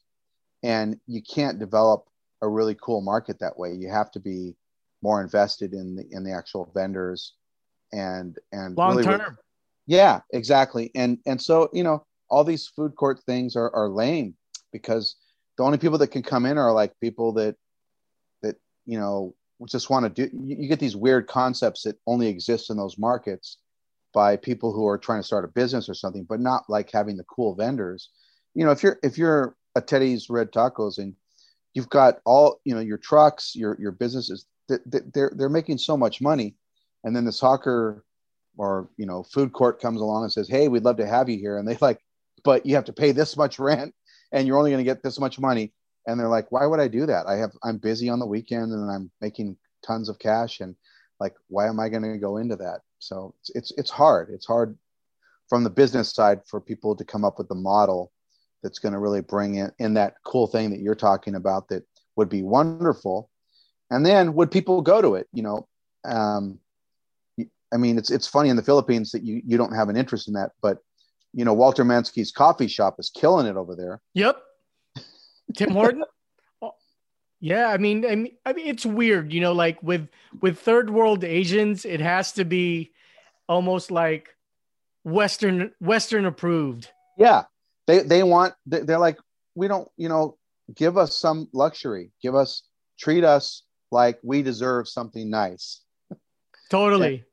and 0.65 0.99
you 1.07 1.23
can't 1.23 1.61
develop 1.61 2.07
a 2.43 2.49
really 2.49 2.77
cool 2.83 3.03
market 3.03 3.39
that 3.39 3.57
way. 3.57 3.73
You 3.73 3.89
have 3.89 4.11
to 4.13 4.21
be 4.21 4.57
more 5.01 5.23
invested 5.23 5.75
in 5.75 5.95
the 5.95 6.05
in 6.11 6.25
the 6.25 6.33
actual 6.33 6.73
vendors 6.75 7.35
and 7.93 8.39
and 8.53 8.77
long 8.77 8.97
really, 8.97 9.05
term. 9.05 9.39
yeah, 9.87 10.21
exactly. 10.33 10.91
And 10.95 11.19
and 11.27 11.41
so 11.41 11.69
you 11.73 11.83
know 11.83 12.05
all 12.31 12.45
these 12.45 12.67
food 12.67 12.95
court 12.97 13.21
things 13.25 13.57
are 13.57 13.75
are 13.75 13.89
lame 13.89 14.35
because 14.73 15.17
the 15.57 15.65
only 15.65 15.79
people 15.79 15.99
that 15.99 16.09
can 16.09 16.23
come 16.23 16.47
in 16.47 16.59
are 16.59 16.73
like 16.73 16.99
people 17.01 17.33
that 17.33 17.57
that 18.43 18.57
you 18.87 18.99
know 18.99 19.35
just 19.67 19.91
want 19.91 20.05
to 20.05 20.29
do 20.29 20.37
you, 20.37 20.57
you 20.61 20.69
get 20.69 20.81
these 20.81 20.97
weird 20.97 21.27
concepts 21.27 21.83
that 21.83 21.99
only 22.07 22.29
exist 22.29 22.71
in 22.71 22.77
those 22.77 22.99
markets 22.99 23.59
by 24.15 24.37
people 24.37 24.73
who 24.73 24.87
are 24.87 24.99
trying 24.99 25.21
to 25.21 25.27
start 25.27 25.45
a 25.45 25.49
business 25.49 25.89
or 25.89 25.95
something 25.95 26.25
but 26.25 26.41
not 26.41 26.63
like 26.69 26.91
having 26.91 27.17
the 27.17 27.25
cool 27.25 27.55
vendors 27.55 28.11
you 28.55 28.65
know 28.65 28.71
if 28.71 28.83
you're 28.83 28.99
if 29.03 29.19
you're 29.19 29.57
a 29.75 29.81
teddy's 29.81 30.31
red 30.31 30.51
tacos 30.53 30.99
and 30.99 31.15
you've 31.75 31.89
got 31.91 32.21
all 32.25 32.61
you 32.65 32.75
know 32.75 32.81
your 32.81 32.99
trucks 32.99 33.55
your 33.55 33.77
your 33.81 33.93
businesses 33.93 34.47
they're 34.69 35.33
they're 35.35 35.49
making 35.49 35.79
so 35.79 35.97
much 35.97 36.21
money 36.21 36.55
and 37.05 37.15
then 37.15 37.25
this 37.25 37.39
soccer 37.39 38.05
or 38.57 38.91
you 38.97 39.07
know 39.07 39.23
food 39.23 39.53
court 39.53 39.81
comes 39.81 40.01
along 40.01 40.25
and 40.25 40.33
says 40.33 40.49
hey 40.49 40.69
we'd 40.69 40.85
love 40.85 40.97
to 40.97 41.07
have 41.07 41.29
you 41.29 41.39
here. 41.39 41.59
And 41.59 41.67
they 41.67 41.77
like 41.81 42.01
but 42.45 42.65
you 42.67 42.75
have 42.75 42.85
to 42.85 42.93
pay 42.93 43.13
this 43.13 43.37
much 43.37 43.59
rent 43.59 43.95
and 44.33 44.47
you're 44.47 44.59
only 44.59 44.71
going 44.71 44.85
to 44.85 44.91
get 44.91 45.03
this 45.03 45.19
much 45.19 45.39
money. 45.39 45.73
And 46.07 46.19
they're 46.19 46.29
like 46.29 46.51
why 46.51 46.67
would 46.67 46.81
i 46.81 46.89
do 46.89 47.07
that? 47.07 47.27
I 47.27 47.37
have 47.37 47.53
i'm 47.63 47.79
busy 47.79 48.09
on 48.09 48.19
the 48.19 48.27
weekend 48.27 48.73
and 48.73 48.91
i'm 48.91 49.11
making 49.21 49.57
tons 49.85 50.09
of 50.09 50.19
cash 50.19 50.61
and 50.61 50.75
like 51.21 51.35
why 51.49 51.69
am 51.69 51.81
i 51.81 51.89
going 51.89 52.03
to 52.03 52.19
go 52.19 52.37
into 52.37 52.57
that? 52.57 52.81
So 52.99 53.35
it's, 53.41 53.51
it's 53.55 53.73
it's 53.79 53.91
hard. 53.91 54.31
It's 54.31 54.47
hard 54.47 54.77
from 55.49 55.65
the 55.65 55.71
business 55.71 56.13
side 56.13 56.41
for 56.47 56.61
people 56.61 56.95
to 56.97 57.05
come 57.05 57.25
up 57.25 57.39
with 57.39 57.49
the 57.49 57.55
model 57.55 58.13
that's 58.63 58.79
going 58.79 58.93
to 58.93 58.99
really 58.99 59.21
bring 59.21 59.55
in, 59.55 59.73
in 59.79 59.95
that 59.95 60.15
cool 60.25 60.47
thing 60.47 60.71
that 60.71 60.81
you're 60.81 60.95
talking 60.95 61.37
about 61.37 61.69
that 61.69 61.85
would 62.17 62.29
be 62.29 62.43
wonderful. 62.43 63.31
And 63.91 64.05
then 64.05 64.35
would 64.35 64.51
people 64.51 64.83
go 64.83 65.01
to 65.01 65.15
it 65.15 65.29
you 65.33 65.43
know? 65.43 65.69
Um, 66.05 66.59
i 67.73 67.77
mean 67.77 67.99
it's 67.99 68.11
it's 68.11 68.27
funny 68.27 68.49
in 68.49 68.57
the 68.57 68.63
philippines 68.63 69.11
that 69.13 69.23
you 69.23 69.41
you 69.47 69.57
don't 69.57 69.75
have 69.75 69.89
an 69.89 69.97
interest 69.97 70.29
in 70.29 70.35
that 70.35 70.53
but 70.63 70.79
you 71.33 71.45
know 71.45 71.53
walter 71.53 71.85
mansky's 71.85 72.33
coffee 72.33 72.69
shop 72.69 72.97
is 72.99 73.11
killing 73.11 73.47
it 73.47 73.57
over 73.57 73.75
there 73.75 74.01
yep 74.15 74.43
Tim 75.57 75.71
Horton. 75.73 76.05
Yeah, 77.41 77.69
I 77.69 77.79
mean, 77.79 78.05
I 78.05 78.17
mean, 78.17 78.33
I 78.45 78.53
mean, 78.53 78.67
it's 78.67 78.85
weird, 78.85 79.33
you 79.33 79.41
know, 79.41 79.53
like 79.53 79.81
with 79.81 80.09
with 80.41 80.59
third 80.59 80.91
world 80.91 81.23
Asians, 81.23 81.85
it 81.85 82.01
has 82.01 82.33
to 82.33 82.45
be 82.45 82.91
almost 83.49 83.93
like 83.93 84.35
Western 85.05 85.71
Western 85.81 86.27
approved. 86.27 86.91
Yeah, 87.17 87.45
they 87.87 88.01
they 88.01 88.25
want 88.25 88.55
they're 88.67 88.99
like 88.99 89.19
we 89.55 89.69
don't 89.69 89.89
you 89.97 90.09
know 90.09 90.37
give 90.75 90.99
us 90.99 91.17
some 91.17 91.49
luxury, 91.53 92.11
give 92.21 92.35
us 92.35 92.65
treat 92.99 93.23
us 93.23 93.63
like 93.93 94.19
we 94.25 94.43
deserve 94.43 94.89
something 94.89 95.31
nice. 95.31 95.81
Totally. 96.71 97.25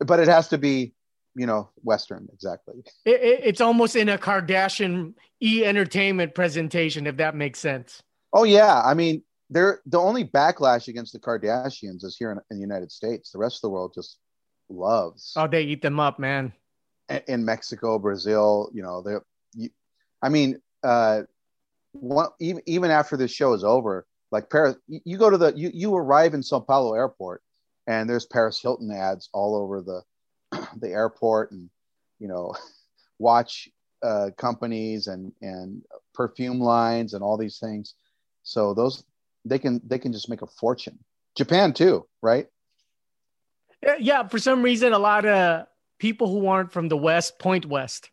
But 0.00 0.20
it 0.20 0.28
has 0.28 0.48
to 0.48 0.58
be 0.58 0.94
you 1.38 1.46
know 1.46 1.70
western 1.82 2.28
exactly. 2.32 2.74
It, 3.04 3.20
it, 3.22 3.40
it's 3.44 3.60
almost 3.60 3.96
in 3.96 4.08
a 4.08 4.18
kardashian 4.18 5.14
e 5.42 5.64
entertainment 5.64 6.34
presentation 6.34 7.06
if 7.06 7.16
that 7.16 7.34
makes 7.34 7.60
sense. 7.60 8.02
Oh 8.32 8.44
yeah. 8.44 8.82
I 8.84 8.94
mean 8.94 9.22
they're 9.50 9.80
the 9.86 9.98
only 9.98 10.24
backlash 10.24 10.88
against 10.88 11.12
the 11.12 11.20
kardashians 11.20 12.04
is 12.04 12.16
here 12.18 12.32
in, 12.32 12.38
in 12.50 12.56
the 12.56 12.62
united 12.62 12.90
states. 12.90 13.30
The 13.30 13.38
rest 13.38 13.58
of 13.58 13.62
the 13.62 13.70
world 13.70 13.92
just 13.94 14.18
loves. 14.68 15.32
Oh 15.36 15.46
they 15.46 15.62
eat 15.62 15.80
them 15.80 16.00
up 16.00 16.18
man. 16.18 16.52
In 17.26 17.44
mexico 17.44 17.98
brazil 17.98 18.70
you 18.74 18.82
know 18.82 19.00
they're 19.00 19.24
you, 19.54 19.70
i 20.20 20.28
mean 20.28 20.60
uh 20.82 21.22
one, 21.92 22.28
even, 22.38 22.62
even 22.66 22.90
after 22.90 23.16
this 23.16 23.30
show 23.30 23.54
is 23.54 23.64
over 23.64 24.06
like 24.30 24.50
paris 24.50 24.76
you, 24.86 25.00
you 25.04 25.16
go 25.16 25.30
to 25.30 25.38
the 25.38 25.54
you, 25.56 25.70
you 25.72 25.94
arrive 25.96 26.34
in 26.34 26.42
sao 26.42 26.60
paulo 26.60 26.92
airport 26.92 27.42
and 27.88 28.08
there's 28.08 28.26
paris 28.26 28.60
hilton 28.62 28.92
ads 28.92 29.28
all 29.32 29.56
over 29.56 29.82
the 29.82 30.02
the 30.80 30.88
airport 30.88 31.50
and 31.50 31.68
you 32.20 32.28
know 32.28 32.54
watch 33.18 33.68
uh, 34.02 34.30
companies 34.36 35.06
and 35.06 35.32
and 35.42 35.82
perfume 36.14 36.60
lines 36.60 37.14
and 37.14 37.22
all 37.22 37.36
these 37.36 37.58
things. 37.58 37.94
So 38.42 38.74
those 38.74 39.04
they 39.44 39.58
can 39.58 39.80
they 39.86 39.98
can 39.98 40.12
just 40.12 40.28
make 40.28 40.42
a 40.42 40.46
fortune. 40.46 40.98
Japan 41.36 41.72
too, 41.72 42.06
right? 42.22 42.46
Yeah, 44.00 44.26
for 44.26 44.38
some 44.38 44.62
reason, 44.62 44.92
a 44.92 44.98
lot 44.98 45.24
of 45.24 45.66
people 45.98 46.28
who 46.28 46.48
aren't 46.48 46.72
from 46.72 46.88
the 46.88 46.96
West 46.96 47.38
point 47.38 47.64
west. 47.64 48.10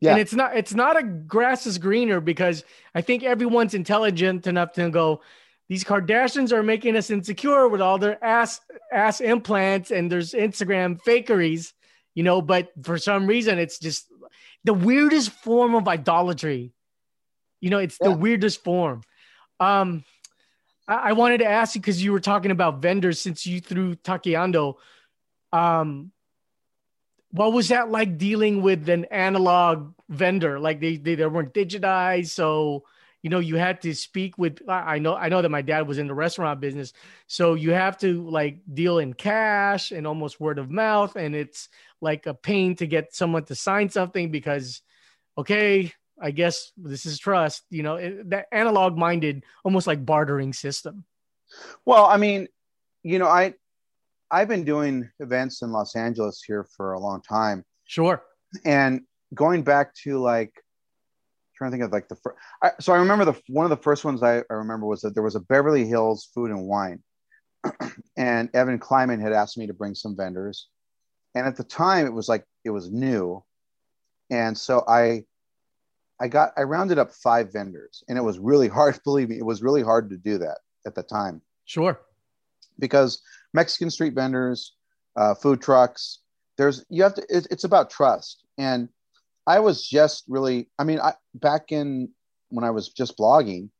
Yeah. 0.00 0.12
And 0.12 0.20
it's 0.20 0.32
not 0.32 0.56
it's 0.56 0.74
not 0.74 0.98
a 0.98 1.02
grass 1.02 1.66
is 1.66 1.78
greener 1.78 2.20
because 2.20 2.64
I 2.94 3.00
think 3.00 3.22
everyone's 3.22 3.74
intelligent 3.74 4.46
enough 4.46 4.72
to 4.74 4.90
go, 4.90 5.20
these 5.68 5.84
Kardashians 5.84 6.52
are 6.52 6.62
making 6.62 6.96
us 6.96 7.10
insecure 7.10 7.68
with 7.68 7.80
all 7.80 7.98
their 7.98 8.22
ass 8.22 8.60
ass 8.92 9.20
implants 9.20 9.90
and 9.90 10.10
there's 10.10 10.32
Instagram 10.32 11.00
fakeries, 11.02 11.72
you 12.14 12.22
know, 12.22 12.42
but 12.42 12.70
for 12.82 12.98
some 12.98 13.26
reason 13.26 13.58
it's 13.58 13.78
just 13.78 14.06
the 14.64 14.74
weirdest 14.74 15.30
form 15.30 15.74
of 15.74 15.88
idolatry. 15.88 16.72
You 17.60 17.70
know, 17.70 17.78
it's 17.78 17.98
Yeah. 18.00 18.08
the 18.10 18.16
weirdest 18.16 18.62
form. 18.62 19.02
Um 19.60 20.04
I, 20.86 20.94
I 20.94 21.12
wanted 21.12 21.38
to 21.38 21.46
ask 21.46 21.74
you 21.74 21.80
because 21.80 22.02
you 22.02 22.12
were 22.12 22.20
talking 22.20 22.50
about 22.50 22.82
vendors 22.82 23.20
since 23.20 23.46
you 23.46 23.60
threw 23.60 23.94
Taqueando. 23.96 24.74
Um 25.52 26.12
what 27.30 27.52
was 27.52 27.68
that 27.68 27.90
like 27.90 28.16
dealing 28.16 28.62
with 28.62 28.88
an 28.88 29.06
analog 29.06 29.92
vendor? 30.08 30.60
Like 30.60 30.80
they, 30.80 30.96
they, 30.98 31.16
they 31.16 31.26
weren't 31.26 31.52
digitized. 31.52 32.28
So, 32.28 32.84
you 33.24 33.30
know, 33.30 33.38
you 33.38 33.56
had 33.56 33.80
to 33.80 33.94
speak 33.94 34.36
with, 34.36 34.60
I 34.68 34.98
know, 34.98 35.16
I 35.16 35.30
know 35.30 35.40
that 35.40 35.48
my 35.48 35.62
dad 35.62 35.88
was 35.88 35.96
in 35.96 36.06
the 36.06 36.14
restaurant 36.14 36.60
business. 36.60 36.92
So 37.26 37.54
you 37.54 37.70
have 37.70 37.96
to 38.00 38.28
like 38.28 38.58
deal 38.74 38.98
in 38.98 39.14
cash 39.14 39.92
and 39.92 40.06
almost 40.06 40.38
word 40.38 40.58
of 40.58 40.70
mouth. 40.70 41.16
And 41.16 41.34
it's 41.34 41.70
like 42.02 42.26
a 42.26 42.34
pain 42.34 42.76
to 42.76 42.86
get 42.86 43.14
someone 43.14 43.44
to 43.46 43.54
sign 43.54 43.88
something 43.88 44.30
because, 44.30 44.82
okay, 45.38 45.90
I 46.20 46.32
guess 46.32 46.70
this 46.76 47.06
is 47.06 47.18
trust, 47.18 47.64
you 47.70 47.82
know, 47.82 47.96
it, 47.96 48.28
that 48.28 48.46
analog 48.52 48.98
minded, 48.98 49.44
almost 49.64 49.86
like 49.86 50.04
bartering 50.04 50.52
system. 50.52 51.04
Well, 51.86 52.04
I 52.04 52.18
mean, 52.18 52.48
you 53.02 53.18
know, 53.18 53.26
I 53.26 53.54
I've 54.30 54.48
been 54.48 54.64
doing 54.64 55.08
events 55.18 55.62
in 55.62 55.72
Los 55.72 55.96
Angeles 55.96 56.42
here 56.46 56.66
for 56.76 56.92
a 56.92 57.00
long 57.00 57.22
time, 57.22 57.64
Sure. 57.86 58.22
and 58.66 59.00
going 59.32 59.62
back 59.62 59.94
to 60.02 60.18
like 60.18 60.52
trying 61.56 61.70
to 61.70 61.76
think 61.76 61.84
of 61.84 61.92
like 61.92 62.08
the 62.08 62.16
first. 62.16 62.36
I, 62.62 62.70
so 62.80 62.92
I 62.92 62.98
remember 62.98 63.24
the 63.24 63.40
one 63.48 63.64
of 63.64 63.70
the 63.70 63.82
first 63.82 64.04
ones 64.04 64.22
I, 64.22 64.38
I 64.38 64.54
remember 64.54 64.86
was 64.86 65.00
that 65.02 65.14
there 65.14 65.22
was 65.22 65.34
a 65.36 65.40
Beverly 65.40 65.86
Hills 65.86 66.28
Food 66.34 66.50
and 66.50 66.66
Wine, 66.66 67.02
and 68.16 68.50
Evan 68.54 68.78
Kleiman 68.78 69.20
had 69.20 69.32
asked 69.32 69.58
me 69.58 69.66
to 69.66 69.74
bring 69.74 69.94
some 69.94 70.16
vendors, 70.16 70.68
and 71.34 71.46
at 71.46 71.56
the 71.56 71.64
time 71.64 72.06
it 72.06 72.12
was 72.12 72.28
like 72.28 72.44
it 72.64 72.70
was 72.70 72.90
new, 72.90 73.42
and 74.30 74.56
so 74.56 74.84
I. 74.88 75.24
I 76.20 76.28
got 76.28 76.52
I 76.56 76.62
rounded 76.62 76.96
up 76.96 77.10
five 77.12 77.52
vendors 77.52 78.04
and 78.08 78.16
it 78.16 78.20
was 78.22 78.38
really 78.38 78.68
hard 78.68 79.00
believe 79.04 79.30
me 79.30 79.36
it 79.36 79.44
was 79.44 79.64
really 79.64 79.82
hard 79.82 80.10
to 80.10 80.16
do 80.16 80.38
that 80.38 80.58
at 80.86 80.94
the 80.94 81.02
time 81.02 81.42
Sure. 81.64 82.00
because 82.78 83.20
Mexican 83.52 83.90
street 83.90 84.14
vendors, 84.14 84.76
uh, 85.16 85.34
food 85.34 85.60
trucks, 85.60 86.20
there's 86.56 86.84
you 86.88 87.02
have 87.02 87.14
to. 87.14 87.22
It, 87.28 87.48
it's 87.50 87.64
about 87.64 87.90
trust, 87.90 88.44
and 88.58 88.88
I 89.46 89.60
was 89.60 89.86
just 89.86 90.24
really. 90.28 90.68
I 90.78 90.84
mean, 90.84 91.00
I 91.00 91.14
back 91.34 91.72
in 91.72 92.10
when 92.48 92.64
I 92.64 92.70
was 92.70 92.88
just 92.88 93.18
blogging, 93.18 93.70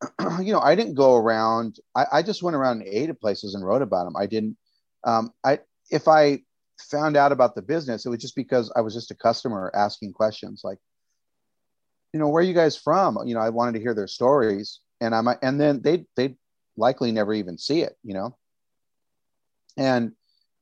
you 0.40 0.52
know, 0.52 0.60
I 0.60 0.74
didn't 0.74 0.94
go 0.94 1.16
around. 1.16 1.78
I, 1.94 2.06
I 2.12 2.22
just 2.22 2.42
went 2.42 2.56
around 2.56 2.80
and 2.80 2.88
ate 2.88 3.10
at 3.10 3.20
places 3.20 3.54
and 3.54 3.64
wrote 3.64 3.82
about 3.82 4.04
them. 4.04 4.16
I 4.16 4.26
didn't. 4.26 4.56
Um, 5.04 5.32
I 5.44 5.60
if 5.90 6.08
I 6.08 6.40
found 6.80 7.16
out 7.16 7.32
about 7.32 7.54
the 7.54 7.62
business, 7.62 8.06
it 8.06 8.08
was 8.08 8.20
just 8.20 8.36
because 8.36 8.72
I 8.74 8.80
was 8.80 8.94
just 8.94 9.10
a 9.10 9.14
customer 9.14 9.70
asking 9.74 10.12
questions 10.12 10.62
like, 10.64 10.78
you 12.12 12.20
know, 12.20 12.28
where 12.28 12.42
are 12.42 12.46
you 12.46 12.54
guys 12.54 12.76
from? 12.76 13.18
You 13.26 13.34
know, 13.34 13.40
I 13.40 13.50
wanted 13.50 13.72
to 13.72 13.80
hear 13.80 13.94
their 13.94 14.06
stories, 14.06 14.80
and 15.00 15.14
I 15.14 15.20
might, 15.20 15.38
and 15.42 15.60
then 15.60 15.82
they 15.82 16.06
they 16.16 16.36
likely 16.76 17.12
never 17.12 17.34
even 17.34 17.58
see 17.58 17.82
it, 17.82 17.96
you 18.02 18.14
know. 18.14 18.36
And 19.76 20.12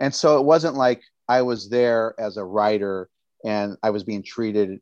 and 0.01 0.15
so 0.15 0.39
it 0.39 0.45
wasn't 0.45 0.75
like 0.75 1.03
I 1.29 1.43
was 1.43 1.69
there 1.69 2.15
as 2.19 2.37
a 2.37 2.45
writer 2.45 3.09
and 3.45 3.77
I 3.83 3.91
was 3.91 4.05
being 4.05 4.23
treated. 4.23 4.81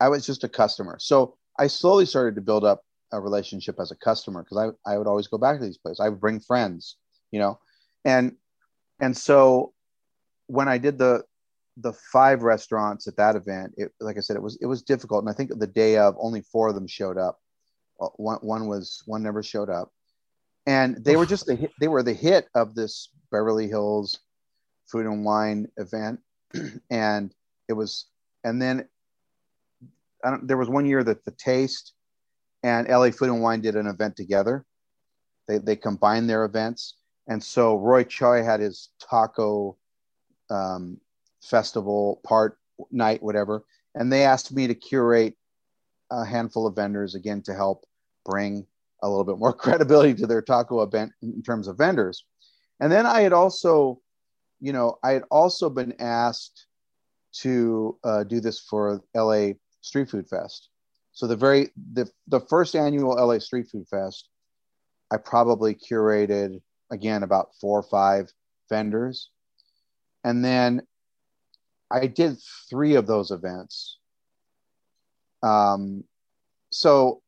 I 0.00 0.08
was 0.08 0.26
just 0.26 0.44
a 0.44 0.48
customer. 0.48 0.96
So 1.00 1.36
I 1.58 1.66
slowly 1.66 2.06
started 2.06 2.34
to 2.36 2.40
build 2.40 2.64
up 2.64 2.82
a 3.12 3.20
relationship 3.20 3.76
as 3.80 3.90
a 3.90 3.96
customer 3.96 4.42
because 4.42 4.72
I, 4.86 4.92
I 4.92 4.98
would 4.98 5.06
always 5.06 5.26
go 5.26 5.38
back 5.38 5.58
to 5.58 5.64
these 5.64 5.78
places. 5.78 6.00
I 6.00 6.08
would 6.08 6.20
bring 6.20 6.40
friends, 6.40 6.96
you 7.30 7.38
know, 7.38 7.58
and 8.04 8.36
and 9.00 9.16
so 9.16 9.72
when 10.46 10.68
I 10.68 10.78
did 10.78 10.98
the 10.98 11.24
the 11.80 11.92
five 11.92 12.42
restaurants 12.42 13.06
at 13.06 13.16
that 13.16 13.36
event, 13.36 13.74
it 13.76 13.92
like 14.00 14.16
I 14.16 14.20
said, 14.20 14.36
it 14.36 14.42
was 14.42 14.58
it 14.60 14.66
was 14.66 14.82
difficult. 14.82 15.22
And 15.22 15.30
I 15.30 15.34
think 15.34 15.50
the 15.58 15.66
day 15.66 15.96
of 15.96 16.16
only 16.18 16.42
four 16.42 16.68
of 16.68 16.74
them 16.74 16.86
showed 16.86 17.18
up. 17.18 17.40
One 18.16 18.38
one 18.38 18.68
was 18.68 19.02
one 19.06 19.22
never 19.22 19.42
showed 19.42 19.70
up, 19.70 19.92
and 20.66 21.02
they 21.04 21.16
were 21.16 21.26
just 21.26 21.46
the 21.46 21.56
hit, 21.56 21.72
they 21.80 21.88
were 21.88 22.02
the 22.02 22.14
hit 22.14 22.48
of 22.54 22.74
this 22.74 23.10
Beverly 23.32 23.68
Hills 23.68 24.20
food 24.86 25.06
and 25.06 25.24
wine 25.24 25.66
event, 25.76 26.20
and 26.90 27.34
it 27.68 27.74
was 27.74 28.06
and 28.44 28.60
then 28.60 28.88
I 30.24 30.30
don't, 30.30 30.48
there 30.48 30.56
was 30.56 30.68
one 30.68 30.86
year 30.86 31.04
that 31.04 31.24
the 31.24 31.30
Taste 31.32 31.92
and 32.62 32.88
LA 32.88 33.10
Food 33.10 33.28
and 33.28 33.42
Wine 33.42 33.60
did 33.60 33.76
an 33.76 33.86
event 33.86 34.16
together. 34.16 34.64
They 35.46 35.58
they 35.58 35.76
combined 35.76 36.28
their 36.28 36.44
events, 36.44 36.96
and 37.28 37.42
so 37.42 37.76
Roy 37.76 38.04
Choi 38.04 38.42
had 38.42 38.60
his 38.60 38.90
taco 39.00 39.76
um, 40.50 41.00
festival 41.42 42.20
part 42.24 42.58
night, 42.90 43.22
whatever, 43.22 43.64
and 43.94 44.12
they 44.12 44.24
asked 44.24 44.52
me 44.52 44.66
to 44.66 44.74
curate 44.74 45.36
a 46.10 46.24
handful 46.24 46.66
of 46.66 46.74
vendors 46.74 47.14
again 47.14 47.42
to 47.42 47.54
help 47.54 47.84
bring 48.24 48.66
a 49.02 49.08
little 49.08 49.24
bit 49.24 49.38
more 49.38 49.52
credibility 49.64 50.14
to 50.14 50.26
their 50.26 50.42
taco 50.42 50.82
event 50.82 51.12
in 51.22 51.42
terms 51.42 51.68
of 51.68 51.78
vendors. 51.78 52.24
And 52.80 52.90
then 52.90 53.06
I 53.06 53.22
had 53.22 53.32
also, 53.32 54.00
you 54.60 54.72
know, 54.72 54.98
I 55.02 55.12
had 55.12 55.24
also 55.30 55.68
been 55.70 55.94
asked 55.98 56.67
to 57.32 57.98
uh, 58.04 58.24
do 58.24 58.40
this 58.40 58.60
for 58.60 59.02
LA 59.14 59.50
Street 59.80 60.10
Food 60.10 60.28
Fest. 60.28 60.68
So 61.12 61.26
the 61.26 61.36
very 61.36 61.70
the 61.94 62.08
the 62.28 62.40
first 62.40 62.76
annual 62.76 63.14
LA 63.14 63.38
Street 63.38 63.68
Food 63.70 63.86
Fest, 63.88 64.28
I 65.10 65.16
probably 65.16 65.74
curated 65.74 66.60
again 66.90 67.22
about 67.22 67.50
four 67.60 67.78
or 67.78 67.82
five 67.82 68.30
vendors, 68.68 69.30
and 70.24 70.44
then 70.44 70.82
I 71.90 72.06
did 72.06 72.38
three 72.68 72.94
of 72.94 73.06
those 73.06 73.30
events. 73.30 73.98
Um, 75.42 76.04
so, 76.70 77.22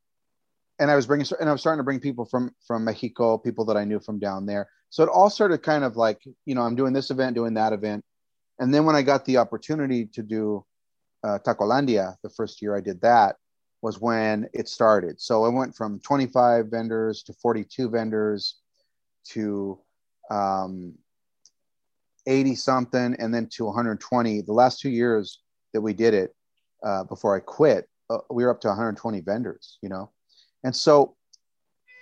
and 0.79 0.91
I 0.91 0.97
was 0.97 1.07
bringing 1.07 1.27
and 1.41 1.49
I 1.49 1.53
was 1.53 1.61
starting 1.61 1.79
to 1.79 1.85
bring 1.85 2.01
people 2.01 2.25
from 2.25 2.55
from 2.67 2.85
Mexico, 2.85 3.39
people 3.39 3.65
that 3.67 3.77
I 3.77 3.85
knew 3.85 4.01
from 4.01 4.19
down 4.19 4.47
there. 4.47 4.69
So 4.91 5.03
it 5.03 5.09
all 5.09 5.31
started 5.31 5.63
kind 5.63 5.85
of 5.85 5.97
like 5.97 6.21
you 6.45 6.55
know 6.55 6.63
I'm 6.63 6.77
doing 6.77 6.93
this 6.93 7.11
event, 7.11 7.35
doing 7.35 7.55
that 7.55 7.73
event, 7.73 8.05
and 8.61 8.73
then 8.73 8.85
when 8.85 8.95
I 8.95 9.03
got 9.03 9.25
the 9.25 9.39
opportunity 9.39 10.07
to 10.07 10.23
do 10.23 10.65
uh, 11.25 11.39
Tacolandia, 11.45 12.17
the 12.23 12.29
first 12.31 12.63
year 12.63 12.77
I 12.77 12.81
did 12.81 13.01
that 13.01 13.37
was 13.83 13.99
when 13.99 14.49
it 14.53 14.69
started. 14.69 15.19
So 15.19 15.45
I 15.45 15.49
went 15.49 15.75
from 15.75 15.99
25 16.01 16.67
vendors 16.67 17.23
to 17.25 17.33
42 17.33 17.89
vendors 17.89 18.57
to 19.31 19.79
um, 20.31 20.95
80 22.27 22.55
something 22.55 23.17
and 23.19 23.33
then 23.35 23.49
to 23.53 23.65
120. 23.65 24.43
The 24.43 24.53
last 24.53 24.81
two 24.81 24.91
years 24.91 25.41
that 25.73 25.81
we 25.81 25.95
did 25.95 26.13
it 26.13 26.35
uh, 26.85 27.05
before 27.05 27.35
I 27.35 27.41
quit, 27.41 27.89
uh, 28.11 28.19
we 28.31 28.45
were 28.45 28.51
up 28.51 28.61
to 28.61 28.69
120 28.69 29.21
vendors, 29.21 29.79
you 29.81 29.89
know? 29.89 30.11
And 30.65 30.77
so, 30.77 31.17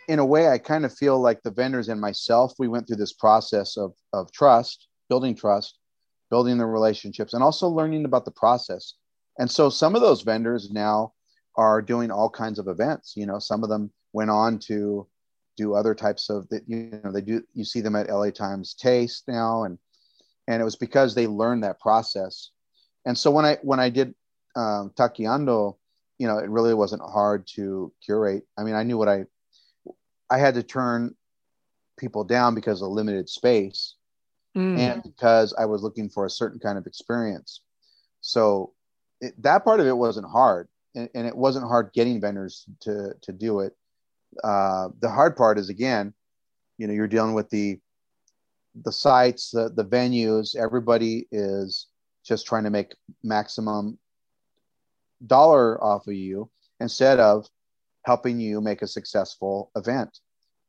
in 0.08 0.18
a 0.18 0.24
way, 0.24 0.48
I 0.48 0.58
kind 0.58 0.84
of 0.84 0.92
feel 0.92 1.20
like 1.20 1.42
the 1.42 1.50
vendors 1.50 1.88
and 1.88 2.00
myself, 2.00 2.54
we 2.58 2.66
went 2.66 2.88
through 2.88 2.96
this 2.96 3.12
process 3.12 3.76
of, 3.76 3.92
of 4.12 4.32
trust, 4.32 4.88
building 5.08 5.36
trust, 5.36 5.77
building 6.30 6.58
the 6.58 6.66
relationships, 6.66 7.34
and 7.34 7.42
also 7.42 7.68
learning 7.68 8.04
about 8.04 8.24
the 8.24 8.30
process. 8.30 8.94
And 9.38 9.50
so, 9.50 9.70
some 9.70 9.94
of 9.94 10.00
those 10.00 10.22
vendors 10.22 10.70
now 10.70 11.12
are 11.56 11.82
doing 11.82 12.10
all 12.10 12.30
kinds 12.30 12.58
of 12.58 12.68
events. 12.68 13.14
You 13.16 13.26
know, 13.26 13.38
some 13.38 13.62
of 13.62 13.68
them 13.68 13.90
went 14.12 14.30
on 14.30 14.58
to 14.60 15.06
do 15.56 15.74
other 15.74 15.94
types 15.94 16.30
of 16.30 16.48
that. 16.48 16.62
You 16.66 17.00
know, 17.04 17.12
they 17.12 17.20
do. 17.20 17.42
You 17.54 17.64
see 17.64 17.80
them 17.80 17.96
at 17.96 18.08
LA 18.08 18.30
Times 18.30 18.74
Taste 18.74 19.24
now, 19.28 19.64
and 19.64 19.78
and 20.46 20.60
it 20.60 20.64
was 20.64 20.76
because 20.76 21.14
they 21.14 21.26
learned 21.26 21.64
that 21.64 21.80
process. 21.80 22.50
And 23.04 23.16
so 23.16 23.30
when 23.30 23.44
I 23.44 23.58
when 23.62 23.80
I 23.80 23.90
did 23.90 24.14
um, 24.56 24.92
Taqueando, 24.96 25.76
you 26.18 26.26
know, 26.26 26.38
it 26.38 26.50
really 26.50 26.74
wasn't 26.74 27.02
hard 27.02 27.46
to 27.54 27.92
curate. 28.04 28.44
I 28.56 28.64
mean, 28.64 28.74
I 28.74 28.82
knew 28.82 28.98
what 28.98 29.08
I 29.08 29.24
I 30.30 30.38
had 30.38 30.54
to 30.54 30.62
turn 30.62 31.14
people 31.98 32.24
down 32.24 32.54
because 32.54 32.82
of 32.82 32.90
limited 32.90 33.28
space 33.28 33.94
Mm. 34.58 34.78
and 34.78 35.02
because 35.02 35.54
I 35.58 35.64
was 35.64 35.82
looking 35.82 36.08
for 36.08 36.26
a 36.26 36.30
certain 36.30 36.58
kind 36.58 36.76
of 36.78 36.86
experience. 36.86 37.62
So 38.20 38.74
it, 39.20 39.40
that 39.42 39.64
part 39.64 39.80
of 39.80 39.86
it 39.86 39.96
wasn't 39.96 40.26
hard, 40.30 40.68
and, 40.94 41.08
and, 41.14 41.26
it 41.26 41.36
wasn't 41.36 41.66
hard 41.66 41.92
getting 41.94 42.20
vendors 42.20 42.64
to 42.80 43.14
to 43.22 43.32
do 43.32 43.60
it. 43.60 43.76
Uh, 44.42 44.88
the 45.00 45.08
hard 45.08 45.36
part 45.36 45.58
is 45.58 45.68
again, 45.68 46.12
you 46.76 46.86
know, 46.86 46.92
you're 46.92 47.08
dealing 47.08 47.34
with 47.34 47.48
the 47.50 47.80
the 48.82 48.92
sites, 48.92 49.50
the 49.50 49.70
the 49.74 49.84
venues. 49.84 50.56
Everybody 50.56 51.26
is 51.30 51.86
just 52.24 52.46
trying 52.46 52.64
to 52.64 52.70
make 52.70 52.94
maximum 53.22 53.98
dollar 55.26 55.82
off 55.82 56.06
of 56.06 56.14
you 56.14 56.50
instead 56.80 57.18
of 57.18 57.46
helping 58.04 58.38
you 58.38 58.60
make 58.60 58.82
a 58.82 58.86
successful 58.86 59.70
event. 59.76 60.20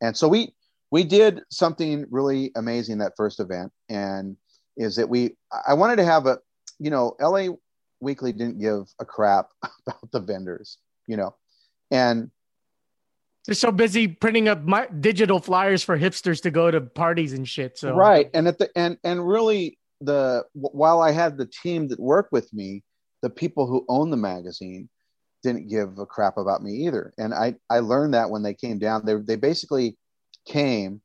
and 0.01 0.15
so 0.15 0.27
we 0.27 0.53
we 0.91 1.03
did 1.03 1.41
something 1.49 2.05
really 2.09 2.51
amazing 2.55 2.99
that 2.99 3.13
first 3.15 3.39
event, 3.39 3.71
and 3.89 4.35
is 4.77 4.95
that 4.95 5.09
we 5.09 5.35
I 5.67 5.73
wanted 5.73 5.97
to 5.97 6.05
have 6.05 6.25
a 6.25 6.39
you 6.79 6.89
know 6.89 7.15
LA 7.19 7.47
Weekly 8.01 8.31
didn't 8.31 8.59
give 8.59 8.87
a 8.99 9.05
crap 9.05 9.49
about 9.87 10.11
the 10.11 10.19
vendors, 10.19 10.77
you 11.07 11.17
know, 11.17 11.35
and 11.91 12.31
they're 13.45 13.55
so 13.55 13.71
busy 13.71 14.07
printing 14.07 14.47
up 14.47 14.63
my 14.63 14.87
digital 14.99 15.39
flyers 15.39 15.83
for 15.83 15.97
hipsters 15.97 16.41
to 16.43 16.51
go 16.51 16.69
to 16.69 16.81
parties 16.81 17.33
and 17.33 17.47
shit. 17.47 17.77
So 17.77 17.93
right, 17.95 18.29
and 18.33 18.47
at 18.47 18.57
the 18.57 18.69
and 18.75 18.97
and 19.03 19.27
really 19.27 19.77
the 20.01 20.45
while 20.53 21.01
I 21.01 21.11
had 21.11 21.37
the 21.37 21.45
team 21.45 21.87
that 21.89 21.99
worked 21.99 22.31
with 22.31 22.51
me, 22.53 22.83
the 23.21 23.29
people 23.29 23.67
who 23.67 23.85
own 23.89 24.09
the 24.09 24.17
magazine 24.17 24.89
didn't 25.43 25.69
give 25.69 25.97
a 25.99 26.05
crap 26.05 26.37
about 26.37 26.63
me 26.63 26.71
either. 26.87 27.13
And 27.17 27.33
I 27.33 27.55
I 27.69 27.79
learned 27.79 28.13
that 28.13 28.29
when 28.29 28.43
they 28.43 28.53
came 28.53 28.79
down, 28.79 29.05
they 29.05 29.15
they 29.15 29.35
basically 29.35 29.97
came 30.49 31.01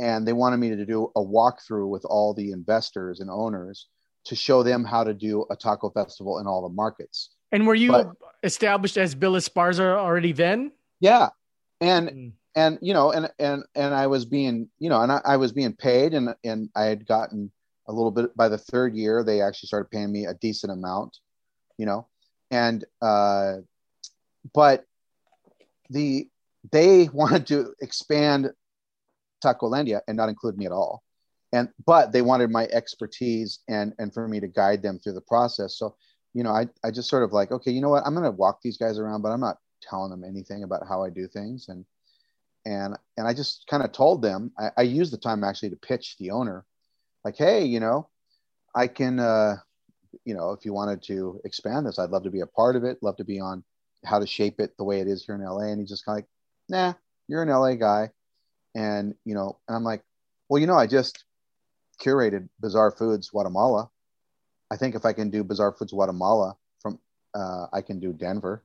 and 0.00 0.26
they 0.26 0.32
wanted 0.32 0.58
me 0.58 0.70
to 0.70 0.86
do 0.86 1.10
a 1.16 1.20
walkthrough 1.20 1.88
with 1.88 2.04
all 2.04 2.34
the 2.34 2.52
investors 2.52 3.20
and 3.20 3.30
owners 3.30 3.88
to 4.24 4.34
show 4.34 4.62
them 4.62 4.84
how 4.84 5.04
to 5.04 5.14
do 5.14 5.46
a 5.50 5.56
taco 5.56 5.90
festival 5.90 6.38
in 6.38 6.46
all 6.46 6.62
the 6.62 6.74
markets. 6.74 7.30
And 7.52 7.66
were 7.66 7.74
you 7.74 7.92
but, 7.92 8.12
established 8.42 8.96
as 8.96 9.14
Bill 9.14 9.32
Esparza 9.32 9.96
already 9.96 10.32
then? 10.32 10.72
Yeah. 11.00 11.28
And 11.80 12.08
mm. 12.08 12.32
and 12.54 12.78
you 12.82 12.92
know, 12.92 13.12
and 13.12 13.30
and 13.38 13.62
and 13.74 13.94
I 13.94 14.06
was 14.08 14.24
being, 14.24 14.68
you 14.78 14.88
know, 14.88 15.00
and 15.00 15.12
I, 15.12 15.20
I 15.24 15.36
was 15.36 15.52
being 15.52 15.74
paid 15.74 16.12
and 16.14 16.34
and 16.44 16.68
I 16.74 16.84
had 16.84 17.06
gotten 17.06 17.50
a 17.88 17.92
little 17.92 18.10
bit 18.10 18.36
by 18.36 18.48
the 18.48 18.58
third 18.58 18.94
year, 18.94 19.22
they 19.22 19.40
actually 19.40 19.68
started 19.68 19.90
paying 19.90 20.10
me 20.10 20.26
a 20.26 20.34
decent 20.34 20.72
amount, 20.72 21.18
you 21.78 21.86
know. 21.86 22.08
And 22.50 22.84
uh 23.00 23.58
but 24.52 24.84
the 25.90 26.28
they 26.72 27.08
wanted 27.12 27.46
to 27.48 27.74
expand 27.80 28.50
Tacolandia 29.46 30.00
and 30.08 30.16
not 30.16 30.28
include 30.28 30.58
me 30.58 30.66
at 30.66 30.72
all. 30.72 31.02
And 31.52 31.68
but 31.86 32.12
they 32.12 32.22
wanted 32.22 32.50
my 32.50 32.64
expertise 32.72 33.60
and 33.68 33.94
and 33.98 34.12
for 34.12 34.26
me 34.26 34.40
to 34.40 34.48
guide 34.48 34.82
them 34.82 34.98
through 34.98 35.14
the 35.14 35.20
process. 35.20 35.78
So, 35.78 35.94
you 36.34 36.42
know, 36.42 36.50
I 36.50 36.68
I 36.84 36.90
just 36.90 37.08
sort 37.08 37.22
of 37.22 37.32
like, 37.32 37.52
okay, 37.52 37.70
you 37.70 37.80
know 37.80 37.88
what? 37.88 38.02
I'm 38.04 38.14
gonna 38.14 38.30
walk 38.30 38.60
these 38.62 38.76
guys 38.76 38.98
around, 38.98 39.22
but 39.22 39.30
I'm 39.30 39.40
not 39.40 39.58
telling 39.80 40.10
them 40.10 40.24
anything 40.24 40.64
about 40.64 40.86
how 40.88 41.02
I 41.04 41.10
do 41.10 41.28
things. 41.28 41.68
And 41.68 41.84
and 42.64 42.96
and 43.16 43.28
I 43.28 43.32
just 43.32 43.66
kind 43.68 43.84
of 43.84 43.92
told 43.92 44.22
them, 44.22 44.52
I, 44.58 44.70
I 44.78 44.82
used 44.82 45.12
the 45.12 45.18
time 45.18 45.44
actually 45.44 45.70
to 45.70 45.76
pitch 45.76 46.16
the 46.18 46.32
owner, 46.32 46.64
like, 47.24 47.36
hey, 47.36 47.64
you 47.64 47.78
know, 47.78 48.08
I 48.74 48.88
can 48.88 49.20
uh, 49.20 49.56
you 50.24 50.34
know, 50.34 50.50
if 50.50 50.64
you 50.64 50.72
wanted 50.72 51.02
to 51.04 51.40
expand 51.44 51.86
this, 51.86 51.98
I'd 51.98 52.10
love 52.10 52.24
to 52.24 52.30
be 52.30 52.40
a 52.40 52.46
part 52.46 52.74
of 52.74 52.84
it, 52.84 52.98
love 53.02 53.16
to 53.18 53.24
be 53.24 53.40
on 53.40 53.62
how 54.04 54.18
to 54.18 54.26
shape 54.26 54.60
it 54.60 54.76
the 54.76 54.84
way 54.84 55.00
it 55.00 55.06
is 55.06 55.24
here 55.24 55.36
in 55.36 55.44
LA. 55.44 55.68
And 55.70 55.80
he's 55.80 55.88
just 55.88 56.04
kind 56.04 56.18
of 56.18 56.24
like, 56.24 56.28
nah, 56.68 56.94
you're 57.28 57.42
an 57.42 57.48
LA 57.48 57.74
guy 57.74 58.10
and 58.76 59.14
you 59.24 59.34
know 59.34 59.58
and 59.66 59.76
i'm 59.76 59.82
like 59.82 60.02
well 60.48 60.60
you 60.60 60.66
know 60.66 60.76
i 60.76 60.86
just 60.86 61.24
curated 62.00 62.48
bizarre 62.60 62.90
foods 62.90 63.30
guatemala. 63.30 63.88
I 64.70 64.76
think 64.76 64.94
if 64.94 65.04
i 65.04 65.12
can 65.12 65.30
do 65.30 65.42
bizarre 65.42 65.72
foods 65.72 65.92
guatemala 65.92 66.56
from 66.80 67.00
uh, 67.34 67.66
i 67.72 67.80
can 67.80 67.98
do 67.98 68.12
denver 68.12 68.62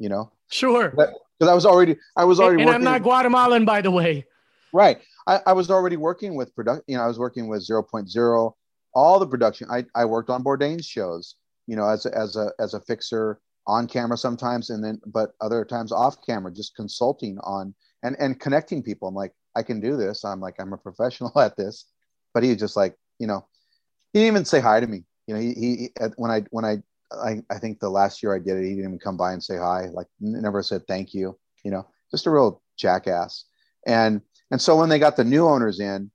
you 0.00 0.08
know? 0.08 0.30
Sure. 0.50 0.90
Because 0.90 1.50
i 1.50 1.54
was 1.54 1.66
already 1.66 1.96
i 2.16 2.24
was 2.24 2.40
already 2.40 2.62
and, 2.62 2.70
and 2.70 2.76
i'm 2.76 2.84
not 2.84 3.02
guatemalan 3.02 3.64
by 3.64 3.82
the 3.82 3.90
way. 3.90 4.24
Right. 4.72 4.98
I, 5.26 5.40
I 5.46 5.52
was 5.52 5.70
already 5.70 5.96
working 5.96 6.36
with 6.36 6.54
product 6.54 6.84
you 6.86 6.96
know 6.96 7.02
i 7.02 7.06
was 7.06 7.18
working 7.18 7.48
with 7.48 7.68
0.0 7.68 8.54
all 8.94 9.18
the 9.18 9.26
production. 9.26 9.68
I, 9.70 9.84
I 9.94 10.04
worked 10.04 10.30
on 10.30 10.42
bourdain's 10.44 10.86
shows 10.86 11.34
you 11.66 11.76
know 11.76 11.88
as 11.88 12.06
a, 12.06 12.16
as 12.16 12.36
a 12.36 12.52
as 12.58 12.74
a 12.74 12.80
fixer 12.80 13.40
on 13.66 13.86
camera 13.86 14.16
sometimes 14.16 14.70
and 14.70 14.82
then 14.82 15.00
but 15.06 15.32
other 15.40 15.64
times 15.64 15.92
off 15.92 16.16
camera 16.24 16.52
just 16.52 16.74
consulting 16.74 17.38
on 17.40 17.74
and 18.02 18.16
and 18.18 18.38
connecting 18.40 18.82
people. 18.82 19.08
I'm 19.08 19.14
like, 19.14 19.32
I 19.56 19.62
can 19.62 19.80
do 19.80 19.96
this. 19.96 20.24
I'm 20.24 20.40
like, 20.40 20.56
I'm 20.58 20.72
a 20.72 20.78
professional 20.78 21.32
at 21.40 21.56
this. 21.56 21.86
But 22.34 22.42
he 22.42 22.54
just 22.56 22.76
like, 22.76 22.94
you 23.18 23.26
know, 23.26 23.46
he 24.12 24.20
didn't 24.20 24.34
even 24.34 24.44
say 24.44 24.60
hi 24.60 24.80
to 24.80 24.86
me. 24.86 25.04
You 25.26 25.34
know, 25.34 25.40
he, 25.40 25.54
he 25.54 25.90
when 26.16 26.30
I 26.30 26.42
when 26.50 26.64
I, 26.64 26.78
I 27.12 27.42
I 27.50 27.58
think 27.58 27.80
the 27.80 27.90
last 27.90 28.22
year 28.22 28.34
I 28.34 28.38
did 28.38 28.56
it, 28.56 28.64
he 28.64 28.70
didn't 28.70 28.84
even 28.84 28.98
come 28.98 29.16
by 29.16 29.32
and 29.32 29.42
say 29.42 29.56
hi. 29.56 29.86
Like 29.92 30.06
never 30.20 30.62
said 30.62 30.86
thank 30.86 31.14
you. 31.14 31.38
You 31.64 31.70
know, 31.70 31.86
just 32.10 32.26
a 32.26 32.30
real 32.30 32.62
jackass. 32.76 33.44
And 33.86 34.22
and 34.50 34.60
so 34.60 34.76
when 34.76 34.88
they 34.88 34.98
got 34.98 35.16
the 35.16 35.24
new 35.24 35.46
owners 35.46 35.80
in, 35.80 36.10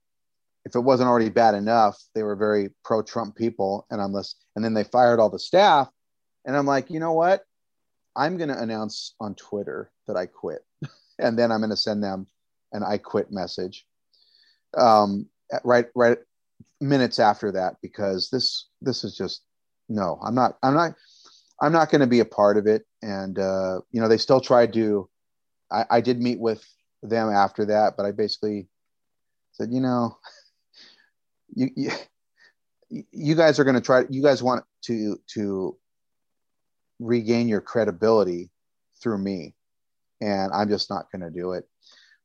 if 0.64 0.74
it 0.74 0.80
wasn't 0.80 1.08
already 1.08 1.28
bad 1.28 1.54
enough, 1.54 2.00
they 2.14 2.22
were 2.22 2.36
very 2.36 2.70
pro 2.84 3.02
Trump 3.02 3.36
people. 3.36 3.86
And 3.90 4.00
unless 4.00 4.34
and 4.56 4.64
then 4.64 4.74
they 4.74 4.84
fired 4.84 5.20
all 5.20 5.30
the 5.30 5.38
staff. 5.38 5.88
And 6.46 6.56
I'm 6.56 6.66
like, 6.66 6.90
you 6.90 7.00
know 7.00 7.12
what? 7.12 7.42
I'm 8.16 8.36
going 8.36 8.48
to 8.48 8.60
announce 8.60 9.14
on 9.20 9.34
Twitter 9.34 9.90
that 10.06 10.16
I 10.16 10.26
quit 10.26 10.64
and 11.18 11.38
then 11.38 11.52
I'm 11.52 11.60
going 11.60 11.70
to 11.70 11.76
send 11.76 12.02
them 12.02 12.26
an 12.72 12.82
I 12.82 12.98
quit 12.98 13.30
message. 13.30 13.86
Um, 14.76 15.28
right, 15.64 15.86
right, 15.94 16.18
minutes 16.80 17.18
after 17.18 17.52
that, 17.52 17.76
because 17.82 18.28
this 18.30 18.68
this 18.80 19.04
is 19.04 19.16
just 19.16 19.42
no. 19.88 20.18
I'm 20.24 20.34
not. 20.34 20.58
I'm 20.62 20.74
not. 20.74 20.94
I'm 21.60 21.72
not 21.72 21.90
going 21.90 22.00
to 22.00 22.06
be 22.06 22.20
a 22.20 22.24
part 22.24 22.56
of 22.56 22.66
it. 22.66 22.84
And 23.02 23.38
uh, 23.38 23.80
you 23.90 24.00
know, 24.00 24.08
they 24.08 24.18
still 24.18 24.40
tried 24.40 24.72
to. 24.74 25.08
I, 25.70 25.84
I 25.90 26.00
did 26.00 26.20
meet 26.20 26.40
with 26.40 26.64
them 27.02 27.30
after 27.30 27.66
that, 27.66 27.94
but 27.96 28.06
I 28.06 28.12
basically 28.12 28.68
said, 29.52 29.72
you 29.72 29.80
know, 29.80 30.18
you 31.54 31.70
you, 31.76 31.90
you 33.12 33.34
guys 33.34 33.58
are 33.58 33.64
going 33.64 33.74
to 33.74 33.80
try. 33.80 34.04
You 34.10 34.22
guys 34.22 34.42
want 34.42 34.64
to 34.86 35.20
to 35.34 35.76
regain 36.98 37.48
your 37.48 37.60
credibility 37.60 38.50
through 39.02 39.18
me 39.18 39.54
and 40.20 40.52
I'm 40.52 40.68
just 40.68 40.90
not 40.90 41.10
going 41.12 41.22
to 41.22 41.30
do 41.30 41.52
it. 41.52 41.64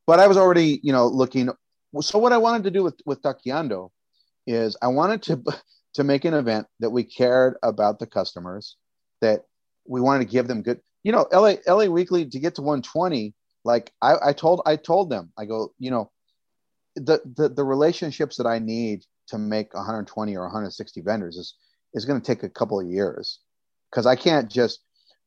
But 0.06 0.20
I 0.20 0.26
was 0.26 0.36
already, 0.36 0.80
you 0.82 0.92
know, 0.92 1.06
looking. 1.06 1.50
So 2.00 2.18
what 2.18 2.32
I 2.32 2.38
wanted 2.38 2.64
to 2.64 2.70
do 2.70 2.82
with 2.82 3.00
with 3.04 3.22
Taqueando 3.22 3.90
is 4.46 4.76
I 4.82 4.88
wanted 4.88 5.22
to 5.24 5.42
to 5.94 6.04
make 6.04 6.24
an 6.24 6.34
event 6.34 6.66
that 6.80 6.90
we 6.90 7.04
cared 7.04 7.56
about 7.62 7.98
the 7.98 8.06
customers, 8.06 8.76
that 9.20 9.44
we 9.86 10.00
wanted 10.00 10.24
to 10.24 10.30
give 10.30 10.48
them 10.48 10.62
good. 10.62 10.80
You 11.02 11.12
know, 11.12 11.26
LA 11.32 11.54
LA 11.66 11.86
Weekly 11.86 12.26
to 12.26 12.38
get 12.38 12.56
to 12.56 12.62
120. 12.62 13.34
Like 13.64 13.92
I, 14.00 14.14
I 14.28 14.32
told 14.32 14.62
I 14.66 14.76
told 14.76 15.10
them, 15.10 15.32
I 15.38 15.44
go, 15.44 15.74
you 15.78 15.90
know, 15.90 16.10
the 16.96 17.20
the 17.36 17.48
the 17.48 17.64
relationships 17.64 18.36
that 18.36 18.46
I 18.46 18.58
need 18.58 19.04
to 19.28 19.38
make 19.38 19.74
120 19.74 20.36
or 20.36 20.42
160 20.42 21.00
vendors 21.02 21.36
is 21.36 21.54
is 21.94 22.04
going 22.04 22.20
to 22.20 22.26
take 22.26 22.42
a 22.42 22.48
couple 22.48 22.80
of 22.80 22.86
years 22.86 23.40
because 23.90 24.06
I 24.06 24.16
can't 24.16 24.50
just 24.50 24.80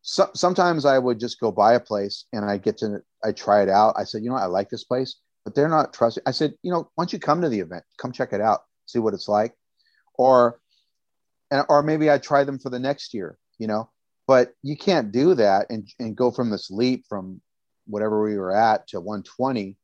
so, 0.03 0.29
sometimes 0.35 0.85
I 0.85 0.99
would 0.99 1.17
just 1.17 1.39
go 1.39 1.49
buy 1.49 1.73
a 1.73 1.79
place 1.79 2.25
and 2.33 2.43
I 2.43 2.57
get 2.57 2.77
to 2.79 3.01
I 3.23 3.31
try 3.31 3.63
it 3.63 3.69
out. 3.69 3.95
I 3.97 4.03
said, 4.03 4.21
you 4.21 4.29
know, 4.29 4.35
I 4.35 4.45
like 4.45 4.69
this 4.69 4.83
place, 4.83 5.15
but 5.45 5.55
they're 5.55 5.69
not 5.69 5.93
trusting. 5.93 6.23
I 6.25 6.31
said, 6.31 6.53
you 6.61 6.71
know, 6.71 6.91
don't 6.97 7.11
you 7.11 7.19
come 7.19 7.41
to 7.41 7.47
the 7.47 7.61
event, 7.61 7.85
come 7.97 8.11
check 8.11 8.33
it 8.33 8.41
out, 8.41 8.63
see 8.85 8.99
what 8.99 9.13
it's 9.13 9.29
like, 9.29 9.55
or 10.15 10.59
and 11.51 11.65
or 11.69 11.81
maybe 11.83 12.11
I 12.11 12.17
try 12.17 12.43
them 12.43 12.59
for 12.59 12.69
the 12.69 12.79
next 12.79 13.13
year, 13.13 13.37
you 13.57 13.67
know. 13.67 13.89
But 14.27 14.53
you 14.61 14.75
can't 14.75 15.11
do 15.11 15.35
that 15.35 15.67
and 15.69 15.87
and 15.99 16.17
go 16.17 16.31
from 16.31 16.49
this 16.49 16.69
leap 16.69 17.05
from 17.07 17.41
whatever 17.85 18.21
we 18.21 18.37
were 18.37 18.53
at 18.53 18.87
to 18.89 18.99
120, 18.99 19.77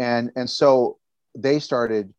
and 0.00 0.32
and 0.34 0.50
so 0.50 0.98
they 1.38 1.60
started 1.60 2.12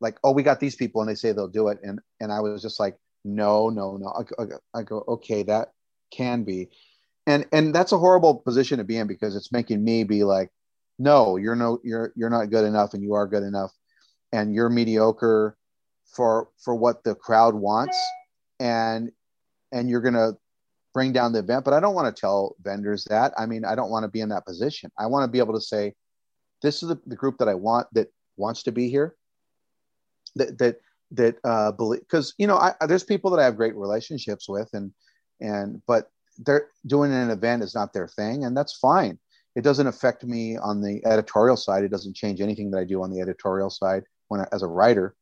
like, 0.00 0.18
oh, 0.24 0.32
we 0.32 0.42
got 0.42 0.60
these 0.60 0.76
people, 0.76 1.02
and 1.02 1.10
they 1.10 1.14
say 1.14 1.32
they'll 1.32 1.46
do 1.46 1.68
it, 1.68 1.78
and 1.82 2.00
and 2.20 2.32
I 2.32 2.40
was 2.40 2.62
just 2.62 2.80
like, 2.80 2.96
no, 3.22 3.68
no, 3.68 3.98
no. 3.98 4.24
I, 4.38 4.78
I 4.78 4.82
go, 4.82 5.04
okay, 5.06 5.42
that 5.42 5.72
can 6.10 6.44
be 6.44 6.70
and 7.26 7.46
and 7.52 7.74
that's 7.74 7.92
a 7.92 7.98
horrible 7.98 8.36
position 8.36 8.78
to 8.78 8.84
be 8.84 8.96
in 8.96 9.06
because 9.06 9.34
it's 9.34 9.52
making 9.52 9.82
me 9.82 10.04
be 10.04 10.24
like 10.24 10.50
no 10.98 11.36
you're 11.36 11.56
no 11.56 11.80
you're 11.82 12.12
you're 12.16 12.30
not 12.30 12.50
good 12.50 12.64
enough 12.64 12.94
and 12.94 13.02
you 13.02 13.14
are 13.14 13.26
good 13.26 13.42
enough. 13.42 13.72
And 14.32 14.54
you're 14.54 14.68
mediocre 14.68 15.56
for 16.06 16.48
for 16.58 16.74
what 16.74 17.04
the 17.04 17.14
crowd 17.14 17.54
wants. 17.54 17.98
And 18.60 19.10
and 19.72 19.88
you're 19.90 20.00
going 20.00 20.14
to 20.14 20.36
bring 20.94 21.12
down 21.12 21.32
the 21.32 21.40
event. 21.40 21.64
But 21.64 21.74
i 21.74 21.80
don't 21.80 21.94
want 21.94 22.14
to 22.14 22.20
tell 22.20 22.56
vendors 22.62 23.04
that. 23.04 23.32
I 23.36 23.46
mean 23.46 23.64
i 23.64 23.74
don't 23.74 23.90
want 23.90 24.04
to 24.04 24.08
be 24.08 24.20
in 24.20 24.28
that 24.30 24.46
position. 24.46 24.90
I 24.98 25.06
want 25.06 25.24
to 25.24 25.30
be 25.30 25.38
able 25.38 25.54
to 25.54 25.60
say 25.60 25.94
this 26.62 26.82
is 26.82 26.88
the, 26.88 27.00
the 27.06 27.16
group 27.16 27.38
that 27.38 27.48
i 27.48 27.54
want 27.54 27.86
that 27.92 28.08
wants 28.36 28.62
to 28.64 28.72
be 28.72 28.88
here. 28.88 29.16
That 30.36 30.58
that 30.58 30.80
that 31.12 31.36
uh 31.44 31.72
believe 31.72 32.00
because 32.00 32.34
you 32.38 32.46
know 32.46 32.56
I, 32.56 32.74
there's 32.86 33.04
people 33.04 33.30
that 33.30 33.40
i 33.40 33.44
have 33.44 33.56
great 33.56 33.76
relationships 33.76 34.48
with 34.48 34.68
and 34.72 34.92
and 35.40 35.80
but 35.86 36.10
they're 36.38 36.68
doing 36.86 37.12
an 37.12 37.30
event 37.30 37.62
is 37.62 37.74
not 37.74 37.92
their 37.92 38.08
thing 38.08 38.44
and 38.44 38.56
that's 38.56 38.76
fine. 38.76 39.18
It 39.54 39.62
doesn't 39.62 39.86
affect 39.86 40.24
me 40.24 40.58
on 40.58 40.82
the 40.82 41.04
editorial 41.06 41.56
side. 41.56 41.82
It 41.82 41.90
doesn't 41.90 42.14
change 42.14 42.40
anything 42.40 42.70
that 42.70 42.78
i 42.78 42.84
do 42.84 43.02
on 43.02 43.10
the 43.10 43.20
editorial 43.20 43.70
side 43.70 44.04
when 44.28 44.40
I, 44.40 44.46
as 44.52 44.62
a 44.62 44.66
writer. 44.66 45.14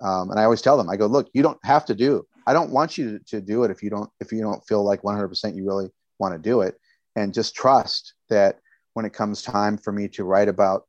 Um, 0.00 0.30
and 0.30 0.40
i 0.40 0.44
always 0.44 0.62
tell 0.62 0.78
them 0.78 0.88
i 0.88 0.96
go 0.96 1.06
look 1.06 1.28
you 1.34 1.42
don't 1.42 1.58
have 1.64 1.84
to 1.86 1.94
do. 1.94 2.26
I 2.46 2.52
don't 2.52 2.70
want 2.70 2.96
you 2.96 3.18
to, 3.18 3.24
to 3.26 3.40
do 3.40 3.64
it 3.64 3.70
if 3.70 3.82
you 3.82 3.90
don't 3.90 4.10
if 4.20 4.32
you 4.32 4.40
don't 4.40 4.66
feel 4.66 4.82
like 4.82 5.02
100% 5.02 5.54
you 5.54 5.66
really 5.66 5.90
want 6.18 6.34
to 6.34 6.38
do 6.38 6.62
it. 6.62 6.76
And 7.16 7.34
just 7.34 7.54
trust 7.54 8.14
that 8.28 8.60
when 8.94 9.04
it 9.04 9.12
comes 9.12 9.42
time 9.42 9.76
for 9.76 9.92
me 9.92 10.08
to 10.08 10.24
write 10.24 10.48
about 10.48 10.84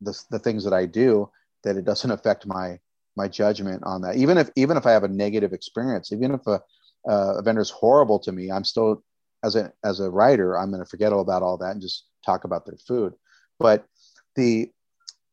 the, 0.00 0.20
the 0.30 0.38
things 0.38 0.64
that 0.64 0.72
i 0.72 0.84
do 0.84 1.30
that 1.64 1.76
it 1.76 1.84
doesn't 1.84 2.10
affect 2.10 2.46
my 2.46 2.78
my 3.16 3.28
judgment 3.28 3.82
on 3.84 4.00
that. 4.02 4.16
Even 4.16 4.36
if 4.38 4.50
even 4.56 4.76
if 4.76 4.86
i 4.86 4.90
have 4.90 5.04
a 5.04 5.08
negative 5.08 5.52
experience 5.52 6.12
even 6.12 6.34
if 6.34 6.46
a 6.46 6.60
uh, 7.08 7.34
a 7.38 7.42
vendor 7.42 7.60
is 7.60 7.70
horrible 7.70 8.18
to 8.20 8.32
me, 8.32 8.50
I'm 8.50 8.64
still 8.64 9.02
as 9.44 9.56
a 9.56 9.72
as 9.84 10.00
a 10.00 10.10
writer, 10.10 10.56
I'm 10.56 10.70
going 10.70 10.82
to 10.82 10.88
forget 10.88 11.12
all 11.12 11.20
about 11.20 11.42
all 11.42 11.56
that 11.58 11.72
and 11.72 11.80
just 11.80 12.06
talk 12.24 12.44
about 12.44 12.64
their 12.66 12.78
food. 12.86 13.14
But 13.58 13.84
the 14.36 14.70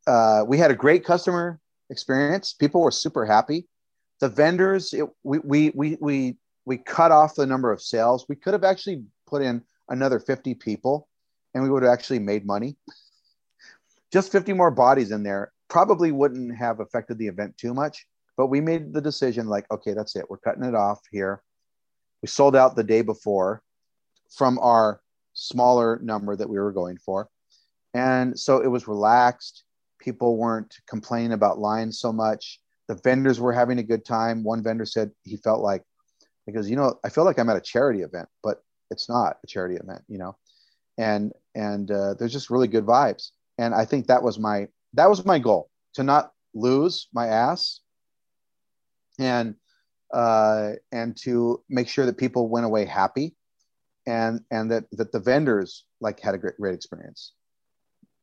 uh, 0.08 0.44
we 0.48 0.58
had 0.58 0.72
a 0.72 0.76
great 0.76 1.06
customer 1.06 1.60
experience. 1.90 2.54
People 2.54 2.82
were 2.82 2.92
super 2.92 3.26
happy. 3.26 3.68
The 4.20 4.30
vendors, 4.30 4.94
it, 4.94 5.06
we, 5.24 5.40
we 5.40 5.72
we 5.76 5.98
we 6.02 6.38
we 6.66 6.78
cut 6.78 7.12
off 7.12 7.36
the 7.36 7.46
number 7.46 7.72
of 7.72 7.82
sales. 7.82 8.26
We 8.28 8.36
could 8.36 8.54
have 8.54 8.64
actually 8.64 9.04
put 9.28 9.42
in 9.42 9.64
another 9.90 10.20
50 10.20 10.56
people, 10.56 11.08
and 11.54 11.64
we 11.64 11.70
would 11.70 11.84
have 11.84 11.92
actually 11.92 12.20
made 12.20 12.46
money. 12.46 12.76
Just 14.12 14.32
50 14.32 14.54
more 14.54 14.72
bodies 14.72 15.12
in 15.12 15.24
there 15.24 15.52
probably 15.68 16.12
wouldn't 16.12 16.56
have 16.56 16.80
affected 16.80 17.18
the 17.18 17.28
event 17.28 17.58
too 17.58 17.74
much. 17.74 18.06
But 18.38 18.48
we 18.48 18.62
made 18.62 18.94
the 18.94 19.02
decision 19.02 19.48
like, 19.48 19.66
okay, 19.72 19.94
that's 19.94 20.16
it. 20.16 20.26
We're 20.30 20.38
cutting 20.38 20.64
it 20.64 20.76
off 20.76 21.02
here. 21.12 21.44
We 22.22 22.28
sold 22.28 22.56
out 22.56 22.76
the 22.76 22.84
day 22.84 23.02
before 23.02 23.62
from 24.30 24.60
our 24.60 25.02
smaller 25.34 26.00
number 26.04 26.36
that 26.36 26.50
we 26.50 26.60
were 26.60 26.72
going 26.72 26.98
for. 26.98 27.30
And 27.94 28.38
so 28.38 28.62
it 28.62 28.68
was 28.68 28.88
relaxed. 28.88 29.64
People 30.00 30.38
weren't 30.38 30.76
complaining 30.88 31.32
about 31.32 31.60
lines 31.60 32.00
so 32.00 32.12
much. 32.12 32.60
The 32.88 32.96
vendors 32.96 33.40
were 33.40 33.54
having 33.54 33.80
a 33.80 33.84
good 33.84 34.06
time. 34.06 34.44
One 34.44 34.64
vendor 34.64 34.86
said 34.86 35.12
he 35.24 35.38
felt 35.38 35.62
like, 35.62 35.84
because, 36.46 36.70
you 36.70 36.76
know, 36.76 37.00
I 37.04 37.10
feel 37.10 37.26
like 37.26 37.40
I'm 37.40 37.50
at 37.50 37.58
a 37.58 37.62
charity 37.62 38.02
event, 38.02 38.28
but 38.44 38.64
it's 38.92 39.08
not 39.08 39.38
a 39.44 39.48
charity 39.48 39.76
event, 39.76 40.02
you 40.08 40.18
know, 40.18 40.36
and, 40.98 41.32
and 41.56 41.90
uh, 41.92 42.16
there's 42.16 42.34
just 42.34 42.50
really 42.50 42.68
good 42.68 42.86
vibes. 42.86 43.32
And 43.58 43.74
I 43.74 43.86
think 43.86 44.08
that 44.08 44.24
was 44.24 44.40
my, 44.40 44.68
that 44.94 45.10
was 45.10 45.26
my 45.26 45.40
goal 45.40 45.70
to 45.94 46.04
not 46.04 46.32
lose 46.54 47.08
my 47.14 47.28
ass 47.28 47.82
and, 49.20 49.56
uh, 50.14 50.72
and 50.92 51.16
to 51.18 51.62
make 51.70 51.88
sure 51.88 52.06
that 52.06 52.18
people 52.18 52.50
went 52.50 52.66
away 52.66 52.86
happy 52.86 53.36
and, 54.06 54.42
and 54.50 54.72
that, 54.72 54.86
that 54.94 55.12
the 55.12 55.20
vendors 55.20 55.86
like 56.02 56.20
had 56.20 56.36
a 56.36 56.38
great, 56.38 56.58
great 56.58 56.74
experience 56.74 57.34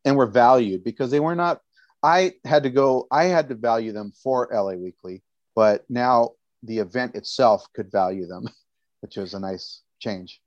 and 0.04 0.16
were 0.16 0.26
valued 0.26 0.84
because 0.84 1.10
they 1.10 1.20
were 1.20 1.34
not 1.34 1.60
i 2.02 2.32
had 2.44 2.62
to 2.62 2.70
go 2.70 3.06
i 3.10 3.24
had 3.24 3.48
to 3.48 3.54
value 3.54 3.92
them 3.92 4.12
for 4.22 4.48
la 4.52 4.72
weekly 4.72 5.22
but 5.54 5.84
now 5.88 6.30
the 6.62 6.78
event 6.78 7.14
itself 7.14 7.66
could 7.74 7.90
value 7.90 8.26
them 8.26 8.48
which 9.00 9.16
was 9.16 9.34
a 9.34 9.40
nice 9.40 9.82
change. 10.00 10.40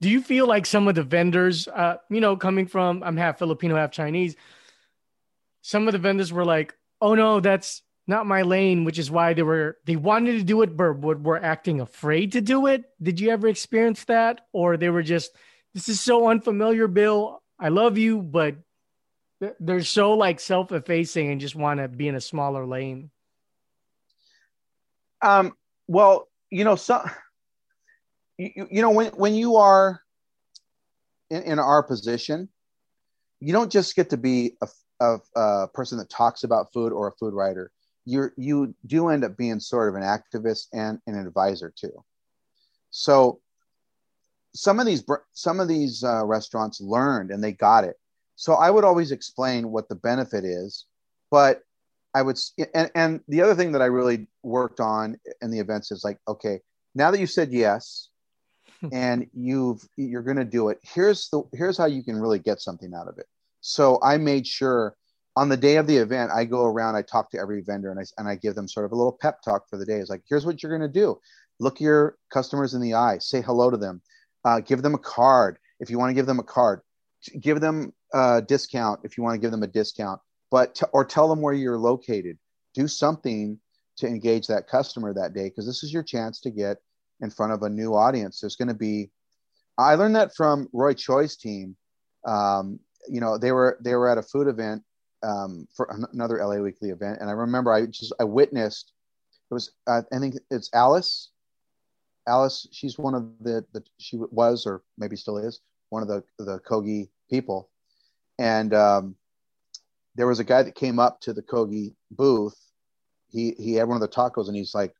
Do 0.00 0.10
you 0.10 0.22
feel 0.22 0.46
like 0.46 0.66
some 0.66 0.88
of 0.88 0.94
the 0.94 1.02
vendors 1.02 1.68
uh, 1.68 1.96
you 2.10 2.20
know 2.20 2.36
coming 2.36 2.66
from 2.66 3.02
i'm 3.02 3.16
half 3.16 3.38
filipino 3.38 3.76
half 3.76 3.90
chinese 3.90 4.36
some 5.62 5.88
of 5.88 5.92
the 5.92 5.98
vendors 5.98 6.32
were 6.32 6.44
like 6.44 6.74
oh 7.00 7.14
no 7.14 7.40
that's 7.40 7.82
not 8.06 8.26
my 8.26 8.42
lane 8.42 8.84
which 8.84 8.98
is 8.98 9.10
why 9.10 9.32
they 9.32 9.42
were 9.42 9.76
they 9.84 9.96
wanted 9.96 10.38
to 10.38 10.44
do 10.44 10.62
it 10.62 10.76
but 10.76 11.20
were 11.20 11.42
acting 11.42 11.80
afraid 11.80 12.32
to 12.32 12.40
do 12.40 12.66
it 12.66 12.84
did 13.02 13.20
you 13.20 13.30
ever 13.30 13.48
experience 13.48 14.04
that 14.04 14.42
or 14.52 14.76
they 14.76 14.90
were 14.90 15.02
just 15.02 15.32
this 15.74 15.88
is 15.88 16.00
so 16.00 16.28
unfamiliar 16.28 16.88
bill 16.88 17.42
i 17.58 17.68
love 17.68 17.98
you 17.98 18.22
but 18.22 18.56
they're 19.60 19.82
so 19.82 20.14
like 20.14 20.40
self-effacing 20.40 21.30
and 21.30 21.40
just 21.40 21.54
want 21.54 21.80
to 21.80 21.88
be 21.88 22.08
in 22.08 22.14
a 22.14 22.20
smaller 22.20 22.66
lane. 22.66 23.10
Um. 25.22 25.52
Well, 25.88 26.28
you 26.50 26.64
know, 26.64 26.76
some. 26.76 27.10
You, 28.38 28.68
you 28.70 28.82
know 28.82 28.90
when 28.90 29.12
when 29.12 29.34
you 29.34 29.56
are 29.56 30.02
in, 31.30 31.42
in 31.42 31.58
our 31.58 31.82
position, 31.82 32.50
you 33.40 33.52
don't 33.52 33.72
just 33.72 33.96
get 33.96 34.10
to 34.10 34.18
be 34.18 34.56
a, 34.60 34.68
a, 35.00 35.40
a 35.40 35.68
person 35.68 35.96
that 35.98 36.10
talks 36.10 36.44
about 36.44 36.72
food 36.72 36.92
or 36.92 37.08
a 37.08 37.12
food 37.12 37.32
writer. 37.32 37.70
You 38.06 38.30
you 38.36 38.74
do 38.86 39.08
end 39.08 39.24
up 39.24 39.36
being 39.36 39.60
sort 39.60 39.90
of 39.90 39.94
an 39.94 40.02
activist 40.02 40.68
and 40.72 40.98
an 41.06 41.18
advisor 41.18 41.72
too. 41.76 42.02
So 42.90 43.40
some 44.54 44.80
of 44.80 44.86
these 44.86 45.04
some 45.32 45.60
of 45.60 45.68
these 45.68 46.02
uh, 46.02 46.24
restaurants 46.24 46.80
learned 46.80 47.30
and 47.30 47.44
they 47.44 47.52
got 47.52 47.84
it 47.84 47.96
so 48.36 48.54
I 48.54 48.70
would 48.70 48.84
always 48.84 49.12
explain 49.12 49.72
what 49.72 49.88
the 49.88 49.94
benefit 49.94 50.44
is, 50.44 50.84
but 51.30 51.62
I 52.14 52.22
would, 52.22 52.38
and, 52.74 52.90
and 52.94 53.20
the 53.28 53.42
other 53.42 53.54
thing 53.54 53.72
that 53.72 53.82
I 53.82 53.86
really 53.86 54.26
worked 54.42 54.78
on 54.78 55.18
in 55.42 55.50
the 55.50 55.58
events 55.58 55.90
is 55.90 56.04
like, 56.04 56.18
okay, 56.28 56.60
now 56.94 57.10
that 57.10 57.18
you 57.18 57.26
said 57.26 57.50
yes, 57.50 58.10
and 58.92 59.26
you've 59.32 59.82
you're 59.96 60.22
going 60.22 60.36
to 60.36 60.44
do 60.44 60.68
it, 60.68 60.78
here's 60.82 61.30
the 61.30 61.42
here's 61.54 61.78
how 61.78 61.86
you 61.86 62.04
can 62.04 62.16
really 62.16 62.38
get 62.38 62.60
something 62.60 62.92
out 62.94 63.08
of 63.08 63.18
it. 63.18 63.26
So 63.62 63.98
I 64.02 64.18
made 64.18 64.46
sure 64.46 64.94
on 65.36 65.50
the 65.50 65.56
day 65.56 65.76
of 65.76 65.86
the 65.86 65.98
event, 65.98 66.30
I 66.34 66.46
go 66.46 66.64
around, 66.64 66.96
I 66.96 67.02
talk 67.02 67.30
to 67.30 67.38
every 67.38 67.60
vendor, 67.60 67.90
and 67.90 68.00
I 68.00 68.04
and 68.18 68.28
I 68.28 68.36
give 68.36 68.54
them 68.54 68.66
sort 68.66 68.86
of 68.86 68.92
a 68.92 68.96
little 68.96 69.16
pep 69.20 69.42
talk 69.42 69.68
for 69.68 69.76
the 69.76 69.84
day. 69.84 69.98
It's 69.98 70.10
like, 70.10 70.22
here's 70.28 70.46
what 70.46 70.62
you're 70.62 70.76
going 70.76 70.90
to 70.90 71.00
do: 71.00 71.20
look 71.60 71.80
your 71.80 72.16
customers 72.32 72.74
in 72.74 72.80
the 72.80 72.94
eye, 72.94 73.18
say 73.18 73.42
hello 73.42 73.70
to 73.70 73.76
them, 73.76 74.00
uh, 74.44 74.60
give 74.60 74.82
them 74.82 74.94
a 74.94 74.98
card 74.98 75.58
if 75.78 75.90
you 75.90 75.98
want 75.98 76.10
to 76.10 76.14
give 76.14 76.26
them 76.26 76.38
a 76.38 76.44
card, 76.44 76.80
give 77.40 77.60
them 77.60 77.92
a 78.14 78.40
discount 78.40 79.00
if 79.04 79.16
you 79.16 79.22
want 79.22 79.34
to 79.34 79.40
give 79.40 79.50
them 79.50 79.62
a 79.62 79.68
discount, 79.68 80.20
but 80.50 80.74
t- 80.74 80.86
or 80.92 81.04
tell 81.04 81.28
them 81.28 81.42
where 81.42 81.54
you're 81.54 81.78
located. 81.78 82.38
Do 82.74 82.88
something 82.88 83.58
to 83.98 84.06
engage 84.06 84.46
that 84.46 84.68
customer 84.68 85.12
that 85.14 85.34
day 85.34 85.44
because 85.44 85.66
this 85.66 85.82
is 85.82 85.92
your 85.92 86.02
chance 86.02 86.40
to 86.40 86.50
get 86.50 86.78
in 87.20 87.30
front 87.30 87.52
of 87.52 87.62
a 87.62 87.68
new 87.68 87.94
audience. 87.94 88.40
There's 88.40 88.56
going 88.56 88.68
to 88.68 88.74
be. 88.74 89.10
I 89.78 89.94
learned 89.94 90.16
that 90.16 90.34
from 90.34 90.68
Roy 90.72 90.94
Choi's 90.94 91.36
team. 91.36 91.76
Um, 92.26 92.80
you 93.08 93.20
know, 93.20 93.38
they 93.38 93.52
were 93.52 93.78
they 93.82 93.94
were 93.94 94.08
at 94.08 94.18
a 94.18 94.22
food 94.22 94.48
event 94.48 94.82
um, 95.26 95.66
for 95.74 95.88
another 96.12 96.38
LA 96.38 96.56
Weekly 96.56 96.90
event, 96.90 97.18
and 97.20 97.28
I 97.28 97.32
remember 97.32 97.72
I 97.72 97.86
just 97.86 98.12
I 98.20 98.24
witnessed. 98.24 98.92
It 99.50 99.54
was 99.54 99.72
uh, 99.86 100.02
I 100.12 100.18
think 100.18 100.36
it's 100.50 100.70
Alice. 100.72 101.30
Alice, 102.28 102.66
she's 102.72 102.98
one 102.98 103.14
of 103.14 103.24
the 103.40 103.64
the 103.72 103.82
she 103.98 104.16
was 104.16 104.66
or 104.66 104.82
maybe 104.96 105.16
still 105.16 105.38
is 105.38 105.60
one 105.90 106.02
of 106.02 106.08
the 106.08 106.22
the 106.38 106.60
Kogi 106.60 107.08
people, 107.28 107.70
and 108.38 108.72
um, 108.72 109.16
there 110.14 110.26
was 110.26 110.38
a 110.38 110.44
guy 110.44 110.62
that 110.62 110.74
came 110.74 110.98
up 110.98 111.20
to 111.22 111.32
the 111.32 111.42
Kogi 111.42 111.94
booth. 112.10 112.56
He 113.28 113.54
he 113.58 113.74
had 113.74 113.88
one 113.88 114.00
of 114.00 114.02
the 114.02 114.14
tacos, 114.14 114.46
and 114.46 114.56
he's 114.56 114.74
like, 114.74 114.94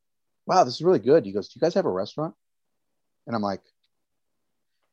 "Wow, 0.45 0.65
this 0.65 0.75
is 0.75 0.81
really 0.81 0.99
good." 0.99 1.25
He 1.25 1.31
goes, 1.31 1.47
"Do 1.47 1.57
you 1.57 1.61
guys 1.61 1.73
have 1.73 1.85
a 1.85 1.91
restaurant?" 1.91 2.35
And 3.25 3.35
I'm 3.35 3.41
like, 3.41 3.61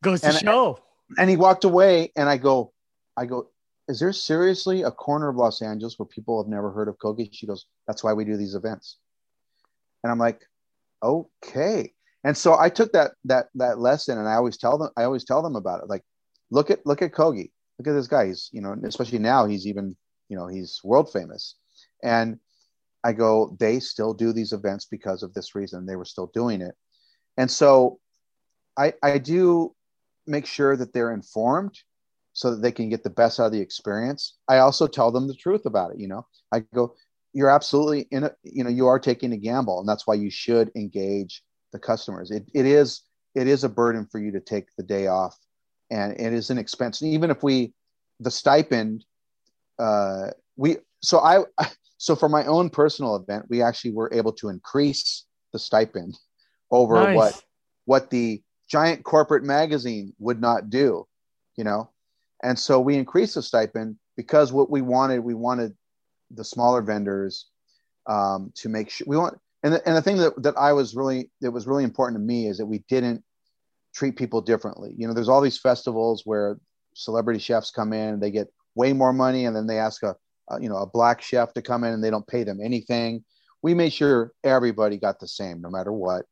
"Goes 0.03 0.20
to 0.20 0.28
and, 0.28 0.37
show." 0.37 0.78
And 1.18 1.28
he 1.28 1.37
walked 1.37 1.64
away, 1.64 2.12
and 2.16 2.28
I 2.28 2.39
go, 2.39 2.72
I 3.16 3.26
go, 3.26 3.49
"Is 3.89 4.01
there 4.01 4.12
seriously 4.12 4.82
a 4.82 4.91
corner 4.91 5.28
of 5.28 5.37
Los 5.37 5.62
Angeles 5.62 5.99
where 5.99 6.07
people 6.07 6.43
have 6.43 6.51
never 6.51 6.70
heard 6.70 6.89
of 6.89 6.99
Kogi?" 6.99 7.28
She 7.32 7.47
goes, 7.47 7.66
"That's 7.87 8.03
why 8.05 8.12
we 8.12 8.24
do 8.24 8.37
these 8.37 8.55
events." 8.55 8.99
And 10.03 10.11
I'm 10.11 10.18
like, 10.18 10.41
"Okay." 11.03 11.95
And 12.22 12.37
so 12.37 12.59
I 12.59 12.70
took 12.70 12.93
that 12.93 13.12
that 13.24 13.49
that 13.55 13.78
lesson, 13.78 14.18
and 14.18 14.28
I 14.28 14.35
always 14.35 14.57
tell 14.57 14.78
them, 14.78 14.91
I 14.97 15.05
always 15.05 15.24
tell 15.24 15.43
them 15.43 15.57
about 15.57 15.82
it. 15.82 15.89
Like, 15.89 16.05
look 16.51 16.70
at 16.70 16.87
look 16.87 17.03
at 17.03 17.12
Kogi 17.12 17.51
look 17.78 17.89
at 17.89 17.93
this 17.93 18.07
guy. 18.07 18.26
He's, 18.26 18.49
you 18.53 18.61
know, 18.61 18.76
especially 18.85 19.18
now 19.18 19.47
he's 19.47 19.66
even, 19.66 19.97
you 20.28 20.37
know, 20.37 20.47
he's 20.47 20.80
world 20.85 21.12
famous. 21.12 21.57
And 22.03 22.39
I 23.03 23.12
go, 23.12 23.57
they 23.59 23.80
still 23.80 24.14
do 24.14 24.32
these 24.32 24.53
events 24.53 24.87
because 24.87 25.22
of 25.22 25.35
this 25.35 25.55
reason. 25.55 25.87
They 25.87 25.97
were 25.97 26.05
still 26.05 26.30
doing 26.32 26.61
it. 26.61 26.74
And 27.37 27.51
so 27.51 28.01
I, 28.76 28.95
I 29.03 29.18
do 29.18 29.74
make 30.26 30.47
sure 30.47 30.76
that 30.76 30.93
they're 30.93 31.12
informed 31.12 31.78
so 32.35 32.51
that 32.51 32.62
they 32.62 32.72
can 32.72 32.91
get 32.91 33.03
the 33.03 33.11
best 33.11 33.41
out 33.41 33.47
of 33.47 33.53
the 33.53 33.61
experience. 33.61 34.37
I 34.49 34.59
also 34.59 34.87
tell 34.87 35.11
them 35.11 35.26
the 35.26 35.35
truth 35.35 35.64
about 35.64 35.93
it. 35.93 35.99
You 35.99 36.09
know, 36.09 36.26
I 36.53 36.61
go, 36.74 36.95
you're 37.32 37.51
absolutely 37.51 38.07
in 38.11 38.24
a, 38.24 38.32
you 38.43 38.62
know, 38.62 38.70
you 38.70 38.87
are 38.87 38.99
taking 38.99 39.32
a 39.32 39.37
gamble 39.39 39.80
and 39.80 39.89
that's 39.89 40.07
why 40.07 40.14
you 40.14 40.30
should 40.30 40.70
engage 40.76 41.43
the 41.72 41.78
customers. 41.78 42.30
It, 42.30 42.45
it 42.53 42.66
is, 42.66 43.03
it 43.35 43.47
is 43.47 43.64
a 43.64 43.68
burden 43.68 44.07
for 44.11 44.20
you 44.20 44.30
to 44.32 44.41
take 44.41 44.66
the 44.76 44.82
day 44.82 45.07
off 45.07 45.37
and 45.91 46.12
it 46.20 46.32
is 46.32 46.51
an 46.51 46.59
expense. 46.59 47.03
Even 47.03 47.30
if 47.30 47.43
we, 47.43 47.72
the 48.20 48.30
stipend, 48.30 49.05
uh, 49.78 50.30
we 50.57 50.76
so 51.01 51.18
I 51.20 51.45
so 51.99 52.16
for 52.16 52.28
my 52.28 52.45
own 52.47 52.70
personal 52.70 53.16
event, 53.16 53.47
we 53.49 53.62
actually 53.62 53.93
were 53.93 54.12
able 54.12 54.32
to 54.35 54.49
increase 54.49 55.24
the 55.53 55.59
stipend 55.59 56.16
over 56.70 56.95
nice. 56.95 57.16
what 57.16 57.43
what 57.87 58.11
the 58.11 58.43
giant 58.68 59.05
corporate 59.05 59.45
magazine 59.45 60.12
would 60.18 60.41
not 60.41 60.70
do, 60.70 61.07
you 61.57 61.64
know, 61.64 61.91
and 62.45 62.59
so 62.59 62.79
we 62.79 62.97
increased 62.97 63.35
the 63.35 63.43
stipend 63.43 63.97
because 64.17 64.53
what 64.53 64.71
we 64.71 64.83
wanted, 64.83 65.21
we 65.21 65.35
wanted 65.35 65.73
the 66.31 66.45
smaller 66.45 66.83
vendors 66.83 67.47
um, 68.07 68.53
to 68.57 68.69
make 68.69 68.91
sure 68.91 69.07
we 69.09 69.17
want. 69.17 69.39
And 69.63 69.73
the, 69.73 69.89
and 69.89 69.97
the 69.97 70.03
thing 70.03 70.19
that, 70.19 70.41
that 70.43 70.57
I 70.59 70.75
was 70.75 70.95
really 70.95 71.31
that 71.41 71.51
was 71.51 71.67
really 71.67 71.85
important 71.85 72.21
to 72.21 72.25
me 72.25 72.47
is 72.47 72.59
that 72.59 72.67
we 72.67 72.85
didn't 72.87 73.25
treat 73.95 74.17
people 74.17 74.43
differently. 74.43 74.93
You 74.97 75.09
know, 75.09 75.15
there's 75.15 75.31
all 75.31 75.41
these 75.41 75.59
festivals 75.59 76.23
where 76.27 76.59
celebrity 76.95 77.41
chefs 77.41 77.71
come 77.71 77.95
in, 77.95 78.21
they 78.21 78.31
get 78.31 78.53
way 78.75 78.93
more 78.93 79.15
money, 79.15 79.47
and 79.47 79.57
then 79.57 79.67
they 79.67 79.79
ask 79.79 80.03
a, 80.03 80.15
a, 80.51 80.61
you 80.61 80.69
know 80.69 80.77
a 80.77 80.87
black 80.87 81.23
chef 81.23 81.55
to 81.55 81.63
come 81.63 81.83
in 81.83 81.95
and 81.95 82.05
they 82.05 82.11
don't 82.11 82.27
pay 82.27 82.45
them 82.45 82.61
anything. 82.63 83.25
We 83.63 83.73
made 83.73 83.95
sure 83.95 84.33
everybody 84.45 84.99
got 84.99 85.19
the 85.19 85.29
same, 85.29 85.63
no 85.63 85.71
matter 85.71 85.93
what. 85.93 86.27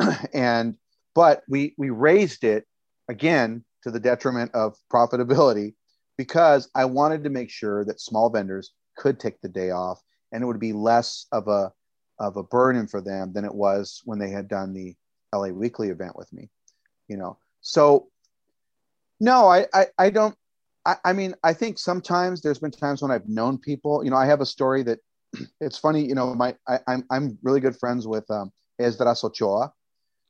and 0.32 0.76
but 1.14 1.42
we 1.46 1.74
we 1.76 1.90
raised 1.90 2.42
it 2.42 2.64
again 3.06 3.66
to 3.82 3.90
the 3.90 4.00
detriment 4.00 4.50
of 4.54 4.76
profitability 4.92 5.74
because 6.16 6.70
I 6.74 6.84
wanted 6.84 7.24
to 7.24 7.30
make 7.30 7.50
sure 7.50 7.84
that 7.84 8.00
small 8.00 8.30
vendors 8.30 8.72
could 8.96 9.18
take 9.18 9.40
the 9.40 9.48
day 9.48 9.70
off 9.70 10.00
and 10.32 10.42
it 10.42 10.46
would 10.46 10.60
be 10.60 10.72
less 10.72 11.26
of 11.32 11.48
a 11.48 11.72
of 12.18 12.36
a 12.36 12.42
burden 12.42 12.86
for 12.86 13.00
them 13.00 13.32
than 13.32 13.44
it 13.44 13.54
was 13.54 14.02
when 14.04 14.18
they 14.18 14.30
had 14.30 14.46
done 14.46 14.72
the 14.72 14.94
LA 15.34 15.48
Weekly 15.48 15.88
event 15.88 16.14
with 16.14 16.32
me 16.32 16.50
you 17.08 17.16
know 17.16 17.38
so 17.62 18.08
no 19.18 19.48
I, 19.48 19.66
I 19.72 19.86
i 19.98 20.10
don't 20.10 20.36
I, 20.84 20.96
I 21.04 21.12
mean, 21.12 21.34
I 21.44 21.52
think 21.52 21.78
sometimes 21.78 22.42
there's 22.42 22.58
been 22.58 22.70
times 22.70 23.02
when 23.02 23.10
I've 23.10 23.28
known 23.28 23.58
people. 23.58 24.04
You 24.04 24.10
know, 24.10 24.16
I 24.16 24.26
have 24.26 24.40
a 24.40 24.46
story 24.46 24.82
that 24.84 24.98
it's 25.60 25.78
funny. 25.78 26.04
You 26.04 26.14
know, 26.14 26.34
my 26.34 26.56
I, 26.66 26.74
am 26.74 26.80
I'm, 26.88 27.04
I'm 27.10 27.38
really 27.42 27.60
good 27.60 27.76
friends 27.76 28.06
with 28.06 28.28
um, 28.30 28.52
Esdras 28.78 29.24
Ochoa. 29.24 29.72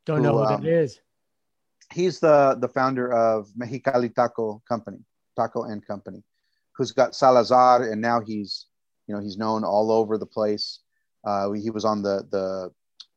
Don't 0.04 0.18
who, 0.18 0.22
know 0.24 0.34
what 0.34 0.52
um, 0.52 0.66
it 0.66 0.72
is. 0.72 1.00
He's 1.92 2.20
the 2.20 2.56
the 2.60 2.68
founder 2.68 3.12
of 3.12 3.48
Mexicali 3.58 4.14
Taco 4.14 4.62
Company, 4.68 4.98
Taco 5.36 5.64
and 5.64 5.86
Company, 5.86 6.22
who's 6.72 6.92
got 6.92 7.14
Salazar, 7.14 7.90
and 7.90 8.00
now 8.00 8.20
he's 8.20 8.66
you 9.06 9.14
know 9.14 9.20
he's 9.20 9.38
known 9.38 9.64
all 9.64 9.90
over 9.90 10.18
the 10.18 10.26
place. 10.26 10.80
Uh, 11.24 11.52
he 11.52 11.70
was 11.70 11.84
on 11.84 12.02
the 12.02 12.26
the 12.30 12.70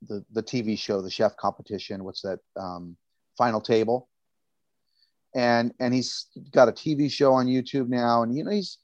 the 0.07 0.26
the 0.32 0.43
TV 0.43 0.78
show, 0.78 1.01
the 1.01 1.09
chef 1.09 1.36
competition. 1.38 2.03
What's 2.03 2.21
that? 2.21 2.39
Um, 2.55 2.97
Final 3.38 3.59
Table 3.59 4.07
and 5.36 5.73
and 5.80 5.93
he's 5.93 6.28
got 6.51 6.69
a 6.69 6.71
TV 6.71 7.11
show 7.11 7.34
on 7.34 7.45
YouTube 7.45 7.89
now, 7.89 8.23
and 8.23 8.36
you 8.36 8.43
know 8.43 8.51
he's 8.51 8.80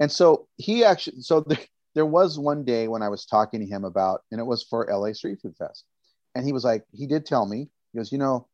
and 0.00 0.10
so 0.10 0.46
he 0.56 0.84
actually 0.84 1.20
so 1.20 1.40
there, 1.40 1.58
there 1.94 2.06
was 2.06 2.38
one 2.38 2.64
day 2.64 2.88
when 2.88 3.02
I 3.02 3.08
was 3.08 3.26
talking 3.26 3.60
to 3.60 3.66
him 3.66 3.84
about, 3.84 4.22
and 4.30 4.40
it 4.40 4.44
was 4.44 4.62
for 4.62 4.88
LA 4.90 5.12
Street 5.12 5.40
Food 5.42 5.56
Fest, 5.58 5.84
and 6.34 6.46
he 6.46 6.52
was 6.52 6.64
like, 6.64 6.84
he 6.92 7.06
did 7.06 7.26
tell 7.26 7.44
me, 7.44 7.68
he 7.92 7.98
goes, 7.98 8.12
you 8.12 8.18
know, 8.18 8.46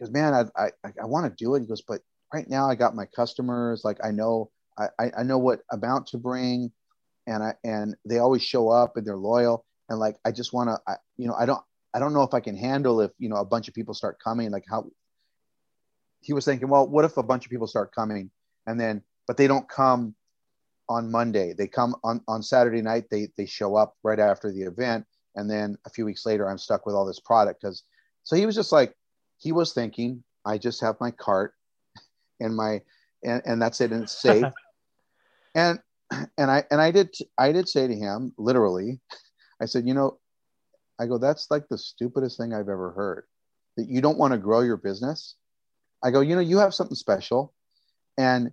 goes, 0.00 0.10
man, 0.10 0.34
I 0.34 0.44
I, 0.56 0.70
I 1.02 1.06
want 1.06 1.26
to 1.26 1.44
do 1.44 1.54
it. 1.54 1.60
He 1.60 1.66
goes, 1.66 1.82
but 1.82 2.00
right 2.32 2.48
now 2.48 2.68
I 2.68 2.74
got 2.74 2.94
my 2.94 3.06
customers, 3.06 3.82
like 3.84 3.98
I 4.04 4.10
know 4.10 4.50
I 4.78 5.10
I 5.16 5.22
know 5.22 5.38
what 5.38 5.60
amount 5.70 6.08
to 6.08 6.18
bring, 6.18 6.72
and 7.26 7.42
I 7.42 7.54
and 7.64 7.96
they 8.04 8.18
always 8.18 8.42
show 8.42 8.68
up 8.68 8.96
and 8.96 9.06
they're 9.06 9.16
loyal, 9.16 9.64
and 9.88 9.98
like 9.98 10.16
I 10.24 10.32
just 10.32 10.52
want 10.52 10.70
to, 10.70 10.98
you 11.16 11.26
know, 11.28 11.34
I 11.34 11.46
don't 11.46 11.62
I 11.94 11.98
don't 11.98 12.12
know 12.12 12.22
if 12.22 12.34
I 12.34 12.40
can 12.40 12.56
handle 12.56 13.00
if 13.00 13.12
you 13.18 13.28
know 13.28 13.36
a 13.36 13.44
bunch 13.44 13.68
of 13.68 13.74
people 13.74 13.94
start 13.94 14.18
coming, 14.22 14.50
like 14.50 14.64
how 14.68 14.86
he 16.20 16.32
was 16.32 16.44
thinking, 16.44 16.68
well, 16.68 16.86
what 16.86 17.04
if 17.04 17.16
a 17.16 17.22
bunch 17.22 17.44
of 17.44 17.50
people 17.50 17.68
start 17.68 17.94
coming 17.94 18.30
and 18.66 18.80
then, 18.80 19.02
but 19.26 19.36
they 19.36 19.46
don't 19.46 19.68
come 19.68 20.14
on 20.88 21.10
Monday. 21.10 21.54
They 21.56 21.68
come 21.68 21.94
on, 22.02 22.20
on 22.26 22.42
Saturday 22.42 22.82
night. 22.82 23.04
They, 23.10 23.28
they 23.36 23.46
show 23.46 23.76
up 23.76 23.94
right 24.02 24.18
after 24.18 24.52
the 24.52 24.62
event. 24.62 25.06
And 25.36 25.50
then 25.50 25.76
a 25.84 25.90
few 25.90 26.04
weeks 26.04 26.26
later, 26.26 26.48
I'm 26.48 26.58
stuck 26.58 26.84
with 26.86 26.94
all 26.94 27.06
this 27.06 27.20
product. 27.20 27.62
Cause 27.62 27.84
so 28.24 28.34
he 28.34 28.46
was 28.46 28.54
just 28.54 28.72
like, 28.72 28.94
he 29.38 29.52
was 29.52 29.72
thinking, 29.72 30.22
I 30.44 30.58
just 30.58 30.80
have 30.80 30.96
my 31.00 31.10
cart 31.10 31.54
and 32.40 32.54
my, 32.54 32.82
and, 33.24 33.42
and 33.44 33.60
that's 33.60 33.80
it. 33.80 33.92
And 33.92 34.04
it's 34.04 34.20
safe. 34.20 34.46
and, 35.54 35.78
and 36.38 36.50
I, 36.50 36.64
and 36.70 36.80
I 36.80 36.90
did, 36.90 37.14
I 37.38 37.52
did 37.52 37.68
say 37.68 37.86
to 37.86 37.94
him, 37.94 38.32
literally, 38.38 39.00
I 39.60 39.66
said, 39.66 39.86
you 39.86 39.94
know, 39.94 40.18
I 40.98 41.06
go, 41.06 41.18
that's 41.18 41.50
like 41.50 41.68
the 41.68 41.78
stupidest 41.78 42.38
thing 42.38 42.54
I've 42.54 42.68
ever 42.68 42.92
heard 42.92 43.24
that 43.76 43.88
you 43.88 44.00
don't 44.00 44.18
want 44.18 44.32
to 44.32 44.38
grow 44.38 44.60
your 44.60 44.78
business 44.78 45.36
I 46.02 46.10
go, 46.10 46.20
you 46.20 46.34
know, 46.34 46.40
you 46.40 46.58
have 46.58 46.74
something 46.74 46.94
special, 46.94 47.52
and 48.18 48.52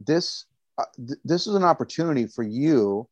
this 0.00 0.46
uh, 0.78 0.84
th- 0.96 1.18
this 1.24 1.46
is 1.46 1.54
an 1.54 1.64
opportunity 1.64 2.26
for 2.26 2.44
you 2.44 3.08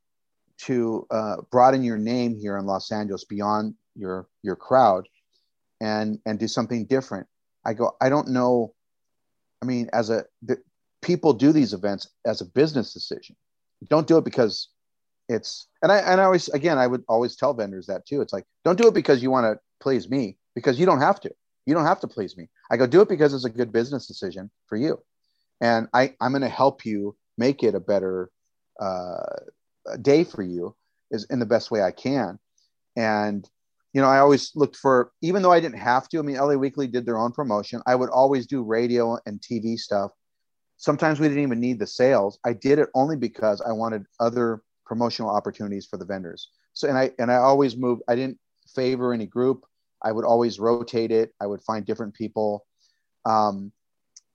to 0.59 1.07
uh, 1.11 1.36
broaden 1.51 1.82
your 1.82 1.99
name 1.99 2.36
here 2.38 2.59
in 2.59 2.66
Los 2.66 2.92
Angeles 2.92 3.24
beyond 3.24 3.74
your 3.94 4.28
your 4.42 4.57
crowd, 4.57 5.09
and 5.81 6.18
and 6.27 6.39
do 6.39 6.49
something 6.49 6.87
different. 6.87 7.27
I 7.64 7.74
go, 7.74 7.97
I 8.01 8.09
don't 8.09 8.29
know. 8.29 8.74
I 9.62 9.66
mean, 9.66 9.89
as 9.93 10.11
a 10.11 10.24
the, 10.43 10.59
people 11.03 11.33
do 11.33 11.53
these 11.53 11.72
events 11.72 12.09
as 12.24 12.41
a 12.41 12.45
business 12.45 12.93
decision. 12.93 13.37
Don't 13.89 14.07
do 14.07 14.18
it 14.18 14.24
because 14.24 14.68
it's 15.29 15.68
and 15.83 15.91
I 15.93 15.99
and 15.99 16.20
I 16.20 16.24
always 16.24 16.49
again 16.49 16.79
I 16.79 16.87
would 16.87 17.05
always 17.09 17.37
tell 17.37 17.55
vendors 17.55 17.87
that 17.87 18.07
too. 18.07 18.20
It's 18.20 18.33
like 18.33 18.45
don't 18.64 18.81
do 18.81 18.89
it 18.89 18.95
because 18.95 19.22
you 19.22 19.31
want 19.31 19.45
to 19.45 19.61
please 19.81 20.09
me 20.09 20.39
because 20.55 20.79
you 20.79 20.87
don't 20.87 21.01
have 21.01 21.20
to. 21.20 21.31
You 21.66 21.74
don't 21.74 21.85
have 21.85 22.01
to 22.01 22.09
please 22.09 22.37
me. 22.37 22.49
I 22.70 22.77
go, 22.77 22.87
do 22.87 23.01
it 23.01 23.09
because 23.09 23.35
it's 23.35 23.45
a 23.45 23.51
good 23.51 23.72
business 23.72 24.07
decision 24.07 24.51
for 24.66 24.77
you. 24.77 25.01
And 25.61 25.89
I, 25.93 26.14
I'm 26.20 26.33
going 26.33 26.43
to 26.43 26.49
help 26.49 26.85
you 26.87 27.16
make 27.37 27.62
it 27.62 27.74
a 27.74 27.81
better 27.81 28.31
uh, 28.81 29.37
day 30.01 30.24
for 30.24 30.43
you 30.43 30.74
is 31.11 31.24
in 31.24 31.39
the 31.41 31.47
best 31.47 31.70
way 31.70 31.83
I 31.83 31.91
can. 31.91 32.39
And, 32.97 33.49
you 33.97 34.03
know, 34.03 34.09
I 34.09 34.18
always 34.18 34.55
looked 34.55 34.76
for, 34.76 35.11
even 35.22 35.40
though 35.40 35.53
I 35.53 35.59
didn't 35.59 35.78
have 35.78 36.07
to, 36.11 36.18
I 36.18 36.22
mean, 36.22 36.36
LA 36.36 36.53
Weekly 36.53 36.86
did 36.86 37.07
their 37.07 37.16
own 37.16 37.32
promotion. 37.32 37.80
I 37.86 37.94
would 37.94 38.11
always 38.11 38.47
do 38.47 38.62
radio 38.62 39.16
and 39.24 39.40
TV 39.40 39.78
stuff. 39.78 40.11
Sometimes 40.76 41.18
we 41.18 41.28
didn't 41.28 41.44
even 41.44 41.61
need 41.61 41.78
the 41.78 41.86
sales. 41.86 42.38
I 42.44 42.53
did 42.53 42.78
it 42.78 42.90
only 42.94 43.16
because 43.16 43.62
I 43.62 43.72
wanted 43.72 44.05
other 44.20 44.61
promotional 44.84 45.30
opportunities 45.30 45.86
for 45.86 45.97
the 45.97 46.05
vendors. 46.05 46.51
So, 46.74 46.88
and 46.88 46.99
I, 46.99 47.12
and 47.18 47.32
I 47.32 47.36
always 47.36 47.74
moved, 47.74 48.03
I 48.07 48.16
didn't 48.16 48.38
favor 48.74 49.14
any 49.14 49.24
group. 49.24 49.64
I 50.03 50.12
would 50.12 50.26
always 50.26 50.61
rotate 50.61 51.11
it. 51.11 51.32
I 51.40 51.47
would 51.47 51.62
find 51.62 51.86
different 51.86 52.12
people 52.12 52.66
um, 53.24 53.72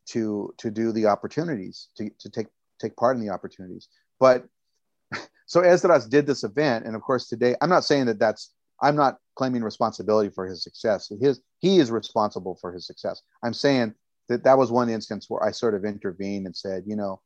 to 0.08 0.56
to 0.58 0.72
do 0.72 0.92
the 0.92 1.06
opportunities 1.06 1.90
to, 1.98 2.10
to 2.18 2.32
take 2.32 2.48
take 2.80 2.96
part 2.96 3.16
in 3.16 3.24
the 3.24 3.32
opportunities. 3.32 3.90
But 4.20 4.44
so 5.46 5.62
Esdras 5.62 6.08
did 6.08 6.26
this 6.26 6.44
event, 6.44 6.88
and 6.88 6.96
of 6.96 7.04
course 7.04 7.28
today 7.28 7.54
I'm 7.62 7.70
not 7.70 7.86
saying 7.86 8.08
that 8.08 8.18
that's 8.18 8.52
I'm 8.82 8.96
not 8.96 9.18
claiming 9.36 9.64
responsibility 9.64 10.30
for 10.30 10.46
his 10.46 10.64
success. 10.64 11.12
His 11.22 11.42
he 11.60 11.80
is 11.80 11.92
responsible 11.92 12.58
for 12.60 12.74
his 12.74 12.86
success. 12.88 13.22
I'm 13.44 13.54
saying 13.54 13.94
that 14.30 14.44
that 14.44 14.58
was 14.58 14.72
one 14.72 14.90
instance 14.90 15.26
where 15.30 15.44
I 15.44 15.52
sort 15.52 15.76
of 15.76 15.86
intervened 15.86 16.46
and 16.46 16.56
said, 16.56 16.84
you 16.88 16.96
know, 16.96 17.22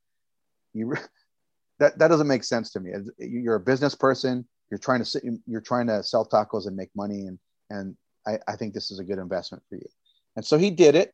you 0.73 0.93
that 1.79 1.97
that 1.99 2.07
doesn't 2.07 2.27
make 2.27 2.43
sense 2.43 2.71
to 2.71 2.79
me. 2.79 2.91
You're 3.17 3.55
a 3.55 3.59
business 3.59 3.95
person. 3.95 4.47
You're 4.69 4.79
trying 4.79 5.03
to 5.03 5.39
you're 5.45 5.61
trying 5.61 5.87
to 5.87 6.03
sell 6.03 6.27
tacos 6.27 6.67
and 6.67 6.75
make 6.75 6.89
money, 6.95 7.27
and 7.27 7.39
and 7.69 7.95
I, 8.27 8.39
I 8.47 8.55
think 8.55 8.73
this 8.73 8.91
is 8.91 8.99
a 8.99 9.03
good 9.03 9.19
investment 9.19 9.63
for 9.69 9.75
you. 9.75 9.87
And 10.35 10.45
so 10.45 10.57
he 10.57 10.71
did 10.71 10.95
it, 10.95 11.13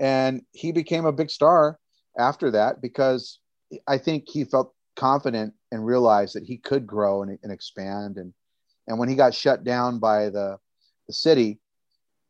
and 0.00 0.42
he 0.52 0.72
became 0.72 1.06
a 1.06 1.12
big 1.12 1.30
star 1.30 1.78
after 2.18 2.50
that 2.50 2.82
because 2.82 3.38
I 3.86 3.98
think 3.98 4.28
he 4.28 4.44
felt 4.44 4.74
confident 4.96 5.54
and 5.70 5.86
realized 5.86 6.34
that 6.34 6.44
he 6.44 6.56
could 6.56 6.86
grow 6.86 7.22
and, 7.22 7.38
and 7.42 7.52
expand. 7.52 8.16
And 8.16 8.34
and 8.88 8.98
when 8.98 9.08
he 9.08 9.14
got 9.14 9.34
shut 9.34 9.62
down 9.62 9.98
by 10.00 10.30
the 10.30 10.58
the 11.06 11.12
city, 11.12 11.60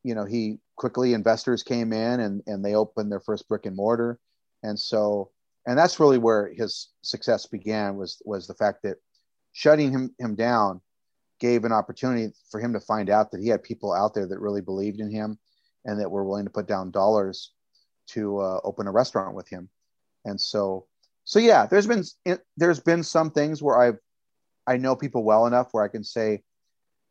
you 0.05 0.15
know, 0.15 0.25
he 0.25 0.59
quickly 0.77 1.15
investors 1.15 1.63
came 1.63 1.93
in 1.93 2.21
and 2.21 2.43
and 2.47 2.65
they 2.65 2.75
opened 2.75 3.11
their 3.11 3.21
first 3.21 3.49
brick 3.49 3.65
and 3.65 3.77
mortar. 3.77 4.19
And 4.63 4.79
so 4.79 5.31
and 5.67 5.79
that's 5.79 6.01
really 6.01 6.19
where 6.19 6.53
his 6.53 6.89
success 7.03 7.47
began 7.47 7.97
was 7.97 8.21
was 8.25 8.47
the 8.47 8.55
fact 8.55 8.83
that 8.83 8.97
shutting 9.53 9.91
him 9.91 10.15
him 10.19 10.35
down 10.35 10.81
gave 11.41 11.65
an 11.65 11.73
opportunity 11.73 12.33
for 12.51 12.61
him 12.61 12.73
to 12.73 12.81
find 12.81 13.09
out 13.09 13.31
that 13.31 13.41
he 13.41 13.49
had 13.49 13.63
people 13.63 13.93
out 13.93 14.13
there 14.13 14.27
that 14.27 14.41
really 14.41 14.61
believed 14.61 14.99
in 14.99 15.11
him 15.11 15.39
and 15.85 16.01
that 16.01 16.11
were 16.11 16.25
willing 16.25 16.45
to 16.45 16.51
put 16.51 16.67
down 16.67 16.91
dollars 16.91 17.53
to 18.09 18.39
uh, 18.41 18.61
open 18.65 18.89
a 18.89 18.91
restaurant 18.91 19.37
with 19.37 19.49
him. 19.49 19.69
And 20.25 20.41
so, 20.41 20.87
so 21.25 21.39
yeah, 21.39 21.67
there's 21.67 21.87
been 21.87 22.03
there's 22.57 22.81
been 22.81 23.05
some 23.05 23.31
things 23.31 23.63
where 23.63 23.79
I've 23.79 23.99
I 24.67 24.77
know 24.77 24.95
people 24.95 25.25
well 25.25 25.47
enough 25.47 25.69
where 25.73 25.83
I 25.83 25.89
can 25.89 26.05
say, 26.05 26.43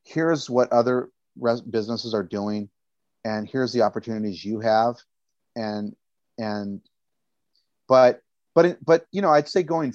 here's 0.08 0.50
what 0.50 0.72
other 0.72 1.10
res- 1.40 1.62
businesses 1.62 2.14
are 2.14 2.24
doing, 2.24 2.70
and 3.26 3.48
here's 3.48 3.74
the 3.74 3.82
opportunities 3.82 4.44
you 4.44 4.60
have, 4.62 4.96
and 5.56 5.96
and 6.38 6.82
but 7.88 8.22
but 8.56 8.78
but 8.86 9.06
you 9.12 9.22
know 9.22 9.30
I'd 9.30 9.50
say 9.50 9.64
going 9.64 9.94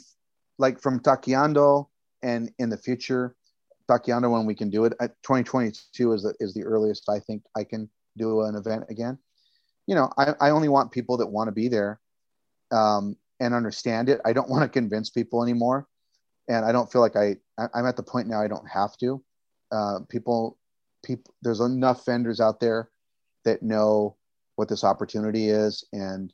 like 0.59 0.81
from 0.81 1.01
Taqueando 1.01 1.89
and 2.23 2.51
in 2.59 2.69
the 2.69 2.77
future 2.77 3.35
Taqueando 3.89 4.31
when 4.31 4.47
we 4.47 4.55
can 4.55 4.71
do 4.71 4.85
it. 4.85 4.93
at 5.01 5.11
2022 5.23 6.13
is 6.13 6.23
the, 6.23 6.35
is 6.41 6.55
the 6.55 6.63
earliest 6.63 7.09
I 7.09 7.19
think 7.19 7.43
I 7.57 7.65
can 7.65 7.91
do 8.17 8.43
an 8.43 8.55
event 8.55 8.85
again. 8.91 9.19
You 9.87 9.97
know, 9.97 10.11
I, 10.17 10.35
I 10.41 10.51
only 10.51 10.69
want 10.69 10.93
people 10.93 11.17
that 11.17 11.27
want 11.27 11.49
to 11.49 11.53
be 11.53 11.69
there 11.69 12.01
um, 12.71 13.17
and 13.41 13.55
understand 13.55 14.09
it. 14.09 14.21
I 14.25 14.33
don't 14.33 14.49
want 14.49 14.63
to 14.63 14.69
convince 14.69 15.11
people 15.11 15.43
anymore, 15.43 15.89
and 16.49 16.65
I 16.65 16.73
don't 16.73 16.91
feel 16.91 17.01
like 17.01 17.17
I, 17.17 17.37
I 17.59 17.81
am 17.81 17.87
at 17.87 17.97
the 17.97 18.03
point 18.03 18.29
now 18.29 18.41
I 18.41 18.49
don't 18.49 18.69
have 18.69 18.97
to. 18.99 19.23
Uh, 19.73 20.01
people, 20.09 20.59
people, 21.05 21.35
there's 21.43 21.61
enough 21.61 22.05
vendors 22.05 22.41
out 22.41 22.61
there 22.61 22.91
that 23.45 23.63
know 23.63 24.17
what 24.57 24.69
this 24.69 24.85
opportunity 24.85 25.49
is, 25.49 25.85
and 25.93 26.33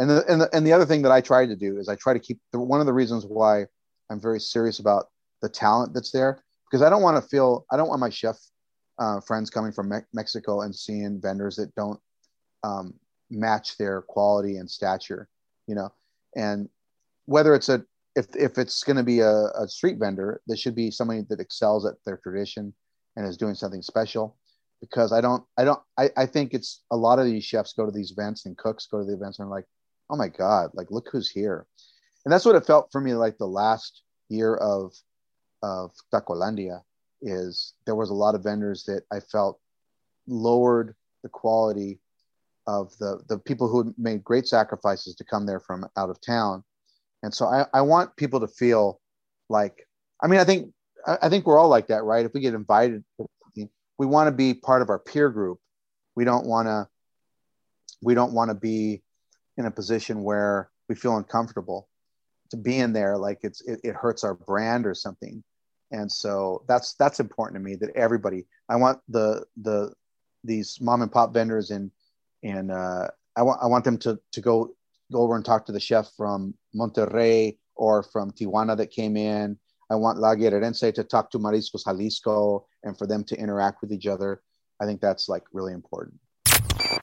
and 0.00 0.10
the, 0.10 0.24
and 0.28 0.40
the 0.40 0.54
and 0.54 0.66
the 0.66 0.72
other 0.72 0.86
thing 0.86 1.02
that 1.02 1.12
I 1.12 1.20
try 1.20 1.46
to 1.46 1.56
do 1.56 1.78
is 1.78 1.88
I 1.88 1.94
try 1.94 2.12
to 2.12 2.18
keep 2.18 2.40
the, 2.52 2.58
one 2.58 2.80
of 2.80 2.86
the 2.86 2.92
reasons 2.92 3.24
why 3.24 3.66
I'm 4.10 4.20
very 4.20 4.40
serious 4.40 4.80
about 4.80 5.08
the 5.40 5.48
talent 5.48 5.94
that's 5.94 6.10
there 6.10 6.42
because 6.68 6.82
I 6.82 6.90
don't 6.90 7.02
want 7.02 7.22
to 7.22 7.28
feel 7.28 7.64
I 7.70 7.76
don't 7.76 7.88
want 7.88 8.00
my 8.00 8.10
chef 8.10 8.36
uh, 8.98 9.20
friends 9.20 9.50
coming 9.50 9.72
from 9.72 9.88
Me- 9.88 10.06
Mexico 10.12 10.62
and 10.62 10.74
seeing 10.74 11.20
vendors 11.20 11.56
that 11.56 11.74
don't 11.74 12.00
um, 12.64 12.94
match 13.30 13.78
their 13.78 14.02
quality 14.02 14.56
and 14.56 14.70
stature, 14.70 15.28
you 15.66 15.74
know, 15.74 15.92
and 16.36 16.68
whether 17.26 17.54
it's 17.54 17.68
a 17.68 17.84
if 18.16 18.26
if 18.34 18.58
it's 18.58 18.82
going 18.82 18.96
to 18.96 19.02
be 19.02 19.20
a, 19.20 19.46
a 19.58 19.68
street 19.68 19.98
vendor, 19.98 20.40
there 20.46 20.56
should 20.56 20.74
be 20.74 20.90
somebody 20.90 21.22
that 21.28 21.40
excels 21.40 21.86
at 21.86 21.94
their 22.04 22.18
tradition 22.18 22.74
and 23.16 23.26
is 23.26 23.36
doing 23.36 23.54
something 23.54 23.82
special. 23.82 24.36
Because 24.80 25.12
I 25.12 25.20
don't, 25.20 25.44
I 25.58 25.64
don't, 25.64 25.80
I, 25.98 26.08
I 26.16 26.24
think 26.24 26.54
it's 26.54 26.84
a 26.90 26.96
lot 26.96 27.18
of 27.18 27.26
these 27.26 27.44
chefs 27.44 27.74
go 27.74 27.84
to 27.84 27.92
these 27.92 28.12
events 28.12 28.46
and 28.46 28.56
cooks 28.56 28.86
go 28.86 28.98
to 28.98 29.04
the 29.04 29.12
events 29.12 29.38
and 29.38 29.46
are 29.46 29.50
like, 29.50 29.66
oh 30.08 30.16
my 30.16 30.28
god, 30.28 30.70
like 30.72 30.90
look 30.90 31.08
who's 31.12 31.30
here, 31.30 31.66
and 32.24 32.32
that's 32.32 32.46
what 32.46 32.56
it 32.56 32.66
felt 32.66 32.90
for 32.90 33.00
me 33.00 33.12
like 33.12 33.36
the 33.36 33.46
last 33.46 34.02
year 34.28 34.56
of 34.56 34.94
of 35.62 35.92
Tacolandia 36.12 36.80
is 37.20 37.74
there 37.84 37.94
was 37.94 38.08
a 38.08 38.14
lot 38.14 38.34
of 38.34 38.42
vendors 38.42 38.84
that 38.84 39.02
I 39.12 39.20
felt 39.20 39.60
lowered 40.26 40.94
the 41.22 41.28
quality 41.28 42.00
of 42.66 42.96
the 42.98 43.20
the 43.28 43.38
people 43.38 43.68
who 43.68 43.94
made 43.98 44.24
great 44.24 44.48
sacrifices 44.48 45.14
to 45.16 45.24
come 45.24 45.44
there 45.44 45.60
from 45.60 45.86
out 45.96 46.08
of 46.08 46.20
town 46.20 46.64
And 47.22 47.34
so 47.34 47.46
I, 47.46 47.66
I 47.72 47.82
want 47.82 48.16
people 48.16 48.40
to 48.40 48.48
feel 48.48 49.00
like, 49.48 49.86
I 50.22 50.26
mean, 50.26 50.40
I 50.40 50.44
think, 50.44 50.72
I, 51.06 51.28
think 51.28 51.46
we're 51.46 51.58
all 51.58 51.68
like 51.68 51.88
that, 51.88 52.04
right? 52.04 52.24
If 52.24 52.32
we 52.34 52.40
get 52.40 52.54
invited, 52.54 53.04
we 53.54 54.06
want 54.06 54.28
to 54.28 54.32
be 54.32 54.54
part 54.54 54.82
of 54.82 54.88
our 54.88 54.98
peer 54.98 55.30
group. 55.30 55.58
We 56.14 56.24
don't 56.24 56.46
want 56.46 56.68
to, 56.68 56.88
we 58.02 58.14
don't 58.14 58.32
want 58.32 58.50
to 58.50 58.54
be 58.54 59.02
in 59.56 59.66
a 59.66 59.70
position 59.70 60.22
where 60.22 60.70
we 60.88 60.94
feel 60.94 61.16
uncomfortable 61.16 61.88
to 62.50 62.56
be 62.56 62.78
in 62.78 62.92
there. 62.92 63.18
Like 63.18 63.40
it's, 63.42 63.60
it, 63.62 63.80
it 63.84 63.94
hurts 63.94 64.24
our 64.24 64.34
brand 64.34 64.86
or 64.86 64.94
something. 64.94 65.42
And 65.90 66.10
so 66.10 66.64
that's, 66.68 66.94
that's 66.94 67.20
important 67.20 67.56
to 67.56 67.64
me 67.64 67.76
that 67.76 67.94
everybody, 67.94 68.46
I 68.68 68.76
want 68.76 69.00
the, 69.08 69.44
the, 69.60 69.92
these 70.44 70.78
mom 70.80 71.02
and 71.02 71.12
pop 71.12 71.34
vendors 71.34 71.70
and, 71.70 71.90
and, 72.42 72.70
uh, 72.70 73.08
I 73.36 73.42
want, 73.42 73.60
I 73.62 73.66
want 73.66 73.84
them 73.84 73.98
to, 73.98 74.18
to 74.32 74.40
go 74.40 74.70
go 75.12 75.22
over 75.22 75.36
and 75.36 75.44
talk 75.44 75.66
to 75.66 75.72
the 75.72 75.80
chef 75.80 76.10
from 76.16 76.54
Monterrey 76.74 77.58
or 77.74 78.02
from 78.02 78.30
Tijuana 78.30 78.76
that 78.76 78.90
came 78.90 79.16
in. 79.16 79.58
I 79.90 79.96
want 79.96 80.18
La 80.18 80.34
Guerrerense 80.34 80.94
to 80.94 81.04
talk 81.04 81.30
to 81.32 81.38
Mariscos 81.38 81.84
Jalisco 81.84 82.66
and 82.84 82.96
for 82.96 83.06
them 83.06 83.24
to 83.24 83.36
interact 83.36 83.80
with 83.80 83.92
each 83.92 84.06
other. 84.06 84.42
I 84.80 84.86
think 84.86 85.00
that's 85.00 85.28
like 85.28 85.42
really 85.52 85.72
important. 85.72 86.20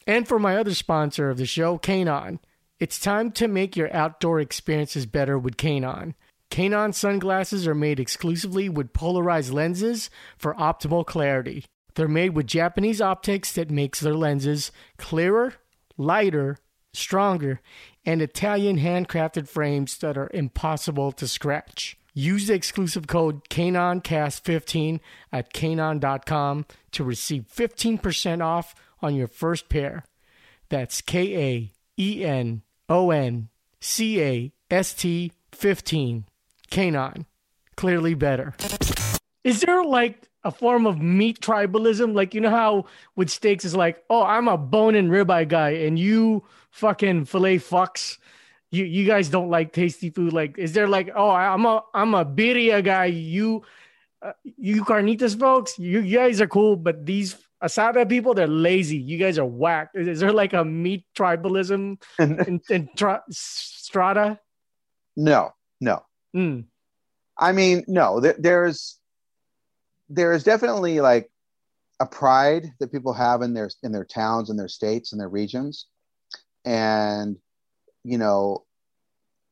And 0.06 0.28
for 0.28 0.40
my 0.40 0.58
other 0.58 0.74
sponsor 0.74 1.30
of 1.30 1.38
the 1.38 1.46
show, 1.46 1.78
Kaenon. 1.78 2.40
It's 2.80 3.00
time 3.00 3.32
to 3.32 3.48
make 3.48 3.76
your 3.76 3.92
outdoor 3.94 4.40
experiences 4.40 5.08
better 5.08 5.38
with 5.38 5.58
Kaenon. 5.58 6.14
Kaenon 6.52 6.94
sunglasses 6.94 7.68
are 7.68 7.76
made 7.76 8.00
exclusively 8.00 8.70
with 8.70 8.94
polarized 8.94 9.52
lenses 9.52 10.12
for 10.38 10.54
optimal 10.54 11.06
clarity. 11.06 11.66
They're 11.96 12.08
made 12.08 12.36
with 12.36 12.46
Japanese 12.46 13.02
optics 13.02 13.52
that 13.54 13.72
makes 13.72 14.00
their 14.00 14.14
lenses 14.14 14.72
clearer, 14.98 15.56
lighter, 15.98 16.58
stronger, 16.94 17.62
and 18.08 18.22
Italian 18.22 18.80
handcrafted 18.80 19.50
frames 19.50 19.98
that 19.98 20.18
are 20.18 20.32
impossible 20.34 21.12
to 21.12 21.28
scratch. 21.28 21.98
Use 22.14 22.48
the 22.48 22.54
exclusive 22.54 23.06
code 23.06 23.48
KaenonCast15 23.50 25.02
at 25.32 25.54
Kaenon.com 25.54 26.66
to 26.94 27.04
receive 27.04 27.46
15% 27.54 28.42
off 28.42 28.74
on 29.02 29.14
your 29.14 29.28
first 29.28 29.68
pair. 29.68 30.06
That's 30.70 31.02
K 31.02 31.36
A 31.36 31.74
E 32.00 32.24
N 32.26 32.64
O 32.88 33.12
N 33.12 33.50
C 33.82 34.22
A 34.22 34.54
S 34.72 34.94
T 34.94 35.34
15. 35.52 36.26
Kaenon. 36.72 37.26
Clearly 37.76 38.14
better. 38.16 38.56
Is 39.44 39.62
there 39.62 39.84
like 39.84 40.28
a 40.44 40.52
form 40.52 40.88
of 40.88 41.00
meat 41.00 41.42
tribalism? 41.42 42.16
Like, 42.16 42.34
you 42.34 42.42
know 42.42 42.50
how 42.50 42.86
with 43.16 43.30
steaks 43.30 43.66
is 43.66 43.76
like, 43.76 44.04
oh, 44.10 44.24
I'm 44.24 44.48
a 44.48 44.58
bone 44.58 44.96
and 44.96 45.12
ribeye 45.12 45.48
guy, 45.48 45.72
and 45.72 46.00
you 46.00 46.44
fucking 46.72 47.26
fillet 47.26 47.60
fucks. 47.60 48.18
You 48.70 48.84
you 48.84 49.06
guys 49.06 49.30
don't 49.30 49.50
like 49.50 49.72
tasty 49.72 50.10
food. 50.10 50.34
Like, 50.34 50.58
is 50.58 50.74
there 50.74 50.88
like, 50.88 51.10
oh, 51.16 51.30
I'm 51.30 51.66
a 51.66 51.84
I'm 51.94 52.14
a 52.14 52.26
birria 52.26 52.84
guy. 52.84 53.06
You 53.06 53.64
uh, 54.22 54.34
you 54.44 54.84
carnitas 54.84 55.40
folks, 55.40 55.78
you, 55.78 56.00
you 56.00 56.18
guys 56.18 56.42
are 56.42 56.48
cool, 56.48 56.76
but 56.76 57.06
these 57.06 57.36
asada 57.64 58.08
people, 58.08 58.34
they're 58.34 58.48
lazy. 58.48 58.98
You 58.98 59.18
guys 59.18 59.38
are 59.38 59.46
whack. 59.46 59.92
Is, 59.94 60.08
is 60.08 60.20
there 60.20 60.34
like 60.34 60.54
a 60.54 60.66
meat 60.66 61.06
tribalism 61.16 62.02
in, 62.20 62.62
in 62.70 62.90
tra- 62.96 63.24
strata? 63.30 64.40
No, 65.16 65.52
no. 65.80 66.04
Mm. 66.36 66.66
I 67.38 67.52
mean, 67.52 67.84
no. 67.88 68.20
There, 68.20 68.36
there's 68.38 69.00
there 70.10 70.34
is 70.34 70.44
definitely 70.44 71.00
like 71.00 71.30
a 72.00 72.06
pride 72.06 72.74
that 72.80 72.92
people 72.92 73.14
have 73.14 73.42
in 73.42 73.54
their 73.54 73.70
in 73.84 73.92
their 73.92 74.06
towns 74.06 74.50
and 74.50 74.58
their 74.58 74.68
states 74.68 75.12
and 75.12 75.22
their 75.22 75.30
regions 75.30 75.88
and 76.68 77.38
you 78.04 78.18
know 78.18 78.66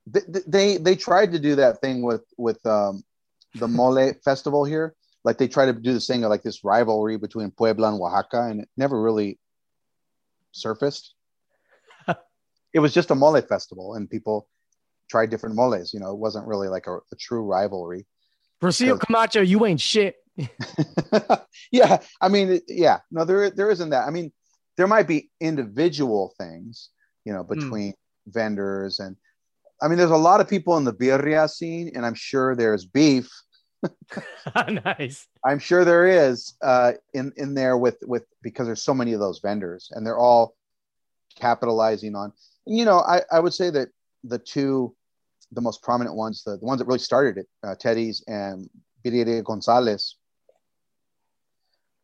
they 0.05 0.41
they, 0.45 0.77
they 0.77 0.95
tried 0.95 1.31
to 1.31 1.39
do 1.39 1.55
that 1.55 1.79
thing 1.79 2.01
with 2.01 2.25
with 2.37 2.63
um, 2.65 3.03
the 3.55 3.67
mole 3.79 4.11
festival 4.23 4.65
here 4.65 4.93
like 5.23 5.37
they 5.37 5.47
tried 5.47 5.67
to 5.67 5.73
do 5.73 5.93
this 5.93 6.07
thing 6.07 6.23
of 6.25 6.29
like 6.29 6.43
this 6.43 6.63
rivalry 6.63 7.17
between 7.17 7.51
puebla 7.51 7.87
and 7.87 8.01
oaxaca 8.01 8.49
and 8.49 8.61
it 8.61 8.69
never 8.75 9.01
really 9.01 9.39
surfaced 10.51 11.15
it 12.73 12.79
was 12.79 12.93
just 12.93 13.11
a 13.11 13.15
mole 13.15 13.41
festival 13.41 13.95
and 13.95 14.09
people 14.09 14.47
tried 15.09 15.29
different 15.29 15.55
moles 15.55 15.93
you 15.93 16.01
know 16.01 16.11
it 16.11 16.19
wasn't 16.19 16.45
really 16.45 16.67
like 16.67 16.87
a, 16.87 16.97
a 16.97 17.15
true 17.17 17.43
rivalry 17.43 18.05
Rocio 18.61 18.99
Camacho, 18.99 19.41
you 19.41 19.65
ain't 19.65 19.81
shit. 19.81 20.15
yeah, 21.71 21.99
I 22.19 22.29
mean, 22.29 22.61
yeah, 22.67 22.99
no, 23.11 23.25
there 23.25 23.51
there 23.51 23.69
isn't 23.69 23.89
that. 23.89 24.07
I 24.07 24.11
mean, 24.11 24.31
there 24.77 24.87
might 24.87 25.07
be 25.07 25.29
individual 25.39 26.33
things, 26.37 26.89
you 27.25 27.33
know, 27.33 27.43
between 27.43 27.91
mm. 27.91 27.95
vendors 28.27 28.99
and. 28.99 29.15
I 29.81 29.89
mean, 29.89 29.97
there's 29.97 30.09
a 30.09 30.15
lot 30.15 30.39
of 30.39 30.47
people 30.47 30.77
in 30.77 30.85
the 30.85 30.93
birria 30.93 31.49
scene, 31.49 31.91
and 31.95 32.05
I'm 32.05 32.13
sure 32.13 32.55
there's 32.55 32.85
beef. 32.85 33.29
nice. 34.85 35.27
I'm 35.43 35.59
sure 35.59 35.83
there 35.83 36.07
is 36.07 36.53
uh, 36.61 36.93
in 37.13 37.33
in 37.35 37.53
there 37.55 37.77
with 37.77 37.97
with 38.07 38.23
because 38.41 38.67
there's 38.67 38.83
so 38.83 38.93
many 38.93 39.11
of 39.11 39.19
those 39.19 39.39
vendors, 39.39 39.91
and 39.91 40.07
they're 40.07 40.17
all 40.17 40.55
capitalizing 41.35 42.15
on. 42.15 42.31
You 42.65 42.85
know, 42.85 42.99
I 42.99 43.21
I 43.29 43.41
would 43.41 43.53
say 43.53 43.69
that 43.69 43.89
the 44.23 44.39
two, 44.39 44.95
the 45.51 45.61
most 45.61 45.83
prominent 45.83 46.15
ones, 46.15 46.43
the, 46.43 46.57
the 46.57 46.65
ones 46.65 46.79
that 46.79 46.85
really 46.85 46.99
started 46.99 47.37
it, 47.37 47.47
uh, 47.61 47.75
Teddy's 47.75 48.23
and 48.27 48.69
Birria 49.03 49.43
Gonzalez, 49.43 50.15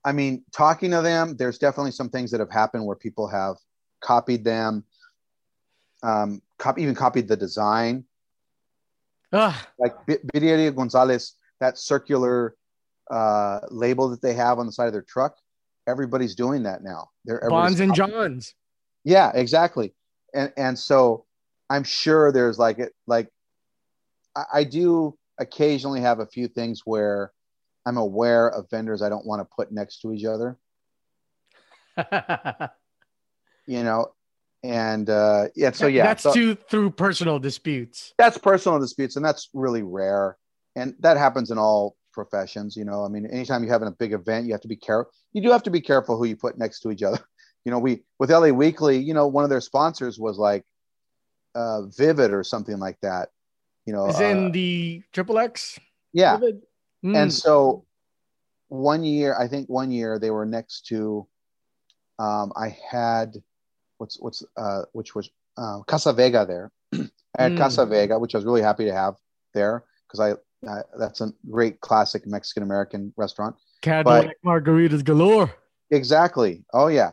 I 0.04 0.12
mean, 0.12 0.44
talking 0.52 0.92
to 0.92 1.02
them, 1.02 1.36
there's 1.38 1.58
definitely 1.58 1.92
some 1.92 2.10
things 2.10 2.32
that 2.32 2.40
have 2.40 2.52
happened 2.52 2.86
where 2.86 2.96
people 2.96 3.28
have 3.28 3.58
copied 4.02 4.44
them, 4.44 4.84
um, 6.04 6.42
copy, 6.58 6.84
even 6.84 6.96
copied 6.96 7.28
the 7.28 7.38
design. 7.38 8.06
Ugh. 9.34 9.56
Like 9.80 9.96
Birria 10.06 10.76
Gonzalez, 10.76 11.36
that 11.60 11.78
circular 11.78 12.56
uh, 13.10 13.60
label 13.70 14.10
that 14.10 14.22
they 14.22 14.34
have 14.34 14.60
on 14.60 14.66
the 14.66 14.72
side 14.72 14.88
of 14.88 14.94
their 14.94 15.02
truck, 15.02 15.38
everybody's 15.88 16.36
doing 16.36 16.64
that 16.64 16.84
now. 16.84 17.10
They're 17.26 17.42
Bonds 17.50 17.80
and 17.80 17.94
Johns. 17.94 18.54
Yeah, 19.04 19.32
exactly. 19.34 19.94
And 20.34 20.52
and 20.58 20.78
so 20.78 21.26
I'm 21.70 21.84
sure 21.84 22.32
there's 22.32 22.60
like 22.60 22.80
it 22.80 22.94
like 23.08 23.30
I, 24.36 24.44
I 24.54 24.64
do 24.64 25.18
occasionally 25.40 26.02
have 26.02 26.20
a 26.20 26.26
few 26.26 26.48
things 26.48 26.82
where 26.86 27.32
I'm 27.86 27.98
aware 27.98 28.50
of 28.50 28.70
vendors 28.70 29.02
I 29.02 29.10
don't 29.10 29.26
want 29.26 29.42
to 29.42 29.46
put 29.56 29.72
next 29.72 30.02
to 30.02 30.14
each 30.14 30.26
other. 30.26 30.58
you 33.68 33.84
know, 33.84 34.14
and 34.64 35.10
uh, 35.10 35.46
yeah, 35.56 35.72
so 35.72 35.88
yeah, 35.88 36.04
that's 36.04 36.24
so, 36.24 36.34
too 36.34 36.56
through 36.56 36.92
personal 36.92 37.40
disputes. 37.40 38.14
That's 38.18 38.38
personal 38.38 38.80
disputes, 38.80 39.16
and 39.16 39.26
that's 39.26 39.50
really 39.54 39.84
rare, 39.84 40.38
and 40.76 40.96
that 41.00 41.18
happens 41.18 41.52
in 41.52 41.58
all 41.58 41.96
professions. 42.14 42.76
You 42.76 42.86
know, 42.86 43.04
I 43.04 43.08
mean, 43.08 43.26
anytime 43.26 43.64
you're 43.64 43.74
having 43.74 43.88
a 43.88 43.92
big 43.92 44.14
event, 44.14 44.46
you 44.46 44.52
have 44.52 44.62
to 44.62 44.68
be 44.68 44.76
careful. 44.76 45.12
You 45.34 45.42
do 45.42 45.52
have 45.52 45.64
to 45.64 45.72
be 45.72 45.82
careful 45.82 46.18
who 46.18 46.26
you 46.26 46.36
put 46.36 46.58
next 46.58 46.82
to 46.82 46.92
each 46.92 47.04
other. 47.04 47.20
You 47.64 47.72
know, 47.72 47.78
we 47.78 48.02
with 48.18 48.32
LA 48.32 48.48
Weekly, 48.48 48.98
you 48.98 49.14
know, 49.14 49.28
one 49.28 49.44
of 49.44 49.52
their 49.52 49.62
sponsors 49.62 50.18
was 50.18 50.40
like 50.40 50.66
uh, 51.54 51.84
Vivid 51.96 52.34
or 52.34 52.44
something 52.44 52.80
like 52.80 53.00
that. 53.04 53.30
You 53.86 53.94
know, 53.94 54.08
is 54.08 54.20
uh, 54.20 54.24
in 54.24 54.52
the 54.52 55.04
Triple 55.14 55.38
X. 55.38 55.78
Yeah, 56.12 56.40
Mm. 57.04 57.16
And 57.16 57.34
so 57.34 57.86
one 58.68 59.04
year, 59.04 59.36
I 59.38 59.48
think 59.48 59.70
one 59.70 59.92
year 59.92 60.20
they 60.20 60.32
were 60.32 60.46
next 60.46 60.86
to, 60.88 61.28
um, 62.20 62.54
I 62.56 62.78
had, 62.90 63.42
what's, 64.02 64.20
what's, 64.20 64.44
uh, 64.58 64.82
which 64.94 65.14
was 65.14 65.30
uh, 65.58 65.80
Casa 65.88 66.12
Vega 66.12 66.46
there. 66.46 66.72
I 67.38 67.44
had 67.44 67.52
mm. 67.54 67.58
Casa 67.58 67.86
Vega, 67.86 68.18
which 68.20 68.34
I 68.34 68.40
was 68.40 68.46
really 68.46 68.64
happy 68.64 68.86
to 68.86 68.94
have 68.94 69.14
there 69.54 69.86
because 70.08 70.20
I, 70.20 70.32
uh, 70.68 70.82
that's 71.00 71.22
a 71.22 71.32
great 71.50 71.80
classic 71.82 72.26
Mexican 72.26 72.64
American 72.64 73.14
restaurant. 73.16 73.56
Cadillac 73.82 74.36
but, 74.44 74.50
margaritas 74.50 75.04
galore. 75.04 75.54
Exactly. 75.92 76.66
Oh 76.74 76.88
yeah. 76.88 77.12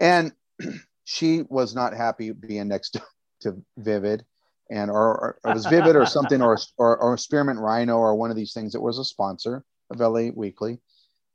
And 0.00 0.32
she 1.04 1.42
was 1.48 1.74
not 1.74 1.92
happy 1.92 2.30
being 2.30 2.68
next 2.68 2.90
to, 2.90 3.02
to 3.40 3.62
Vivid 3.76 4.24
and 4.70 4.90
or, 4.90 5.18
or, 5.18 5.38
it 5.44 5.54
was 5.54 5.66
Vivid 5.66 5.96
or 5.96 6.06
something 6.06 6.42
or, 6.42 6.58
or 6.76 6.96
or 6.98 7.16
Spearmint 7.16 7.58
Rhino 7.58 7.96
or 7.96 8.14
one 8.14 8.30
of 8.30 8.36
these 8.36 8.52
things 8.52 8.72
that 8.72 8.80
was 8.80 8.98
a 8.98 9.04
sponsor 9.04 9.64
of 9.90 10.00
LA 10.00 10.28
Weekly, 10.34 10.78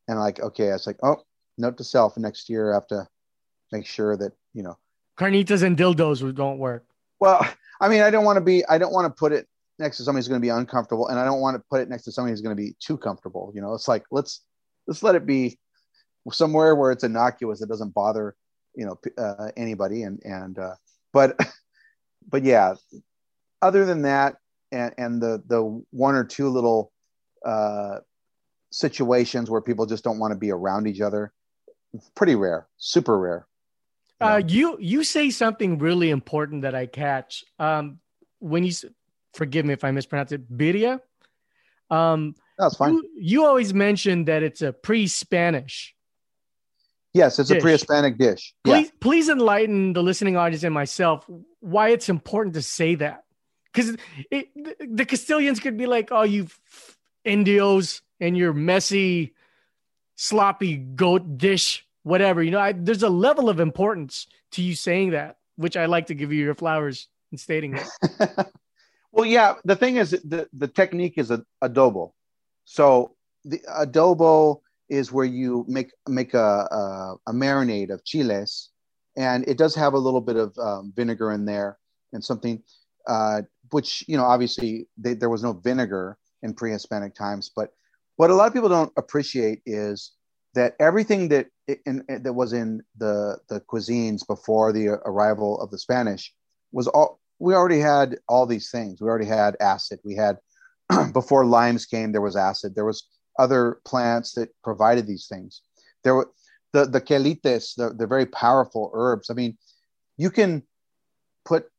and 0.07 0.19
like 0.19 0.39
okay, 0.39 0.69
I 0.69 0.73
was 0.73 0.87
like, 0.87 0.99
oh, 1.03 1.17
note 1.57 1.77
to 1.77 1.83
self: 1.83 2.17
next 2.17 2.49
year 2.49 2.71
I 2.71 2.75
have 2.75 2.87
to 2.87 3.07
make 3.71 3.85
sure 3.85 4.15
that 4.17 4.33
you 4.53 4.63
know 4.63 4.77
carnitas 5.17 5.63
and 5.63 5.77
dildos 5.77 6.33
don't 6.35 6.57
work. 6.57 6.85
Well, 7.19 7.47
I 7.79 7.89
mean, 7.89 8.01
I 8.01 8.09
don't 8.09 8.25
want 8.25 8.37
to 8.37 8.41
be, 8.41 8.65
I 8.67 8.77
don't 8.77 8.93
want 8.93 9.05
to 9.05 9.17
put 9.17 9.31
it 9.31 9.47
next 9.79 9.97
to 9.97 10.03
somebody 10.03 10.19
who's 10.19 10.27
going 10.27 10.41
to 10.41 10.45
be 10.45 10.49
uncomfortable, 10.49 11.07
and 11.07 11.19
I 11.19 11.25
don't 11.25 11.41
want 11.41 11.55
to 11.55 11.63
put 11.69 11.81
it 11.81 11.89
next 11.89 12.03
to 12.03 12.11
somebody 12.11 12.31
who's 12.31 12.41
going 12.41 12.55
to 12.55 12.61
be 12.61 12.75
too 12.79 12.97
comfortable. 12.97 13.51
You 13.55 13.61
know, 13.61 13.73
it's 13.73 13.87
like 13.87 14.03
let's 14.11 14.41
let's 14.87 15.03
let 15.03 15.15
it 15.15 15.25
be 15.25 15.57
somewhere 16.31 16.75
where 16.75 16.91
it's 16.91 17.03
innocuous, 17.03 17.61
it 17.61 17.69
doesn't 17.69 17.93
bother 17.93 18.35
you 18.75 18.85
know 18.85 18.99
uh, 19.17 19.51
anybody, 19.57 20.03
and 20.03 20.21
and 20.23 20.57
uh, 20.57 20.75
but 21.11 21.37
but 22.29 22.43
yeah, 22.43 22.75
other 23.61 23.85
than 23.85 24.03
that, 24.03 24.35
and, 24.71 24.93
and 24.97 25.21
the 25.21 25.43
the 25.47 25.61
one 25.91 26.15
or 26.15 26.23
two 26.23 26.49
little 26.49 26.91
uh, 27.45 27.97
situations 28.71 29.49
where 29.49 29.61
people 29.61 29.85
just 29.85 30.03
don't 30.03 30.19
want 30.19 30.31
to 30.31 30.37
be 30.37 30.51
around 30.51 30.87
each 30.87 31.01
other, 31.01 31.31
pretty 32.15 32.35
rare, 32.35 32.67
super 32.77 33.17
rare. 33.17 33.47
You, 34.21 34.27
uh, 34.27 34.41
you 34.45 34.77
you 34.79 35.03
say 35.03 35.29
something 35.29 35.79
really 35.79 36.09
important 36.09 36.61
that 36.61 36.75
I 36.75 36.85
catch. 36.85 37.43
Um, 37.59 37.99
when 38.39 38.63
you 38.63 38.73
forgive 39.33 39.65
me 39.65 39.73
if 39.73 39.83
I 39.83 39.91
mispronounce 39.91 40.31
it. 40.31 40.51
Birria. 40.51 40.99
Um, 41.89 42.35
That's 42.57 42.75
fine. 42.75 42.93
You, 42.93 43.09
you 43.15 43.45
always 43.45 43.73
mentioned 43.73 44.27
that 44.27 44.43
it's 44.43 44.61
a 44.61 44.71
pre-Spanish. 44.73 45.95
Yes, 47.13 47.37
it's 47.37 47.49
dish. 47.49 47.59
a 47.59 47.61
pre-Hispanic 47.61 48.17
dish. 48.17 48.53
Yeah. 48.65 48.73
Please, 48.73 48.91
please 48.99 49.29
enlighten 49.29 49.93
the 49.93 50.01
listening 50.01 50.35
audience 50.35 50.63
and 50.63 50.73
myself 50.73 51.25
why 51.59 51.89
it's 51.89 52.09
important 52.09 52.55
to 52.55 52.61
say 52.61 52.95
that. 52.95 53.23
Because 53.71 53.97
the 54.29 55.05
Castilians 55.05 55.59
could 55.59 55.77
be 55.77 55.87
like, 55.87 56.09
"Oh, 56.11 56.23
you 56.23 56.47
Indios 57.23 58.01
and 58.19 58.37
your 58.37 58.53
messy, 58.53 59.33
sloppy 60.15 60.77
goat 60.77 61.37
dish, 61.37 61.85
whatever." 62.03 62.43
You 62.43 62.51
know, 62.51 62.59
I, 62.59 62.73
there's 62.73 63.03
a 63.03 63.09
level 63.09 63.49
of 63.49 63.59
importance 63.59 64.27
to 64.51 64.61
you 64.61 64.75
saying 64.75 65.11
that, 65.11 65.37
which 65.55 65.77
I 65.77 65.85
like 65.85 66.07
to 66.07 66.13
give 66.13 66.31
you 66.31 66.43
your 66.43 66.55
flowers 66.55 67.07
in 67.31 67.37
stating 67.37 67.71
that. 67.71 68.51
well, 69.11 69.25
yeah. 69.25 69.55
The 69.65 69.75
thing 69.75 69.97
is, 69.97 70.11
the 70.11 70.47
the 70.53 70.67
technique 70.67 71.17
is 71.17 71.31
a, 71.31 71.43
adobo. 71.63 72.11
So 72.65 73.15
the 73.43 73.59
adobo 73.69 74.61
is 74.89 75.11
where 75.11 75.25
you 75.25 75.65
make 75.67 75.91
make 76.07 76.33
a, 76.33 76.37
a, 76.39 77.15
a 77.27 77.33
marinade 77.33 77.89
of 77.89 78.03
chiles, 78.05 78.69
and 79.17 79.47
it 79.47 79.57
does 79.57 79.75
have 79.75 79.93
a 79.93 79.97
little 79.97 80.21
bit 80.21 80.35
of 80.35 80.57
um, 80.57 80.93
vinegar 80.95 81.31
in 81.31 81.45
there 81.45 81.77
and 82.13 82.23
something, 82.23 82.61
uh, 83.07 83.41
which 83.71 84.03
you 84.07 84.17
know 84.17 84.25
obviously 84.25 84.87
they, 84.97 85.13
there 85.13 85.29
was 85.29 85.43
no 85.43 85.53
vinegar 85.53 86.17
in 86.43 86.53
pre-Hispanic 86.53 87.15
times. 87.15 87.51
But 87.55 87.69
what 88.17 88.29
a 88.29 88.35
lot 88.35 88.47
of 88.47 88.53
people 88.53 88.69
don't 88.69 88.91
appreciate 88.97 89.61
is 89.65 90.11
that 90.53 90.75
everything 90.79 91.29
that 91.29 91.47
in, 91.85 92.03
that 92.07 92.33
was 92.33 92.53
in 92.53 92.83
the 92.97 93.37
the 93.49 93.61
cuisines 93.61 94.25
before 94.27 94.71
the 94.71 94.87
arrival 95.05 95.59
of 95.61 95.71
the 95.71 95.77
Spanish 95.77 96.33
was 96.71 96.87
all 96.87 97.19
we 97.39 97.53
already 97.53 97.79
had 97.79 98.17
all 98.27 98.45
these 98.45 98.69
things. 98.71 99.01
We 99.01 99.09
already 99.09 99.25
had 99.25 99.57
acid. 99.59 99.99
We 100.03 100.15
had 100.15 100.37
before 101.13 101.45
limes 101.45 101.85
came, 101.85 102.11
there 102.11 102.21
was 102.21 102.35
acid. 102.35 102.75
There 102.75 102.85
was 102.85 103.07
other 103.39 103.79
plants 103.85 104.33
that 104.33 104.49
provided 104.63 105.07
these 105.07 105.27
things. 105.27 105.61
There 106.03 106.15
were 106.15 106.29
the 106.71 106.85
the 106.85 107.01
quelites, 107.01 107.75
the, 107.75 107.93
the 107.93 108.07
very 108.07 108.25
powerful 108.25 108.91
herbs. 108.93 109.29
I 109.29 109.33
mean, 109.33 109.57
you 110.17 110.29
can 110.29 110.63
put 111.45 111.69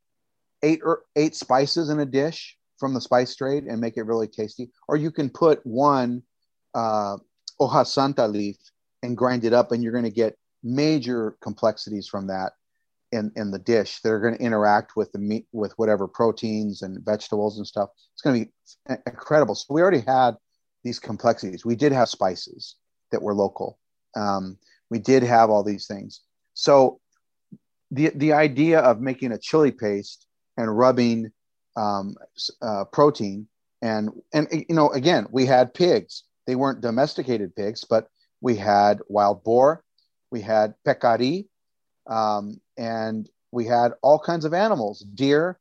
eight 0.63 0.81
or 0.83 1.03
eight 1.17 1.37
spices 1.37 1.91
in 1.91 2.01
a 2.01 2.07
dish 2.07 2.57
from 2.79 2.95
the 2.95 3.01
spice 3.01 3.37
trade 3.37 3.65
and 3.65 3.81
make 3.81 3.97
it 3.97 4.03
really 4.07 4.29
tasty, 4.29 4.71
or 4.89 4.97
you 4.97 5.11
can 5.11 5.31
put 5.31 5.65
one 5.65 6.23
uh, 6.75 7.17
hoja 7.61 7.87
santa 7.87 8.27
leaf 8.27 8.57
and 9.03 9.17
grind 9.17 9.45
it 9.45 9.53
up, 9.53 9.73
and 9.73 9.83
you're 9.83 9.93
going 9.93 10.05
to 10.05 10.11
get 10.11 10.37
major 10.63 11.37
complexities 11.41 12.09
from 12.09 12.27
that 12.29 12.53
in 13.13 13.31
in 13.37 13.51
the 13.51 13.59
dish 13.59 14.01
that 14.01 14.11
are 14.11 14.21
going 14.21 14.37
to 14.37 14.43
interact 14.43 14.97
with 14.97 15.13
the 15.13 15.19
meat 15.19 15.47
with 15.53 15.73
whatever 15.77 16.09
proteins 16.09 16.83
and 16.83 17.05
vegetables 17.05 17.59
and 17.59 17.67
stuff. 17.67 17.91
It's 18.13 18.23
going 18.23 18.45
to 18.45 18.47
be 18.47 18.97
incredible. 19.07 19.55
So 19.55 19.73
we 19.75 19.83
already 19.83 20.01
had 20.01 20.37
these 20.83 20.99
complexities. 20.99 21.65
We 21.65 21.77
did 21.77 21.93
have 21.93 22.09
spices 22.09 22.77
that 23.11 23.23
were 23.23 23.35
local. 23.35 23.79
Um, 24.17 24.59
we 24.91 24.99
did 24.99 25.23
have 25.23 25.51
all 25.51 25.63
these 25.63 25.87
things. 25.87 26.23
So 26.55 27.01
the 27.91 28.11
the 28.15 28.33
idea 28.33 28.81
of 28.81 29.01
making 29.01 29.33
a 29.33 29.39
chili 29.39 29.71
paste 29.71 30.27
and 30.57 30.77
rubbing 30.77 31.31
um, 31.77 32.17
uh, 32.63 32.85
protein 32.85 33.49
and 33.83 34.11
and 34.33 34.49
you 34.51 34.75
know 34.75 34.91
again 34.91 35.27
we 35.31 35.47
had 35.47 35.75
pigs. 35.75 36.25
They 36.47 36.57
weren't 36.57 36.81
domesticated 36.81 37.55
pigs, 37.57 37.85
but 37.85 38.09
we 38.41 38.57
had 38.57 39.01
wild 39.09 39.45
boar, 39.45 39.83
we 40.31 40.41
had 40.41 40.75
peccary, 40.85 41.49
um, 42.07 42.61
and 42.77 43.29
we 43.51 43.65
had 43.65 43.93
all 44.03 44.19
kinds 44.19 44.45
of 44.45 44.53
animals, 44.53 45.01
deer, 45.15 45.59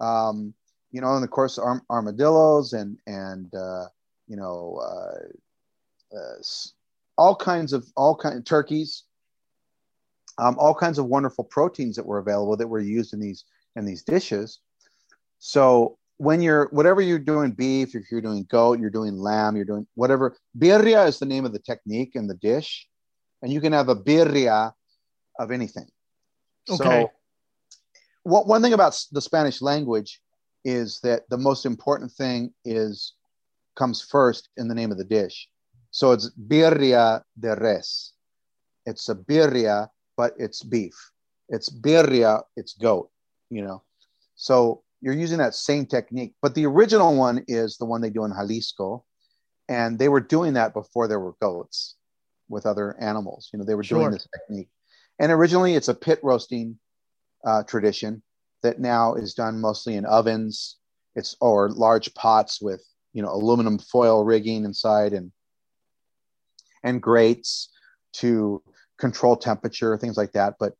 um, 0.00 0.54
you 0.90 1.00
know, 1.00 1.14
and 1.14 1.24
of 1.24 1.30
course 1.30 1.58
arm- 1.58 1.84
armadillos 1.90 2.72
and 2.72 2.98
and 3.06 3.54
uh, 3.54 3.86
you 4.26 4.36
know, 4.36 4.80
uh, 4.82 6.16
uh, 6.16 6.42
all 7.18 7.36
kinds 7.36 7.72
of 7.72 7.86
all 7.96 8.16
kind 8.16 8.36
of 8.36 8.44
turkeys, 8.44 9.04
um, 10.38 10.56
all 10.58 10.74
kinds 10.74 10.98
of 10.98 11.06
wonderful 11.06 11.44
proteins 11.44 11.96
that 11.96 12.06
were 12.06 12.18
available 12.18 12.56
that 12.56 12.68
were 12.68 12.80
used 12.80 13.12
in 13.12 13.20
these 13.20 13.44
in 13.76 13.84
these 13.84 14.02
dishes. 14.02 14.60
So 15.38 15.98
when 16.18 16.40
you're 16.40 16.68
whatever 16.70 17.00
you're 17.00 17.18
doing 17.18 17.52
beef, 17.52 17.94
if 17.94 18.10
you're 18.10 18.20
doing 18.20 18.46
goat, 18.48 18.78
you're 18.78 18.90
doing 18.90 19.18
lamb, 19.18 19.56
you're 19.56 19.64
doing 19.64 19.86
whatever. 19.94 20.36
Birria 20.56 21.06
is 21.08 21.18
the 21.18 21.26
name 21.26 21.44
of 21.44 21.52
the 21.52 21.58
technique 21.58 22.12
in 22.14 22.26
the 22.26 22.34
dish, 22.34 22.86
and 23.42 23.52
you 23.52 23.60
can 23.60 23.72
have 23.72 23.88
a 23.88 23.96
birria 23.96 24.72
of 25.38 25.50
anything. 25.50 25.88
Okay. 26.70 27.02
So, 27.02 27.10
what, 28.22 28.46
one 28.46 28.62
thing 28.62 28.72
about 28.72 28.98
the 29.12 29.20
Spanish 29.20 29.60
language 29.60 30.20
is 30.64 31.00
that 31.02 31.22
the 31.28 31.36
most 31.36 31.66
important 31.66 32.10
thing 32.10 32.54
is 32.64 33.14
comes 33.76 34.00
first 34.00 34.48
in 34.56 34.68
the 34.68 34.74
name 34.74 34.90
of 34.90 34.98
the 34.98 35.04
dish. 35.04 35.48
So 35.90 36.12
it's 36.12 36.30
birria 36.30 37.22
de 37.38 37.54
res. 37.56 38.12
It's 38.86 39.08
a 39.08 39.14
birria, 39.14 39.88
but 40.16 40.32
it's 40.38 40.62
beef. 40.62 40.94
It's 41.48 41.68
birria, 41.68 42.42
it's 42.56 42.74
goat, 42.74 43.10
you 43.50 43.62
know. 43.62 43.82
So 44.34 44.82
you're 45.04 45.12
using 45.12 45.36
that 45.36 45.54
same 45.54 45.84
technique. 45.84 46.32
But 46.40 46.54
the 46.54 46.64
original 46.64 47.14
one 47.14 47.44
is 47.46 47.76
the 47.76 47.84
one 47.84 48.00
they 48.00 48.08
do 48.08 48.24
in 48.24 48.32
Jalisco. 48.32 49.04
And 49.68 49.98
they 49.98 50.08
were 50.08 50.20
doing 50.20 50.54
that 50.54 50.72
before 50.72 51.08
there 51.08 51.20
were 51.20 51.34
goats 51.42 51.96
with 52.48 52.64
other 52.64 52.96
animals. 52.98 53.50
You 53.52 53.58
know, 53.58 53.66
they 53.66 53.74
were 53.74 53.84
Sure. 53.84 53.98
doing 53.98 54.12
this 54.12 54.26
technique. 54.34 54.70
And 55.18 55.30
originally 55.30 55.74
it's 55.74 55.88
a 55.88 55.94
pit 55.94 56.20
roasting 56.22 56.78
uh, 57.44 57.64
tradition 57.64 58.22
that 58.62 58.80
now 58.80 59.14
is 59.14 59.34
done 59.34 59.60
mostly 59.60 59.96
in 59.96 60.06
ovens. 60.06 60.78
It's 61.14 61.36
or 61.38 61.68
large 61.70 62.14
pots 62.14 62.62
with 62.62 62.82
you 63.12 63.22
know 63.22 63.30
aluminum 63.30 63.78
foil 63.78 64.24
rigging 64.24 64.64
inside 64.64 65.12
and 65.12 65.32
and 66.82 67.00
grates 67.00 67.68
to 68.14 68.62
control 68.98 69.36
temperature 69.36 69.96
things 69.96 70.16
like 70.16 70.32
that 70.32 70.54
but 70.58 70.72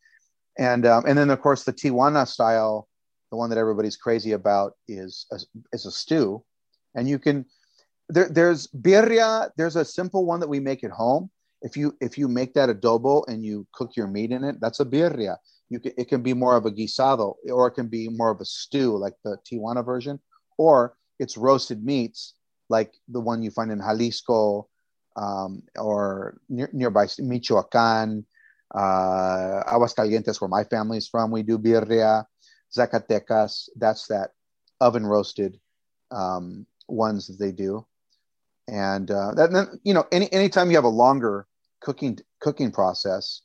and 0.59 0.85
um, 0.87 1.05
and 1.07 1.17
then 1.17 1.31
of 1.31 1.41
course 1.41 1.63
the 1.63 1.73
tijuana 1.73 2.27
style 2.27 2.89
the 3.35 3.39
one 3.39 3.51
that 3.51 3.59
everybody's 3.59 3.97
crazy 3.97 4.31
about 4.31 4.75
is 4.87 5.27
a, 5.33 5.39
is 5.73 5.87
a 5.87 5.91
stew. 5.91 6.45
And 6.95 7.09
you 7.09 7.19
can 7.19 7.45
there, 8.09 8.29
there's 8.29 8.69
birria 8.69 9.51
there's 9.57 9.75
a 9.75 9.85
simple 9.85 10.25
one 10.25 10.39
that 10.39 10.49
we 10.49 10.61
make 10.61 10.85
at 10.85 10.93
home. 10.93 11.31
If 11.61 11.77
you 11.77 11.97
if 12.01 12.17
you 12.17 12.29
make 12.29 12.55
that 12.55 12.69
adobo 12.69 13.25
and 13.27 13.45
you 13.45 13.67
cook 13.73 13.97
your 13.97 14.07
meat 14.07 14.31
in 14.31 14.45
it 14.45 14.61
that's 14.61 14.79
a 14.79 14.85
birria. 14.85 15.37
You 15.69 15.81
can, 15.81 15.93
it 15.99 16.09
can 16.09 16.23
be 16.23 16.33
more 16.33 16.55
of 16.55 16.65
a 16.65 16.71
guisado 16.71 17.35
or 17.51 17.67
it 17.67 17.73
can 17.73 17.89
be 17.89 18.09
more 18.09 18.31
of 18.31 18.41
a 18.41 18.45
stew 18.45 18.97
like 18.97 19.15
the 19.25 19.37
tijuana 19.45 19.85
version 19.85 20.21
or 20.57 20.95
it's 21.19 21.37
roasted 21.37 21.85
meats 21.85 22.35
like 22.69 22.95
the 23.09 23.21
one 23.21 23.43
you 23.43 23.51
find 23.51 23.73
in 23.73 23.81
Jalisco 23.81 24.69
um, 25.17 25.65
or 25.77 26.39
near, 26.49 26.71
nearby 26.73 27.09
Michoacan, 27.19 28.25
uh, 28.73 29.63
Aguascalientes, 29.75 30.41
where 30.41 30.49
my 30.49 30.65
family's 30.65 31.09
from. 31.09 31.33
We 31.33 31.43
do 31.43 31.59
birria, 31.59 32.25
Zacatecas. 32.77 33.69
That's 33.77 34.07
that 34.09 34.31
oven 34.81 35.07
roasted 35.07 35.59
um, 36.11 36.67
ones 36.89 37.27
that 37.27 37.39
they 37.39 37.53
do. 37.53 37.87
And 38.69 39.11
uh, 39.11 39.35
that, 39.35 39.53
then, 39.53 39.81
you 39.85 39.95
know, 39.95 40.07
any 40.11 40.33
anytime 40.33 40.71
you 40.71 40.77
have 40.77 40.85
a 40.85 40.89
longer 40.89 41.47
cooking 41.81 42.19
cooking 42.41 42.71
process, 42.71 43.43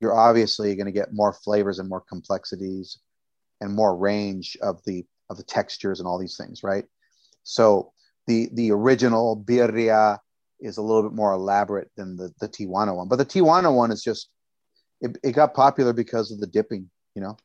you're 0.00 0.16
obviously 0.16 0.74
going 0.76 0.86
to 0.86 0.92
get 0.92 1.12
more 1.12 1.32
flavors 1.32 1.78
and 1.78 1.88
more 1.88 2.02
complexities 2.02 2.98
and 3.60 3.74
more 3.74 3.96
range 3.96 4.56
of 4.62 4.82
the 4.84 5.04
of 5.30 5.36
the 5.36 5.42
textures 5.42 6.00
and 6.00 6.06
all 6.06 6.18
these 6.18 6.36
things, 6.36 6.62
right? 6.62 6.84
So 7.44 7.92
the 8.26 8.50
the 8.52 8.70
original 8.72 9.42
birria 9.42 10.18
is 10.60 10.76
a 10.76 10.82
little 10.82 11.02
bit 11.02 11.12
more 11.12 11.32
elaborate 11.32 11.90
than 11.96 12.16
the 12.16 12.32
the 12.40 12.48
Tijuana 12.48 12.94
one, 12.94 13.08
but 13.08 13.16
the 13.16 13.24
Tijuana 13.24 13.74
one 13.74 13.90
is 13.90 14.02
just 14.02 14.28
it, 15.00 15.16
it 15.22 15.32
got 15.32 15.54
popular 15.54 15.92
because 15.92 16.30
of 16.30 16.40
the 16.40 16.46
dipping, 16.46 16.90
you 17.14 17.22
know. 17.22 17.36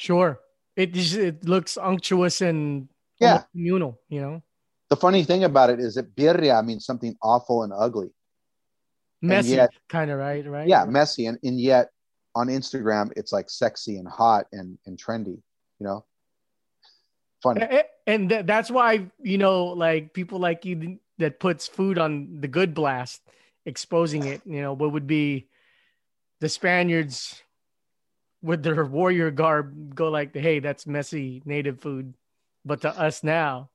Sure. 0.00 0.40
It 0.76 0.94
just, 0.94 1.14
it 1.14 1.44
looks 1.44 1.76
unctuous 1.76 2.40
and 2.40 2.88
Yeah. 3.20 3.44
communal, 3.52 4.00
you 4.08 4.22
know, 4.22 4.42
The 4.88 4.96
funny 4.96 5.24
thing 5.24 5.44
about 5.44 5.68
it 5.68 5.78
is 5.78 5.94
that 5.96 6.16
birria 6.16 6.64
means 6.64 6.86
something 6.86 7.14
awful 7.22 7.62
and 7.64 7.72
ugly. 7.72 8.08
messy, 9.20 9.60
kind 9.90 10.10
of 10.10 10.18
right, 10.18 10.46
right? 10.48 10.66
Yeah, 10.66 10.86
messy, 10.86 11.26
and, 11.26 11.38
and 11.42 11.60
yet 11.60 11.90
on 12.34 12.48
Instagram 12.48 13.12
it's 13.14 13.30
like 13.30 13.50
sexy 13.50 13.98
and 13.98 14.08
hot 14.08 14.46
and 14.52 14.78
and 14.86 14.96
trendy, 14.96 15.36
you 15.78 15.84
know. 15.86 16.06
Funny. 17.42 17.60
And 18.06 18.30
th- 18.30 18.46
that's 18.46 18.70
why 18.70 19.10
you 19.20 19.36
know, 19.36 19.66
like 19.76 20.14
people 20.14 20.38
like 20.40 20.64
you 20.64 20.98
that 21.18 21.38
puts 21.38 21.68
food 21.68 21.98
on 21.98 22.40
the 22.40 22.48
good 22.48 22.72
blast, 22.72 23.20
exposing 23.66 24.24
it. 24.24 24.40
You 24.46 24.62
know, 24.62 24.72
what 24.72 24.92
would 24.92 25.06
be 25.06 25.48
the 26.40 26.48
Spaniards 26.48 27.42
with 28.42 28.62
their 28.62 28.84
warrior 28.84 29.30
garb 29.30 29.94
go 29.94 30.08
like, 30.10 30.34
"Hey, 30.34 30.60
that's 30.60 30.86
messy 30.86 31.42
native 31.44 31.80
food," 31.80 32.14
but 32.64 32.82
to 32.82 32.90
us 32.98 33.22
now, 33.24 33.70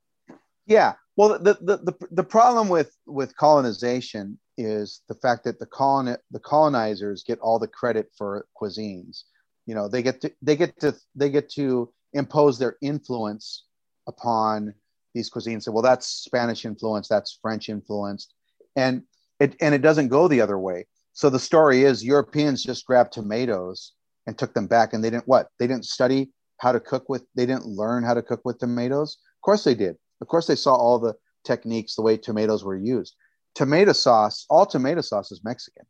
Yeah. 0.65 0.93
Well, 1.17 1.39
the, 1.39 1.53
the, 1.61 1.77
the, 1.77 1.93
the 2.11 2.23
problem 2.23 2.69
with, 2.69 2.97
with 3.05 3.37
colonization 3.37 4.39
is 4.57 5.01
the 5.09 5.15
fact 5.15 5.43
that 5.45 5.59
the 5.59 5.65
colon 5.65 6.17
the 6.31 6.39
colonizers 6.39 7.23
get 7.23 7.39
all 7.39 7.59
the 7.59 7.67
credit 7.67 8.09
for 8.17 8.47
cuisines. 8.61 9.23
You 9.65 9.75
know, 9.75 9.87
they 9.89 10.03
get 10.03 10.21
to 10.21 10.33
they 10.41 10.55
get 10.55 10.79
to 10.81 10.95
they 11.15 11.29
get 11.29 11.49
to 11.51 11.91
impose 12.13 12.59
their 12.59 12.77
influence 12.81 13.65
upon 14.07 14.73
these 15.13 15.29
cuisines. 15.29 15.63
Say, 15.63 15.71
well, 15.71 15.83
that's 15.83 16.07
Spanish 16.07 16.65
influence, 16.65 17.07
that's 17.07 17.39
French 17.41 17.69
influenced, 17.69 18.33
and 18.75 19.03
it 19.39 19.55
and 19.61 19.75
it 19.75 19.81
doesn't 19.81 20.09
go 20.09 20.27
the 20.27 20.41
other 20.41 20.59
way. 20.59 20.87
So 21.13 21.29
the 21.29 21.39
story 21.39 21.83
is 21.83 22.03
Europeans 22.03 22.63
just 22.63 22.85
grabbed 22.85 23.13
tomatoes 23.13 23.93
and 24.27 24.37
took 24.37 24.53
them 24.53 24.67
back, 24.67 24.93
and 24.93 25.03
they 25.03 25.09
didn't 25.09 25.27
what? 25.27 25.49
They 25.59 25.67
didn't 25.67 25.85
study 25.85 26.31
how 26.57 26.71
to 26.71 26.79
cook 26.79 27.09
with. 27.09 27.25
They 27.35 27.45
didn't 27.45 27.65
learn 27.65 28.03
how 28.03 28.13
to 28.13 28.21
cook 28.21 28.41
with 28.43 28.59
tomatoes. 28.59 29.17
Of 29.37 29.41
course 29.41 29.63
they 29.63 29.75
did. 29.75 29.97
Of 30.21 30.27
course 30.27 30.47
they 30.47 30.55
saw 30.55 30.75
all 30.75 30.99
the 30.99 31.15
techniques, 31.43 31.95
the 31.95 32.01
way 32.01 32.17
tomatoes 32.17 32.63
were 32.63 32.77
used. 32.77 33.15
Tomato 33.53 33.93
sauce, 33.93 34.45
all 34.49 34.65
tomato 34.65 35.01
sauce 35.01 35.31
is 35.31 35.43
Mexican. 35.43 35.85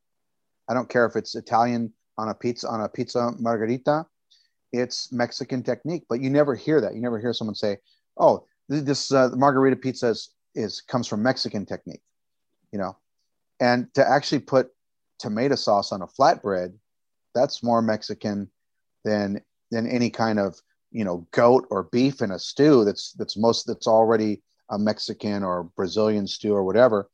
I 0.68 0.74
don't 0.74 0.90
care 0.90 1.06
if 1.06 1.16
it's 1.16 1.36
Italian 1.36 1.94
on 2.18 2.30
a 2.30 2.34
pizza 2.34 2.68
on 2.68 2.82
a 2.82 2.90
pizza 2.90 3.32
margarita. 3.40 4.06
It's 4.72 5.12
Mexican 5.12 5.64
technique, 5.64 6.04
but 6.10 6.22
you 6.22 6.30
never 6.30 6.56
hear 6.56 6.82
that. 6.82 6.96
You 6.96 7.02
never 7.02 7.20
hear 7.20 7.34
someone 7.34 7.56
say, 7.56 7.78
"Oh, 8.18 8.46
this 8.68 9.12
uh, 9.12 9.30
margarita 9.36 9.78
pizza 9.78 10.08
is, 10.10 10.30
is 10.54 10.82
comes 10.82 11.08
from 11.08 11.24
Mexican 11.24 11.66
technique," 11.66 12.02
you 12.72 12.80
know. 12.80 12.98
And 13.60 13.94
to 13.94 14.08
actually 14.08 14.40
put 14.40 14.72
tomato 15.20 15.56
sauce 15.56 15.92
on 15.92 16.02
a 16.02 16.08
flatbread, 16.08 16.74
that's 17.36 17.62
more 17.62 17.82
Mexican 17.82 18.50
than 19.04 19.42
than 19.70 19.88
any 19.88 20.10
kind 20.10 20.40
of 20.40 20.60
you 20.92 21.04
know 21.04 21.28
goat 21.32 21.68
or 21.70 21.84
beef 21.84 22.22
in 22.22 22.32
a 22.32 22.40
stew. 22.40 22.86
That's 22.86 23.12
that's 23.14 23.38
most 23.38 23.68
that's 23.68 23.88
already 23.88 24.42
a 24.72 24.80
Mexican 24.80 25.44
or 25.44 25.66
Brazilian 25.76 26.26
stew 26.26 26.54
or 26.54 26.64
whatever, 26.64 27.10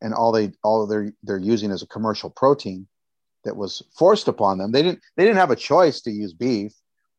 and 0.00 0.12
all 0.12 0.32
they 0.32 0.52
all 0.64 0.86
they're 0.86 1.12
they're 1.22 1.38
using 1.38 1.70
is 1.70 1.82
a 1.82 1.86
commercial 1.86 2.30
protein 2.30 2.88
that 3.44 3.56
was 3.56 3.82
forced 3.96 4.26
upon 4.26 4.58
them. 4.58 4.72
They 4.72 4.82
didn't 4.82 5.00
they 5.16 5.24
didn't 5.24 5.38
have 5.38 5.50
a 5.50 5.56
choice 5.56 6.00
to 6.02 6.10
use 6.10 6.32
beef. 6.32 6.72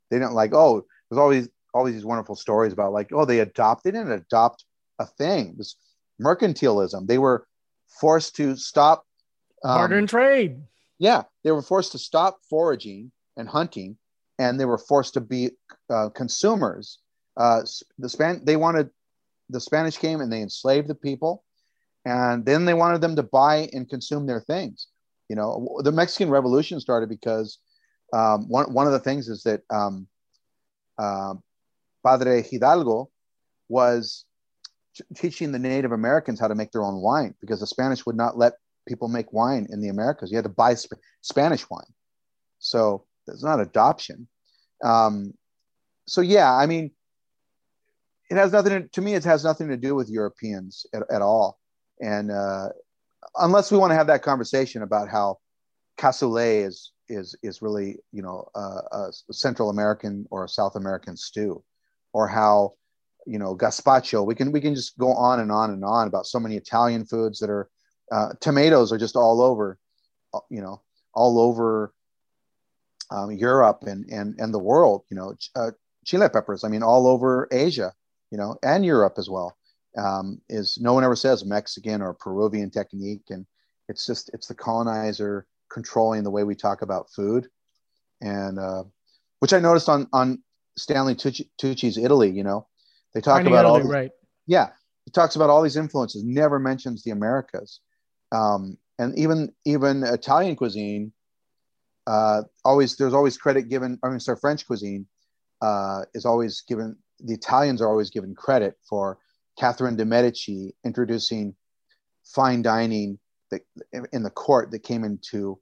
They 0.10 0.18
didn't 0.18 0.34
like 0.34 0.54
oh 0.54 0.86
there's 1.10 1.20
always 1.20 1.50
always 1.74 1.94
these 1.94 2.06
wonderful 2.06 2.36
stories 2.36 2.74
about 2.74 2.92
like 2.92 3.12
oh 3.14 3.26
they 3.26 3.40
adopt 3.40 3.84
they 3.84 3.92
didn't 3.92 4.12
adopt 4.12 4.66
a 4.98 5.06
thing. 5.06 5.50
It 5.50 5.58
was 5.58 5.76
mercantilism. 6.22 7.08
They 7.08 7.18
were 7.18 7.48
forced 7.88 8.36
to 8.38 8.56
stop 8.56 9.06
um, 9.64 9.78
barter 9.78 9.98
and 9.98 10.10
trade. 10.10 10.62
Yeah, 10.98 11.24
they 11.50 11.54
were 11.54 11.64
forced 11.64 11.94
to 11.94 11.98
stop 11.98 12.38
foraging 12.48 13.12
and 13.36 13.50
hunting, 13.50 13.98
and 14.38 14.60
they 14.60 14.66
were 14.66 14.78
forced 14.78 15.16
to 15.16 15.20
be 15.20 15.50
uh, 15.90 16.10
consumers. 16.10 17.00
Uh, 17.36 17.62
the 17.98 18.08
span 18.08 18.42
they 18.44 18.56
wanted 18.56 18.92
the 19.50 19.60
Spanish 19.60 19.98
came 19.98 20.22
and 20.22 20.32
they 20.32 20.44
enslaved 20.44 20.88
the 20.88 20.94
people, 20.94 21.44
and 22.06 22.46
then 22.46 22.66
they 22.66 22.76
wanted 22.76 23.02
them 23.02 23.16
to 23.16 23.24
buy 23.24 23.68
and 23.74 23.90
consume 23.90 24.28
their 24.28 24.42
things. 24.42 24.90
You 25.28 25.38
know, 25.38 25.80
the 25.80 25.92
Mexican 25.92 26.30
Revolution 26.30 26.80
started 26.80 27.10
because 27.10 27.58
um, 28.14 28.48
one 28.48 28.72
one 28.72 28.86
of 28.86 28.94
the 28.94 29.00
things 29.00 29.28
is 29.28 29.42
that 29.42 29.62
um, 29.72 30.06
uh, 31.00 31.34
Padre 32.06 32.44
Hidalgo 32.44 33.10
was 33.70 34.24
teaching 35.16 35.52
the 35.52 35.58
Native 35.58 35.94
Americans 35.94 36.40
how 36.40 36.48
to 36.48 36.54
make 36.54 36.72
their 36.72 36.84
own 36.84 37.02
wine 37.02 37.34
because 37.42 37.60
the 37.60 37.66
Spanish 37.66 38.06
would 38.06 38.18
not 38.18 38.38
let 38.38 38.54
people 38.90 39.08
make 39.08 39.32
wine 39.32 39.68
in 39.70 39.80
the 39.80 39.90
Americas. 39.90 40.32
You 40.32 40.38
had 40.38 40.44
to 40.44 40.50
buy 40.50 40.74
Sp- 40.76 41.00
Spanish 41.22 41.70
wine, 41.70 41.94
so 42.58 43.06
it's 43.28 43.44
not 43.44 43.62
adoption. 43.62 44.28
Um, 44.84 45.34
so 46.08 46.22
yeah, 46.22 46.54
I 46.54 46.66
mean, 46.66 46.92
it 48.30 48.36
has 48.36 48.52
nothing 48.52 48.84
to, 48.84 48.88
to, 48.90 49.02
me. 49.02 49.14
It 49.14 49.24
has 49.24 49.44
nothing 49.44 49.70
to 49.70 49.78
do 49.78 49.96
with 49.96 50.10
Europeans 50.10 50.86
at, 50.94 51.04
at 51.12 51.22
all, 51.22 51.60
and 52.02 52.32
uh, 52.32 52.70
unless 53.36 53.72
we 53.72 53.78
want 53.78 53.92
to 53.92 53.96
have 53.96 54.08
that 54.08 54.24
conversation 54.24 54.82
about 54.82 55.08
how 55.08 55.38
cassoulet 55.98 56.66
is 56.66 56.92
is 57.10 57.36
is 57.44 57.62
really 57.62 57.98
you 58.12 58.22
know 58.22 58.48
uh, 58.56 58.82
a 58.92 59.34
Central 59.34 59.70
American 59.70 60.26
or 60.32 60.46
a 60.46 60.50
South 60.50 60.76
American 60.76 61.16
stew, 61.16 61.64
or 62.14 62.28
how 62.28 62.74
you 63.26 63.38
know 63.38 63.56
gazpacho. 63.56 64.26
We 64.26 64.36
can 64.36 64.52
we 64.52 64.62
can 64.62 64.76
just 64.76 64.98
go 64.98 65.14
on 65.14 65.40
and 65.40 65.52
on 65.52 65.70
and 65.72 65.84
on 65.86 66.08
about 66.08 66.26
so 66.26 66.40
many 66.40 66.56
Italian 66.56 67.06
foods 67.06 67.40
that 67.40 67.50
are 67.50 67.70
uh, 68.12 68.34
tomatoes 68.40 68.92
are 68.92 68.98
just 68.98 69.16
all 69.16 69.42
over, 69.42 69.78
uh, 70.34 70.40
you 70.50 70.62
know, 70.62 70.82
all 71.14 71.40
over 71.40 71.94
um, 73.12 73.32
Europe 73.32 73.84
and 73.84 74.06
and 74.10 74.40
and 74.40 74.54
the 74.54 74.60
world. 74.60 75.04
You 75.10 75.18
know, 75.18 75.36
uh, 75.56 75.72
chile 76.06 76.30
peppers. 76.30 76.64
I 76.64 76.70
mean, 76.70 76.84
all 76.84 77.08
over 77.08 77.48
Asia 77.52 77.94
you 78.32 78.38
know, 78.38 78.58
and 78.64 78.86
Europe 78.86 79.16
as 79.18 79.30
well. 79.30 79.58
Um, 79.98 80.40
is 80.50 80.78
no 80.80 80.94
one 80.94 81.04
ever 81.04 81.16
says 81.16 81.44
Mexican 81.44 82.02
or 82.02 82.14
Peruvian 82.14 82.70
technique, 82.70 83.24
and 83.30 83.46
it's 83.88 84.06
just 84.06 84.30
it's 84.34 84.48
the 84.48 84.56
colonizer 84.56 85.48
controlling 85.72 86.24
the 86.24 86.30
way 86.30 86.44
we 86.44 86.56
talk 86.56 86.84
about 86.84 87.10
food, 87.10 87.50
and 88.22 88.60
uh, 88.60 88.84
which 89.40 89.52
I 89.52 89.60
noticed 89.60 89.90
on 89.90 90.08
on 90.14 90.44
Stanley 90.78 91.16
Tucci, 91.16 91.50
Tucci's 91.60 91.98
Italy. 91.98 92.30
You 92.30 92.44
know, 92.44 92.68
they 93.14 93.22
talk 93.22 93.42
about 93.42 93.66
Italy, 93.66 93.66
all 93.66 93.80
these, 93.80 93.88
right. 93.88 94.12
Yeah, 94.46 94.70
he 95.06 95.12
talks 95.12 95.36
about 95.36 95.50
all 95.50 95.64
these 95.64 95.78
influences. 95.78 96.24
Never 96.24 96.60
mentions 96.60 97.04
the 97.04 97.12
Americas, 97.12 97.80
um, 98.32 98.78
and 98.98 99.18
even 99.18 99.54
even 99.66 100.04
Italian 100.04 100.56
cuisine. 100.56 101.12
Uh, 102.08 102.42
always 102.66 102.96
there's 102.96 103.14
always 103.14 103.38
credit 103.38 103.70
given. 103.70 104.00
I 104.04 104.10
mean, 104.10 104.20
sorry, 104.20 104.38
French 104.40 104.66
cuisine 104.66 105.06
uh, 105.62 106.06
is 106.14 106.26
always 106.26 106.62
given 106.62 106.98
the 107.20 107.34
Italians 107.34 107.82
are 107.82 107.90
always 107.90 108.10
given 108.10 108.34
credit 108.34 108.78
for 108.88 109.20
Catherine 109.58 109.96
de' 109.96 110.06
Medici 110.06 110.74
introducing 110.86 111.56
fine 112.24 112.62
dining 112.62 113.20
that, 113.52 113.62
in 114.14 114.24
the 114.24 114.30
court 114.30 114.72
that 114.72 114.84
came 114.84 115.04
into 115.04 115.60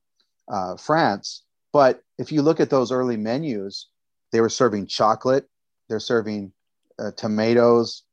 uh, 0.47 0.77
France. 0.77 1.43
But 1.73 2.01
if 2.17 2.31
you 2.31 2.41
look 2.41 2.59
at 2.59 2.69
those 2.69 2.91
early 2.91 3.17
menus, 3.17 3.87
they 4.31 4.41
were 4.41 4.49
serving 4.49 4.87
chocolate, 4.87 5.47
they're 5.89 5.99
serving 5.99 6.51
uh, 6.99 7.11
tomatoes, 7.15 8.03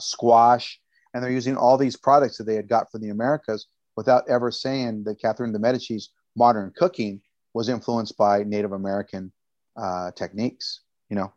squash, 0.00 0.80
and 1.14 1.22
they're 1.22 1.30
using 1.30 1.56
all 1.56 1.76
these 1.76 1.96
products 1.96 2.38
that 2.38 2.44
they 2.44 2.54
had 2.54 2.68
got 2.68 2.90
from 2.90 3.00
the 3.02 3.10
Americas 3.10 3.66
without 3.96 4.24
ever 4.28 4.50
saying 4.50 5.04
that 5.04 5.20
Catherine 5.20 5.52
de' 5.52 5.58
Medici's 5.58 6.10
modern 6.36 6.72
cooking 6.76 7.20
was 7.54 7.68
influenced 7.68 8.16
by 8.16 8.44
Native 8.44 8.72
American 8.72 9.32
uh, 9.76 10.12
techniques. 10.12 10.80
You 11.08 11.16
know, 11.16 11.32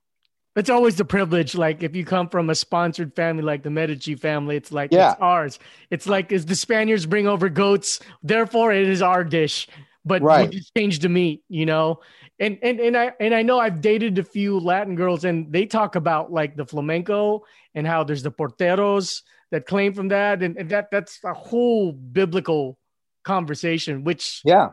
it's 0.56 0.70
always 0.70 0.96
the 0.96 1.06
privilege. 1.06 1.56
Like 1.56 1.84
if 1.84 1.96
you 1.96 2.06
come 2.06 2.30
from 2.30 2.50
a 2.50 2.56
sponsored 2.56 3.16
family 3.16 3.44
like 3.44 3.64
the 3.64 3.70
Medici 3.70 4.16
family, 4.16 4.56
it's 4.56 4.72
like 4.72 4.92
yeah. 4.92 5.12
it's 5.12 5.22
ours. 5.22 5.60
It's 5.90 6.08
like 6.08 6.32
as 6.32 6.46
the 6.46 6.56
Spaniards 6.56 7.06
bring 7.06 7.28
over 7.28 7.50
goats, 7.50 8.00
therefore 8.22 8.72
it 8.72 8.88
is 8.88 9.02
our 9.02 9.24
dish. 9.24 9.68
But 10.06 10.22
right. 10.22 10.50
we 10.50 10.58
just 10.58 10.76
change 10.76 11.00
the 11.00 11.10
meat, 11.10 11.44
you 11.48 11.66
know. 11.66 12.02
And 12.40 12.60
and 12.62 12.80
and 12.80 12.98
I 12.98 13.14
and 13.20 13.34
I 13.34 13.42
know 13.42 13.60
I've 13.60 13.82
dated 13.82 14.20
a 14.20 14.24
few 14.24 14.60
Latin 14.60 14.96
girls, 14.96 15.24
and 15.24 15.52
they 15.52 15.66
talk 15.66 15.96
about 15.96 16.32
like 16.32 16.56
the 16.56 16.66
flamenco 16.66 17.46
and 17.74 17.88
how 17.88 18.04
there's 18.04 18.24
the 18.24 18.32
porteros 18.32 19.22
that 19.54 19.68
claim 19.68 19.94
from 19.94 20.08
that, 20.08 20.42
and, 20.42 20.58
and 20.58 20.68
that 20.70 20.90
that's 20.92 21.20
a 21.24 21.34
whole 21.34 21.92
biblical 21.92 22.80
conversation. 23.24 24.04
Which 24.04 24.42
yeah, 24.44 24.70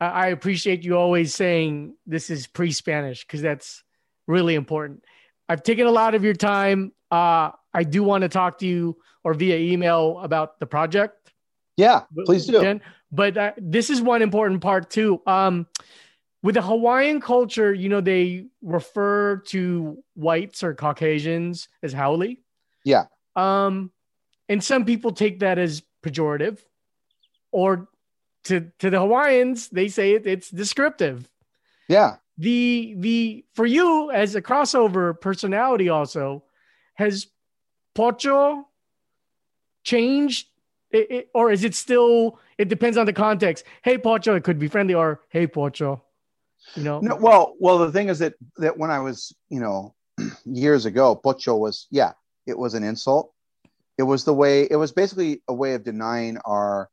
I, 0.00 0.06
I 0.06 0.26
appreciate 0.28 0.82
you 0.84 0.96
always 0.96 1.34
saying 1.34 1.94
this 2.06 2.30
is 2.30 2.46
pre-Spanish 2.46 3.24
because 3.26 3.42
that's 3.42 3.84
really 4.26 4.54
important. 4.54 5.04
I've 5.50 5.62
taken 5.62 5.86
a 5.86 5.90
lot 5.90 6.14
of 6.14 6.24
your 6.24 6.32
time. 6.32 6.92
Uh, 7.10 7.50
I 7.74 7.84
do 7.84 8.02
want 8.02 8.22
to 8.22 8.28
talk 8.30 8.58
to 8.60 8.66
you 8.66 8.96
or 9.22 9.34
via 9.34 9.58
email 9.58 10.18
about 10.20 10.58
the 10.58 10.66
project. 10.66 11.30
Yeah, 11.76 12.02
please 12.24 12.46
do. 12.46 12.80
But 13.10 13.36
uh, 13.36 13.52
this 13.58 13.90
is 13.90 14.00
one 14.00 14.22
important 14.22 14.62
part 14.62 14.88
too. 14.88 15.20
Um, 15.26 15.66
with 16.42 16.54
the 16.54 16.62
Hawaiian 16.62 17.20
culture, 17.20 17.74
you 17.74 17.90
know, 17.90 18.00
they 18.00 18.46
refer 18.62 19.42
to 19.48 20.02
whites 20.14 20.62
or 20.62 20.74
Caucasians 20.74 21.68
as 21.82 21.92
haole. 21.92 22.34
Yeah. 22.86 23.04
Um, 23.36 23.90
and 24.52 24.62
some 24.62 24.84
people 24.84 25.12
take 25.12 25.40
that 25.40 25.58
as 25.58 25.82
pejorative, 26.02 26.58
or 27.52 27.88
to 28.44 28.70
to 28.80 28.90
the 28.90 28.98
Hawaiians, 28.98 29.70
they 29.70 29.88
say 29.88 30.12
it, 30.12 30.26
it's 30.26 30.50
descriptive. 30.50 31.26
Yeah. 31.88 32.16
The 32.36 32.94
the 32.98 33.44
for 33.54 33.64
you 33.64 34.10
as 34.10 34.34
a 34.34 34.42
crossover 34.42 35.18
personality 35.18 35.88
also 35.88 36.44
has 36.94 37.28
Pocho 37.94 38.66
changed? 39.84 40.48
It, 40.90 41.10
it, 41.10 41.30
or 41.34 41.50
is 41.50 41.64
it 41.64 41.74
still 41.74 42.38
it 42.58 42.68
depends 42.68 42.98
on 42.98 43.06
the 43.06 43.12
context. 43.14 43.64
Hey 43.82 43.96
Pocho 43.96 44.34
it 44.34 44.44
could 44.44 44.58
be 44.58 44.68
friendly 44.68 44.92
or 44.92 45.22
hey 45.30 45.46
Pocho 45.46 46.02
you 46.74 46.84
know? 46.84 47.00
No, 47.00 47.16
well 47.16 47.54
well 47.58 47.78
the 47.78 47.90
thing 47.90 48.10
is 48.10 48.18
that 48.18 48.34
that 48.58 48.76
when 48.76 48.90
I 48.90 48.98
was 48.98 49.34
you 49.48 49.60
know 49.60 49.94
years 50.44 50.84
ago 50.84 51.14
Pocho 51.14 51.56
was 51.56 51.86
yeah 51.90 52.12
it 52.46 52.58
was 52.58 52.74
an 52.74 52.84
insult 52.84 53.31
it 54.02 54.06
was 54.12 54.24
the 54.24 54.38
way 54.42 54.54
it 54.74 54.76
was 54.84 54.92
basically 54.92 55.42
a 55.48 55.54
way 55.62 55.74
of 55.74 55.84
denying 55.84 56.38
our 56.44 56.88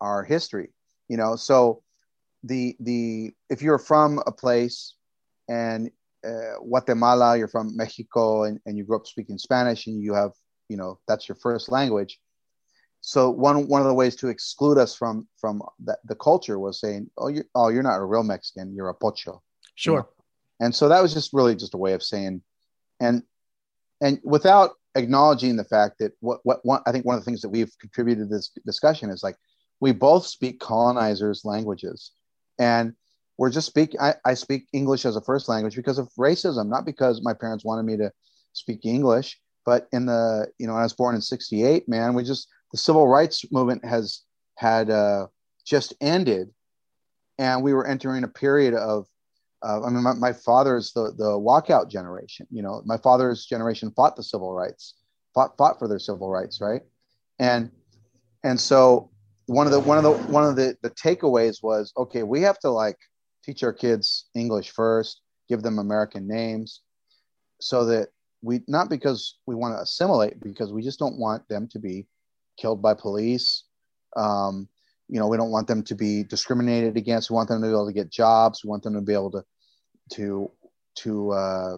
our 0.00 0.24
history 0.24 0.68
you 1.08 1.16
know 1.20 1.36
so 1.36 1.82
the 2.42 2.76
the 2.80 3.32
if 3.50 3.62
you're 3.62 3.78
from 3.78 4.20
a 4.26 4.32
place 4.32 4.94
and 5.48 5.90
uh, 6.26 6.58
Guatemala, 6.60 7.36
you're 7.36 7.48
from 7.48 7.76
Mexico, 7.76 8.44
and, 8.44 8.58
and 8.66 8.76
you 8.76 8.84
grew 8.84 8.96
up 8.96 9.06
speaking 9.06 9.38
Spanish, 9.38 9.86
and 9.86 10.02
you 10.02 10.14
have 10.14 10.32
you 10.68 10.76
know 10.76 10.98
that's 11.06 11.28
your 11.28 11.36
first 11.36 11.70
language. 11.70 12.18
So 13.00 13.30
one 13.30 13.68
one 13.68 13.80
of 13.80 13.86
the 13.86 13.94
ways 13.94 14.16
to 14.16 14.28
exclude 14.28 14.78
us 14.78 14.94
from 14.94 15.28
from 15.36 15.62
the, 15.84 15.96
the 16.04 16.16
culture 16.16 16.58
was 16.58 16.80
saying, 16.80 17.10
oh 17.18 17.28
you 17.28 17.44
oh 17.54 17.68
you're 17.68 17.82
not 17.82 18.00
a 18.00 18.04
real 18.04 18.24
Mexican, 18.24 18.74
you're 18.74 18.88
a 18.88 18.94
pocho. 18.94 19.42
Sure. 19.74 19.94
You 19.94 19.98
know? 20.00 20.08
And 20.58 20.74
so 20.74 20.88
that 20.88 21.02
was 21.02 21.12
just 21.12 21.32
really 21.32 21.54
just 21.54 21.74
a 21.74 21.78
way 21.78 21.92
of 21.92 22.02
saying, 22.02 22.42
and 22.98 23.22
and 24.00 24.18
without 24.24 24.72
acknowledging 24.96 25.56
the 25.56 25.64
fact 25.64 25.98
that 25.98 26.12
what 26.20 26.40
what 26.42 26.82
I 26.86 26.92
think 26.92 27.04
one 27.04 27.16
of 27.16 27.20
the 27.20 27.24
things 27.24 27.42
that 27.42 27.50
we've 27.50 27.72
contributed 27.80 28.28
to 28.28 28.34
this 28.34 28.50
discussion 28.64 29.10
is 29.10 29.22
like 29.22 29.36
we 29.80 29.92
both 29.92 30.26
speak 30.26 30.58
colonizers' 30.58 31.44
languages, 31.44 32.12
and 32.58 32.94
we're 33.38 33.50
just 33.50 33.66
speak. 33.66 33.94
I, 34.00 34.14
I 34.24 34.34
speak 34.34 34.66
English 34.72 35.04
as 35.04 35.16
a 35.16 35.20
first 35.20 35.48
language 35.48 35.76
because 35.76 35.98
of 35.98 36.08
racism, 36.18 36.68
not 36.68 36.86
because 36.86 37.22
my 37.22 37.34
parents 37.34 37.64
wanted 37.64 37.84
me 37.84 37.96
to 37.98 38.10
speak 38.52 38.84
English. 38.84 39.38
But 39.64 39.88
in 39.92 40.06
the 40.06 40.48
you 40.58 40.66
know, 40.66 40.74
I 40.74 40.82
was 40.82 40.94
born 40.94 41.14
in 41.14 41.20
'68. 41.20 41.88
Man, 41.88 42.14
we 42.14 42.24
just 42.24 42.48
the 42.72 42.78
civil 42.78 43.06
rights 43.06 43.44
movement 43.52 43.84
has 43.84 44.22
had 44.56 44.90
uh, 44.90 45.26
just 45.64 45.94
ended, 46.00 46.50
and 47.38 47.62
we 47.62 47.74
were 47.74 47.86
entering 47.86 48.24
a 48.24 48.28
period 48.28 48.74
of 48.74 49.06
uh, 49.62 49.82
I 49.82 49.90
mean, 49.90 50.02
my, 50.02 50.12
my 50.14 50.32
father's 50.32 50.92
the 50.92 51.12
the 51.16 51.38
walkout 51.38 51.90
generation. 51.90 52.46
You 52.50 52.62
know, 52.62 52.82
my 52.84 52.98
father's 52.98 53.46
generation 53.46 53.90
fought 53.96 54.16
the 54.16 54.22
civil 54.22 54.52
rights, 54.52 54.94
fought 55.34 55.56
fought 55.56 55.78
for 55.78 55.88
their 55.88 55.98
civil 55.98 56.30
rights, 56.30 56.60
right? 56.60 56.82
And 57.38 57.70
and 58.44 58.60
so 58.60 59.10
one 59.46 59.66
of 59.66 59.72
the 59.72 59.80
one 59.80 59.98
of 59.98 60.04
the 60.04 60.12
one 60.32 60.44
of 60.44 60.56
the 60.56 60.76
the 60.82 60.90
takeaways 60.90 61.62
was 61.62 61.92
okay, 61.96 62.22
we 62.22 62.42
have 62.42 62.58
to 62.60 62.70
like 62.70 62.98
teach 63.44 63.62
our 63.62 63.72
kids 63.72 64.26
English 64.34 64.70
first, 64.70 65.22
give 65.48 65.62
them 65.62 65.78
American 65.78 66.28
names, 66.28 66.82
so 67.60 67.86
that 67.86 68.08
we 68.42 68.60
not 68.68 68.90
because 68.90 69.38
we 69.46 69.54
want 69.54 69.74
to 69.74 69.80
assimilate, 69.80 70.40
because 70.40 70.72
we 70.72 70.82
just 70.82 70.98
don't 70.98 71.18
want 71.18 71.48
them 71.48 71.66
to 71.68 71.78
be 71.78 72.06
killed 72.58 72.82
by 72.82 72.94
police. 72.94 73.64
Um, 74.16 74.68
you 75.08 75.18
know 75.20 75.28
we 75.28 75.36
don't 75.36 75.50
want 75.50 75.68
them 75.68 75.82
to 75.84 75.94
be 75.94 76.24
discriminated 76.24 76.96
against. 76.96 77.30
We 77.30 77.34
want 77.34 77.48
them 77.48 77.60
to 77.60 77.66
be 77.66 77.72
able 77.72 77.86
to 77.86 77.92
get 77.92 78.10
jobs. 78.10 78.64
We 78.64 78.70
want 78.70 78.82
them 78.82 78.94
to 78.94 79.00
be 79.00 79.12
able 79.12 79.30
to 79.32 79.44
to 80.14 80.50
to 80.96 81.30
uh, 81.32 81.76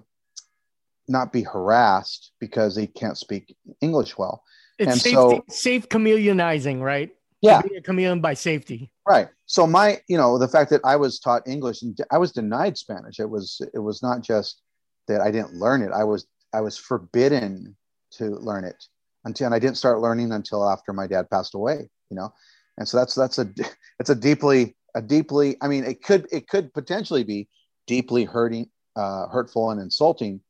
not 1.08 1.32
be 1.32 1.42
harassed 1.42 2.32
because 2.38 2.74
they 2.74 2.86
can't 2.86 3.18
speak 3.18 3.56
english 3.80 4.16
well. 4.16 4.42
It's 4.78 4.92
and 4.92 5.00
safety, 5.00 5.14
so 5.14 5.44
safe 5.48 5.88
chameleonizing 5.88 6.80
right? 6.80 7.10
Yeah. 7.40 7.62
Being 7.62 7.78
a 7.78 7.82
chameleon 7.82 8.20
by 8.20 8.34
safety. 8.34 8.92
Right. 9.06 9.28
So 9.46 9.66
my 9.66 10.00
you 10.08 10.16
know 10.16 10.38
the 10.38 10.48
fact 10.48 10.70
that 10.70 10.80
i 10.84 10.96
was 10.96 11.18
taught 11.18 11.46
english 11.46 11.82
and 11.82 11.98
i 12.10 12.18
was 12.18 12.32
denied 12.32 12.76
spanish. 12.78 13.18
It 13.18 13.28
was 13.28 13.60
it 13.74 13.78
was 13.78 14.02
not 14.02 14.22
just 14.22 14.60
that 15.08 15.20
i 15.20 15.30
didn't 15.30 15.54
learn 15.54 15.82
it. 15.82 15.90
I 15.92 16.04
was 16.04 16.26
i 16.52 16.60
was 16.60 16.76
forbidden 16.76 17.76
to 18.12 18.30
learn 18.36 18.64
it 18.64 18.82
until 19.24 19.46
and 19.46 19.54
i 19.54 19.58
didn't 19.58 19.76
start 19.76 20.00
learning 20.00 20.32
until 20.32 20.68
after 20.68 20.92
my 20.92 21.06
dad 21.06 21.28
passed 21.30 21.54
away 21.54 21.88
you 22.10 22.16
know 22.16 22.32
and 22.78 22.88
so 22.88 22.96
that's 22.96 23.14
that's 23.14 23.38
a 23.38 23.48
it's 23.98 24.10
a 24.10 24.14
deeply 24.14 24.74
a 24.94 25.02
deeply 25.02 25.56
i 25.60 25.68
mean 25.68 25.84
it 25.84 26.02
could 26.02 26.26
it 26.32 26.48
could 26.48 26.72
potentially 26.72 27.24
be 27.24 27.48
deeply 27.86 28.24
hurting 28.24 28.70
uh, 28.96 29.28
hurtful 29.28 29.70
and 29.70 29.80
insulting 29.80 30.40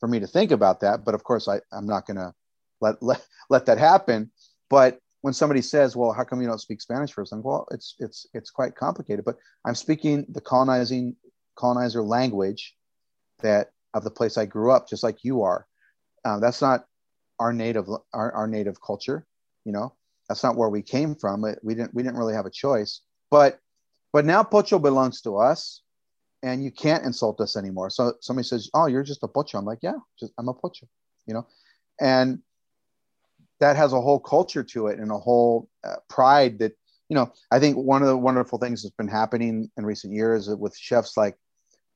for 0.00 0.08
me 0.08 0.18
to 0.18 0.26
think 0.26 0.50
about 0.50 0.80
that. 0.80 1.04
But 1.04 1.14
of 1.14 1.22
course 1.22 1.46
i 1.48 1.60
i'm 1.72 1.86
not 1.86 2.06
going 2.06 2.16
to 2.16 2.32
let, 2.80 3.02
let 3.02 3.24
let 3.50 3.66
that 3.66 3.78
happen. 3.78 4.30
But 4.68 4.98
when 5.20 5.34
somebody 5.34 5.62
says 5.62 5.94
well 5.94 6.12
how 6.12 6.24
come 6.24 6.40
you 6.40 6.48
don't 6.48 6.58
speak 6.60 6.80
spanish 6.80 7.12
first? 7.12 7.32
I'm 7.32 7.42
well 7.42 7.66
it's 7.70 7.94
it's 7.98 8.26
it's 8.34 8.50
quite 8.50 8.74
complicated. 8.74 9.24
But 9.24 9.36
i'm 9.64 9.74
speaking 9.74 10.26
the 10.28 10.40
colonizing 10.40 11.16
colonizer 11.56 12.02
language 12.02 12.74
that 13.40 13.70
of 13.94 14.04
the 14.04 14.10
place 14.10 14.36
i 14.38 14.46
grew 14.46 14.72
up 14.72 14.88
just 14.88 15.02
like 15.02 15.22
you 15.22 15.42
are. 15.42 15.66
Um, 16.24 16.40
that's 16.40 16.60
not 16.60 16.86
our 17.38 17.52
native 17.52 17.88
our, 18.12 18.32
our 18.32 18.46
native 18.46 18.80
culture 18.80 19.26
you 19.64 19.72
know 19.72 19.94
that's 20.32 20.42
not 20.42 20.56
where 20.56 20.70
we 20.70 20.80
came 20.80 21.14
from. 21.14 21.44
We 21.62 21.74
didn't 21.74 21.94
we 21.94 22.02
didn't 22.02 22.16
really 22.16 22.32
have 22.32 22.46
a 22.46 22.50
choice. 22.50 23.02
But 23.30 23.58
but 24.14 24.24
now 24.24 24.42
Pocho 24.42 24.78
belongs 24.78 25.20
to 25.22 25.36
us, 25.36 25.82
and 26.42 26.64
you 26.64 26.70
can't 26.70 27.04
insult 27.04 27.38
us 27.42 27.54
anymore. 27.54 27.90
So 27.90 28.14
somebody 28.22 28.48
says, 28.48 28.70
"Oh, 28.72 28.86
you're 28.86 29.02
just 29.02 29.22
a 29.22 29.28
Pocho." 29.28 29.58
I'm 29.58 29.66
like, 29.66 29.80
"Yeah, 29.82 29.98
just 30.18 30.32
I'm 30.38 30.48
a 30.48 30.54
Pocho," 30.54 30.86
you 31.26 31.34
know, 31.34 31.46
and 32.00 32.38
that 33.60 33.76
has 33.76 33.92
a 33.92 34.00
whole 34.00 34.20
culture 34.20 34.64
to 34.64 34.86
it 34.86 34.98
and 34.98 35.10
a 35.10 35.18
whole 35.18 35.68
uh, 35.84 35.96
pride 36.08 36.60
that 36.60 36.72
you 37.10 37.14
know. 37.14 37.30
I 37.50 37.58
think 37.58 37.76
one 37.76 38.00
of 38.00 38.08
the 38.08 38.16
wonderful 38.16 38.58
things 38.58 38.82
that's 38.82 38.96
been 38.96 39.08
happening 39.08 39.70
in 39.76 39.84
recent 39.84 40.14
years 40.14 40.48
with 40.48 40.74
chefs 40.78 41.18
like 41.18 41.36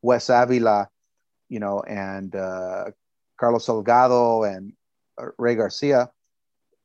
Wes 0.03 0.28
Avila, 0.28 0.89
you 1.49 1.59
know, 1.59 1.80
and 1.89 2.37
uh, 2.37 2.91
Carlos 3.41 3.66
Salgado 3.66 4.47
and 4.47 4.74
uh, 5.18 5.28
Ray 5.39 5.55
Garcia 5.55 6.11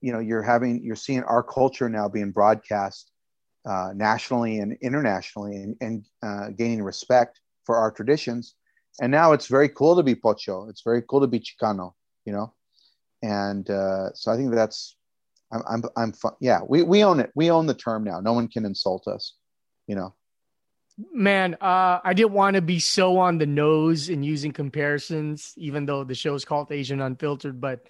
you 0.01 0.11
know 0.11 0.19
you're 0.19 0.43
having 0.43 0.83
you're 0.83 0.95
seeing 0.95 1.23
our 1.23 1.43
culture 1.43 1.89
now 1.89 2.09
being 2.09 2.31
broadcast 2.31 3.11
uh, 3.65 3.91
nationally 3.95 4.59
and 4.59 4.77
internationally 4.81 5.55
and, 5.55 5.75
and 5.81 6.05
uh, 6.23 6.49
gaining 6.49 6.81
respect 6.83 7.39
for 7.63 7.77
our 7.77 7.91
traditions. 7.91 8.55
And 8.99 9.11
now 9.11 9.33
it's 9.33 9.47
very 9.47 9.69
cool 9.69 9.95
to 9.95 10.03
be 10.03 10.15
pocho. 10.15 10.67
It's 10.67 10.81
very 10.81 11.03
cool 11.07 11.21
to 11.21 11.27
be 11.27 11.39
chicano 11.39 11.93
you 12.25 12.33
know? 12.33 12.53
And 13.21 13.69
uh, 13.69 14.13
so 14.13 14.31
i 14.31 14.35
think 14.35 14.53
that's 14.53 14.95
i'm 15.51 15.61
i'm, 15.69 15.83
I'm 15.95 16.13
fun. 16.13 16.33
yeah 16.39 16.61
we, 16.67 16.83
we 16.83 17.03
own 17.03 17.19
it. 17.19 17.31
We 17.35 17.51
own 17.51 17.67
the 17.67 17.73
term 17.73 18.03
now. 18.03 18.19
No 18.19 18.33
one 18.33 18.47
can 18.47 18.65
insult 18.65 19.07
us 19.07 19.35
you 19.87 19.95
know? 19.95 20.13
Man 21.13 21.55
uh, 21.61 21.99
i 22.03 22.13
didn't 22.13 22.33
want 22.33 22.55
to 22.55 22.61
be 22.61 22.79
so 22.79 23.17
on 23.17 23.37
the 23.37 23.45
nose 23.45 24.09
in 24.09 24.23
using 24.23 24.51
comparisons 24.51 25.53
even 25.57 25.85
though 25.85 26.03
the 26.03 26.15
show 26.15 26.33
is 26.33 26.45
called 26.45 26.71
asian 26.71 27.01
unfiltered 27.01 27.61
but 27.61 27.87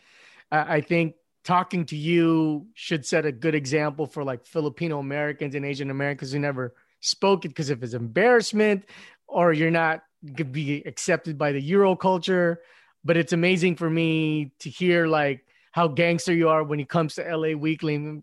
I, 0.51 0.75
I 0.75 0.81
think 0.81 1.15
talking 1.43 1.85
to 1.85 1.95
you 1.95 2.67
should 2.73 3.05
set 3.05 3.25
a 3.25 3.31
good 3.31 3.55
example 3.55 4.05
for 4.05 4.23
like 4.23 4.45
Filipino 4.45 4.99
Americans 4.99 5.55
and 5.55 5.65
Asian 5.65 5.89
Americans 5.89 6.31
who 6.31 6.39
never 6.39 6.75
spoke 6.99 7.45
it 7.45 7.49
because 7.49 7.69
of 7.69 7.81
his 7.81 7.93
embarrassment 7.93 8.85
or 9.27 9.51
you're 9.51 9.71
not 9.71 10.03
could 10.37 10.51
be 10.51 10.83
accepted 10.85 11.37
by 11.37 11.51
the 11.51 11.61
Euro 11.61 11.95
culture. 11.95 12.61
But 13.03 13.17
it's 13.17 13.33
amazing 13.33 13.77
for 13.77 13.89
me 13.89 14.51
to 14.59 14.69
hear 14.69 15.07
like 15.07 15.43
how 15.71 15.87
gangster 15.87 16.33
you 16.33 16.49
are 16.49 16.63
when 16.63 16.79
it 16.79 16.89
comes 16.89 17.15
to 17.15 17.23
LA 17.23 17.53
Weekly. 17.57 18.21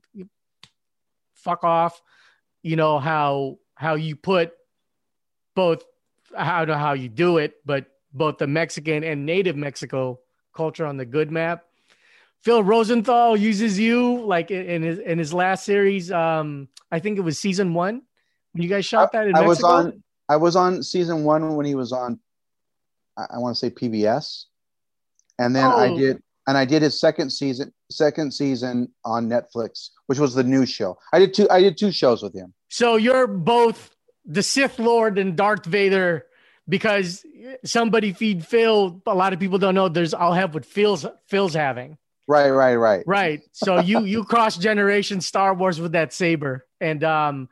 Fuck 1.34 1.64
off. 1.64 2.00
You 2.62 2.76
know 2.76 2.98
how 3.00 3.58
how 3.74 3.94
you 3.94 4.14
put 4.14 4.52
both 5.56 5.82
how 6.36 6.64
to 6.64 6.78
how 6.78 6.92
you 6.92 7.08
do 7.08 7.38
it, 7.38 7.54
but 7.64 7.86
both 8.12 8.38
the 8.38 8.46
Mexican 8.46 9.02
and 9.02 9.26
native 9.26 9.56
Mexico 9.56 10.20
culture 10.54 10.86
on 10.86 10.96
the 10.96 11.04
good 11.04 11.32
map 11.32 11.64
Phil 12.42 12.62
Rosenthal 12.62 13.36
uses 13.36 13.78
you 13.78 14.20
like 14.24 14.50
in 14.50 14.82
his 14.82 14.98
in 14.98 15.18
his 15.18 15.32
last 15.34 15.64
series. 15.64 16.10
Um, 16.12 16.68
I 16.90 16.98
think 17.00 17.18
it 17.18 17.22
was 17.22 17.38
season 17.38 17.74
one 17.74 18.02
when 18.52 18.62
you 18.62 18.68
guys 18.68 18.86
shot 18.86 19.12
that 19.12 19.26
in 19.26 19.34
I 19.36 19.40
Mexico. 19.40 19.48
was 19.48 19.64
on 19.64 20.02
I 20.28 20.36
was 20.36 20.56
on 20.56 20.82
season 20.82 21.24
one 21.24 21.56
when 21.56 21.66
he 21.66 21.74
was 21.74 21.92
on 21.92 22.20
I, 23.16 23.26
I 23.34 23.38
want 23.38 23.56
to 23.56 23.58
say 23.58 23.70
PBS. 23.70 24.44
And 25.38 25.54
then 25.54 25.70
I 25.70 25.88
Oh. 25.88 25.96
did 25.96 26.22
and 26.46 26.56
I 26.56 26.64
did 26.64 26.82
his 26.82 26.98
second 26.98 27.30
season 27.30 27.72
second 27.90 28.32
season 28.32 28.92
on 29.04 29.28
Netflix, 29.28 29.90
which 30.06 30.18
was 30.18 30.34
the 30.34 30.44
new 30.44 30.64
show. 30.64 30.96
I 31.12 31.18
did 31.18 31.34
two 31.34 31.48
I 31.50 31.60
did 31.60 31.76
two 31.76 31.90
shows 31.92 32.22
with 32.22 32.34
him. 32.34 32.54
So 32.68 32.96
you're 32.96 33.26
both 33.26 33.94
the 34.24 34.42
Sith 34.42 34.78
Lord 34.78 35.18
and 35.18 35.36
Darth 35.36 35.64
Vader 35.66 36.26
because 36.68 37.24
somebody 37.64 38.12
feed 38.12 38.46
Phil. 38.46 39.02
A 39.06 39.14
lot 39.14 39.32
of 39.32 39.40
people 39.40 39.58
don't 39.58 39.74
know. 39.74 39.88
There's 39.88 40.14
I'll 40.14 40.34
have 40.34 40.54
what 40.54 40.64
Phil's 40.64 41.04
Phil's 41.26 41.54
having. 41.54 41.98
Right, 42.28 42.50
right, 42.50 42.76
right. 42.76 43.02
Right. 43.06 43.40
So 43.52 43.80
you 43.80 44.04
you 44.04 44.22
cross 44.22 44.58
generation 44.58 45.22
Star 45.22 45.54
Wars 45.54 45.80
with 45.80 45.92
that 45.92 46.12
saber, 46.12 46.66
and 46.78 47.02
um, 47.02 47.48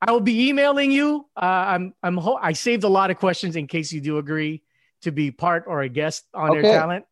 I 0.00 0.12
will 0.12 0.20
be 0.20 0.48
emailing 0.48 0.92
you. 0.92 1.26
Uh, 1.36 1.40
I'm 1.44 1.94
I'm 2.00 2.16
ho- 2.16 2.38
I 2.40 2.52
saved 2.52 2.84
a 2.84 2.88
lot 2.88 3.10
of 3.10 3.18
questions 3.18 3.56
in 3.56 3.66
case 3.66 3.92
you 3.92 4.00
do 4.00 4.18
agree 4.18 4.62
to 5.02 5.10
be 5.10 5.32
part 5.32 5.64
or 5.66 5.82
a 5.82 5.88
guest 5.88 6.26
on 6.32 6.50
Okay. 6.50 6.62
their 6.62 6.78
talent. 6.78 7.04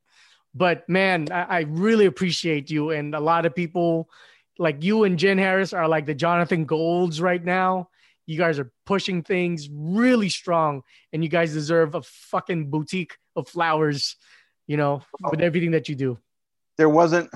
But 0.54 0.88
man, 0.88 1.26
I, 1.32 1.42
I 1.42 1.60
really 1.62 2.06
appreciate 2.06 2.70
you, 2.70 2.90
and 2.90 3.14
a 3.16 3.20
lot 3.20 3.46
of 3.46 3.54
people 3.54 4.08
like 4.56 4.84
you 4.84 5.02
and 5.02 5.18
Jenn 5.18 5.38
Harris 5.38 5.72
are 5.72 5.88
like 5.88 6.06
the 6.06 6.14
Jonathan 6.14 6.66
Golds 6.66 7.20
right 7.20 7.44
now. 7.44 7.90
You 8.26 8.38
guys 8.38 8.60
are 8.60 8.70
pushing 8.86 9.22
things 9.24 9.68
really 9.72 10.28
strong, 10.28 10.82
and 11.12 11.24
you 11.24 11.28
guys 11.28 11.52
deserve 11.52 11.96
a 11.96 12.02
fucking 12.02 12.70
boutique 12.70 13.16
of 13.34 13.48
flowers. 13.48 14.14
You 14.68 14.76
know, 14.76 15.02
with 15.30 15.40
everything 15.40 15.72
that 15.72 15.88
you 15.88 15.96
do. 15.96 16.18
There 16.78 16.88
wasn't 16.88 17.30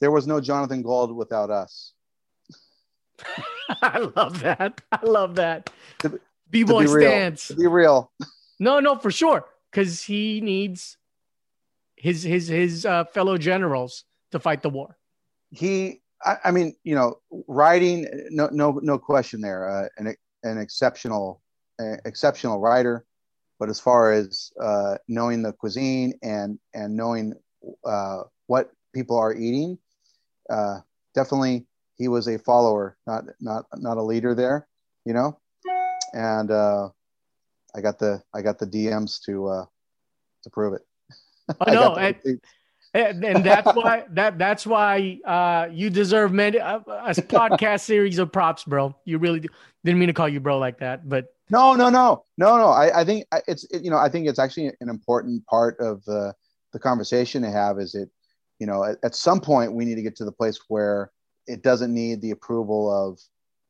there 0.00 0.10
was 0.10 0.26
no 0.26 0.40
Jonathan 0.40 0.82
Gold 0.82 1.14
without 1.16 1.50
us. 1.50 1.92
I 3.82 3.98
love 4.16 4.40
that. 4.40 4.80
I 4.92 5.04
love 5.04 5.36
that. 5.36 5.70
To- 6.00 6.20
B 6.50 6.62
boy 6.64 6.84
be 6.86 6.92
real. 6.92 7.10
stance. 7.10 7.50
Be 7.50 7.66
real. 7.66 8.10
No, 8.58 8.80
no, 8.80 8.96
for 8.96 9.10
sure. 9.10 9.44
Because 9.70 10.02
he 10.02 10.40
needs 10.40 10.96
his 11.96 12.22
his 12.22 12.48
his 12.48 12.86
uh, 12.86 13.04
fellow 13.04 13.36
generals 13.36 14.04
to 14.32 14.38
fight 14.38 14.62
the 14.62 14.70
war. 14.70 14.96
he 15.50 16.00
I, 16.24 16.36
I 16.44 16.50
mean 16.50 16.74
you 16.84 16.94
know 16.94 17.18
writing 17.48 18.06
no 18.30 18.48
no 18.52 18.78
no 18.82 18.98
question 18.98 19.40
there 19.40 19.68
uh, 19.68 19.88
an 19.98 20.14
an 20.42 20.58
exceptional 20.58 21.40
uh, 21.80 21.96
exceptional 22.04 22.60
writer 22.60 23.04
but 23.58 23.68
as 23.68 23.80
far 23.80 24.12
as 24.12 24.52
uh, 24.60 24.96
knowing 25.08 25.42
the 25.42 25.52
cuisine 25.52 26.12
and 26.22 26.58
and 26.74 26.96
knowing 26.96 27.34
uh, 27.84 28.22
what 28.46 28.70
people 28.94 29.16
are 29.16 29.34
eating 29.34 29.78
uh, 30.50 30.78
definitely 31.14 31.66
he 31.96 32.08
was 32.08 32.28
a 32.28 32.38
follower 32.38 32.96
not 33.06 33.24
not 33.40 33.66
not 33.76 33.96
a 33.96 34.02
leader 34.02 34.34
there 34.34 34.66
you 35.04 35.12
know 35.12 35.38
and 36.14 36.50
uh, 36.50 36.88
I 37.74 37.80
got 37.80 37.98
the 37.98 38.22
I 38.34 38.42
got 38.42 38.58
the 38.58 38.66
DMs 38.66 39.22
to 39.26 39.46
uh, 39.48 39.64
to 40.44 40.50
prove 40.50 40.74
it 40.74 40.82
I 41.60 41.74
know, 41.74 41.94
and 41.96 42.40
and, 42.94 43.24
and 43.24 43.44
that's 43.44 43.74
why 43.74 44.04
that 44.10 44.38
that's 44.38 44.66
why 44.66 45.20
uh, 45.24 45.68
you 45.70 45.90
deserve 45.90 46.32
many 46.32 46.58
uh, 46.58 46.80
a 46.86 47.14
podcast 47.14 47.80
series 47.80 48.18
of 48.18 48.32
props, 48.32 48.64
bro. 48.64 48.94
You 49.04 49.18
really 49.18 49.40
do. 49.40 49.48
didn't 49.84 49.98
mean 49.98 50.08
to 50.08 50.12
call 50.12 50.28
you 50.28 50.40
bro 50.40 50.58
like 50.58 50.78
that, 50.78 51.08
but 51.08 51.26
no, 51.50 51.74
no, 51.74 51.88
no, 51.88 52.24
no, 52.36 52.58
no. 52.58 52.68
I, 52.68 53.00
I 53.00 53.04
think 53.04 53.26
it's 53.46 53.64
it, 53.64 53.82
you 53.82 53.90
know 53.90 53.98
I 53.98 54.08
think 54.08 54.28
it's 54.28 54.38
actually 54.38 54.72
an 54.80 54.88
important 54.88 55.46
part 55.46 55.78
of 55.80 56.04
the 56.04 56.34
the 56.72 56.78
conversation 56.78 57.42
to 57.42 57.50
have. 57.50 57.78
Is 57.78 57.94
it 57.94 58.10
you 58.58 58.66
know 58.66 58.84
at, 58.84 58.96
at 59.04 59.14
some 59.14 59.40
point 59.40 59.72
we 59.72 59.84
need 59.84 59.94
to 59.94 60.02
get 60.02 60.16
to 60.16 60.24
the 60.24 60.32
place 60.32 60.60
where 60.68 61.10
it 61.46 61.62
doesn't 61.62 61.94
need 61.94 62.20
the 62.20 62.30
approval 62.30 62.90
of 62.90 63.18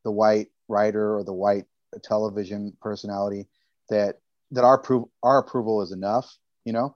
the 0.03 0.11
white 0.11 0.47
writer 0.67 1.15
or 1.15 1.23
the 1.23 1.33
white 1.33 1.65
television 2.03 2.73
personality 2.81 3.47
that 3.89 4.19
that 4.51 4.63
our 4.63 4.75
approval 4.75 5.11
our 5.23 5.39
approval 5.39 5.81
is 5.81 5.91
enough 5.91 6.37
you 6.65 6.73
know? 6.73 6.95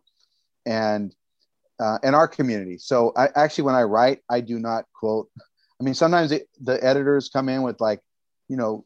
And 0.65 1.15
uh, 1.79 1.97
in 2.03 2.13
our 2.13 2.27
community. 2.27 2.77
So 2.77 3.11
i 3.17 3.27
actually 3.35 3.65
when 3.65 3.75
i 3.75 3.83
write 3.83 4.19
i 4.29 4.39
do 4.39 4.59
not 4.59 4.85
quote 4.93 5.27
i 5.81 5.83
mean 5.83 5.95
sometimes 5.95 6.31
it, 6.31 6.47
the 6.61 6.81
editors 6.83 7.29
come 7.29 7.49
in 7.49 7.63
with 7.63 7.81
like 7.81 7.99
you 8.47 8.55
know 8.55 8.85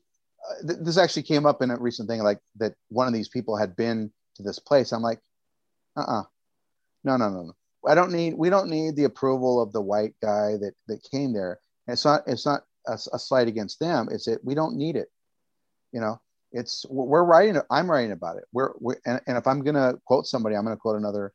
uh, 0.49 0.67
th- 0.67 0.79
this 0.81 0.97
actually 0.97 1.23
came 1.23 1.45
up 1.45 1.61
in 1.61 1.69
a 1.69 1.77
recent 1.77 2.09
thing 2.09 2.23
like 2.23 2.39
that 2.55 2.73
one 2.87 3.05
of 3.05 3.13
these 3.13 3.27
people 3.27 3.57
had 3.57 3.75
been 3.75 4.11
to 4.35 4.43
this 4.43 4.59
place. 4.59 4.93
I'm 4.93 5.01
like 5.01 5.19
uh-uh. 5.97 6.23
No 7.03 7.17
no 7.17 7.29
no 7.29 7.43
no 7.43 7.55
i 7.87 7.95
don't 7.95 8.11
need 8.11 8.33
we 8.33 8.49
don't 8.49 8.69
need 8.69 8.95
the 8.95 9.03
approval 9.03 9.61
of 9.61 9.71
the 9.73 9.81
white 9.81 10.13
guy 10.21 10.57
that 10.57 10.73
that 10.87 11.01
came 11.11 11.33
there. 11.33 11.59
It's 11.87 12.05
not 12.05 12.21
it's 12.27 12.45
not 12.45 12.61
a, 12.87 12.93
a 13.13 13.19
slight 13.19 13.47
against 13.47 13.79
them. 13.79 14.07
It's 14.11 14.25
that 14.25 14.43
we 14.43 14.55
don't 14.55 14.75
need 14.75 14.95
it. 14.95 15.09
You 15.91 16.01
know 16.01 16.19
it's 16.51 16.85
we're 16.89 17.23
writing 17.23 17.61
i'm 17.69 17.89
writing 17.89 18.11
about 18.11 18.37
it. 18.37 18.45
We're, 18.51 18.71
we're 18.79 18.97
and, 19.05 19.19
and 19.27 19.37
if 19.37 19.47
i'm 19.47 19.63
going 19.63 19.75
to 19.75 19.99
quote 20.05 20.25
somebody 20.25 20.55
i'm 20.55 20.63
going 20.63 20.75
to 20.75 20.79
quote 20.79 20.97
another 20.97 21.33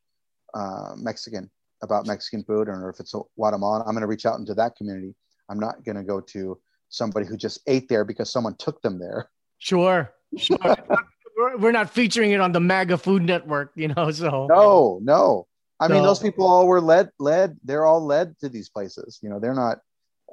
uh, 0.54 0.92
mexican 0.96 1.50
about 1.82 2.06
mexican 2.06 2.44
food. 2.44 2.68
Or 2.68 2.90
if 2.90 3.00
it's 3.00 3.14
a 3.14 3.20
guatemalan 3.36 3.82
i'm 3.82 3.94
going 3.94 4.02
to 4.02 4.06
reach 4.06 4.26
out 4.26 4.38
into 4.38 4.54
that 4.54 4.76
community. 4.76 5.14
I'm 5.50 5.58
not 5.58 5.84
going 5.84 5.96
to 5.96 6.02
go 6.02 6.20
to 6.20 6.58
somebody 6.88 7.26
who 7.26 7.36
just 7.36 7.60
ate 7.66 7.88
there 7.88 8.04
because 8.04 8.32
someone 8.32 8.54
took 8.56 8.80
them 8.82 8.98
there. 8.98 9.28
Sure 9.58 10.12
sure. 10.36 10.58
We're 11.58 11.72
not 11.72 11.90
featuring 11.90 12.30
it 12.30 12.40
on 12.40 12.52
the 12.52 12.60
maga 12.60 12.96
food 12.96 13.22
network 13.22 13.72
you 13.74 13.88
know 13.88 14.10
so. 14.10 14.46
No 14.48 14.98
no 15.02 15.46
i 15.82 15.88
so, 15.88 15.94
mean 15.94 16.02
those 16.02 16.18
people 16.18 16.46
all 16.46 16.66
were 16.66 16.80
led 16.80 17.10
led 17.18 17.56
they're 17.64 17.86
all 17.86 18.04
led 18.04 18.38
to 18.38 18.48
these 18.48 18.68
places 18.68 19.18
you 19.22 19.28
know 19.28 19.38
they're 19.38 19.54
not 19.54 19.78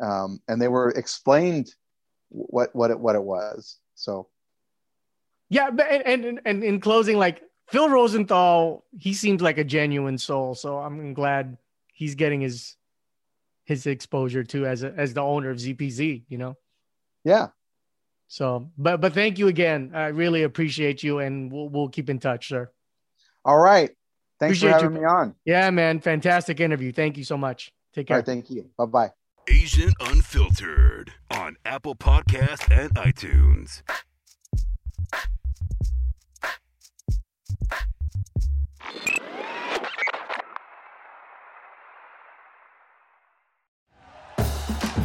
um, 0.02 0.40
and 0.48 0.62
they 0.62 0.70
were 0.70 0.92
explained 0.92 1.70
what 2.30 2.74
what 2.74 2.90
it 2.90 3.00
what 3.00 3.16
it 3.16 3.24
was 3.24 3.80
so 3.96 4.30
yeah, 5.50 5.72
but 5.72 5.88
and, 5.90 6.24
and 6.26 6.42
and 6.46 6.64
in 6.64 6.80
closing, 6.80 7.18
like 7.18 7.42
Phil 7.70 7.90
Rosenthal, 7.90 8.86
he 8.98 9.14
seems 9.14 9.42
like 9.42 9.58
a 9.58 9.64
genuine 9.64 10.18
soul. 10.18 10.54
So 10.54 10.78
I'm 10.78 11.14
glad 11.14 11.58
he's 11.92 12.16
getting 12.16 12.42
his 12.42 12.76
his 13.66 13.86
exposure 13.88 14.44
too 14.44 14.66
as 14.66 14.84
a, 14.84 14.94
as 14.96 15.14
the 15.14 15.22
owner 15.22 15.50
of 15.50 15.58
ZPZ. 15.58 16.24
You 16.30 16.38
know. 16.38 16.56
Yeah. 17.24 17.48
So, 18.28 18.70
but 18.78 19.02
but 19.02 19.14
thank 19.14 19.40
you 19.40 19.48
again. 19.48 19.92
I 19.96 20.08
really 20.08 20.44
appreciate 20.44 21.02
you, 21.02 21.18
and 21.18 21.52
we'll 21.52 21.68
we'll 21.68 21.90
keep 21.90 22.12
in 22.12 22.20
touch, 22.20 22.48
sir. 22.48 22.70
All 23.44 23.58
right. 23.58 23.90
Thanks 24.40 24.58
appreciate 24.60 24.80
for 24.80 24.84
having 24.84 24.96
you. 24.98 25.02
me 25.02 25.08
on. 25.08 25.36
Yeah, 25.46 25.70
man. 25.70 26.00
Fantastic 26.00 26.60
interview. 26.60 26.92
Thank 26.92 27.18
you 27.18 27.24
so 27.24 27.38
much. 27.38 27.74
Take 27.94 28.08
care. 28.08 28.22
thank 28.22 28.50
you. 28.50 28.70
Bye 28.78 28.86
bye. 28.86 29.12
Asian 29.50 29.92
Unfiltered 30.00 31.12
on 31.32 31.58
Apple 31.66 31.96
Podcast 31.96 32.72
and 32.72 32.94
iTunes. 32.96 33.82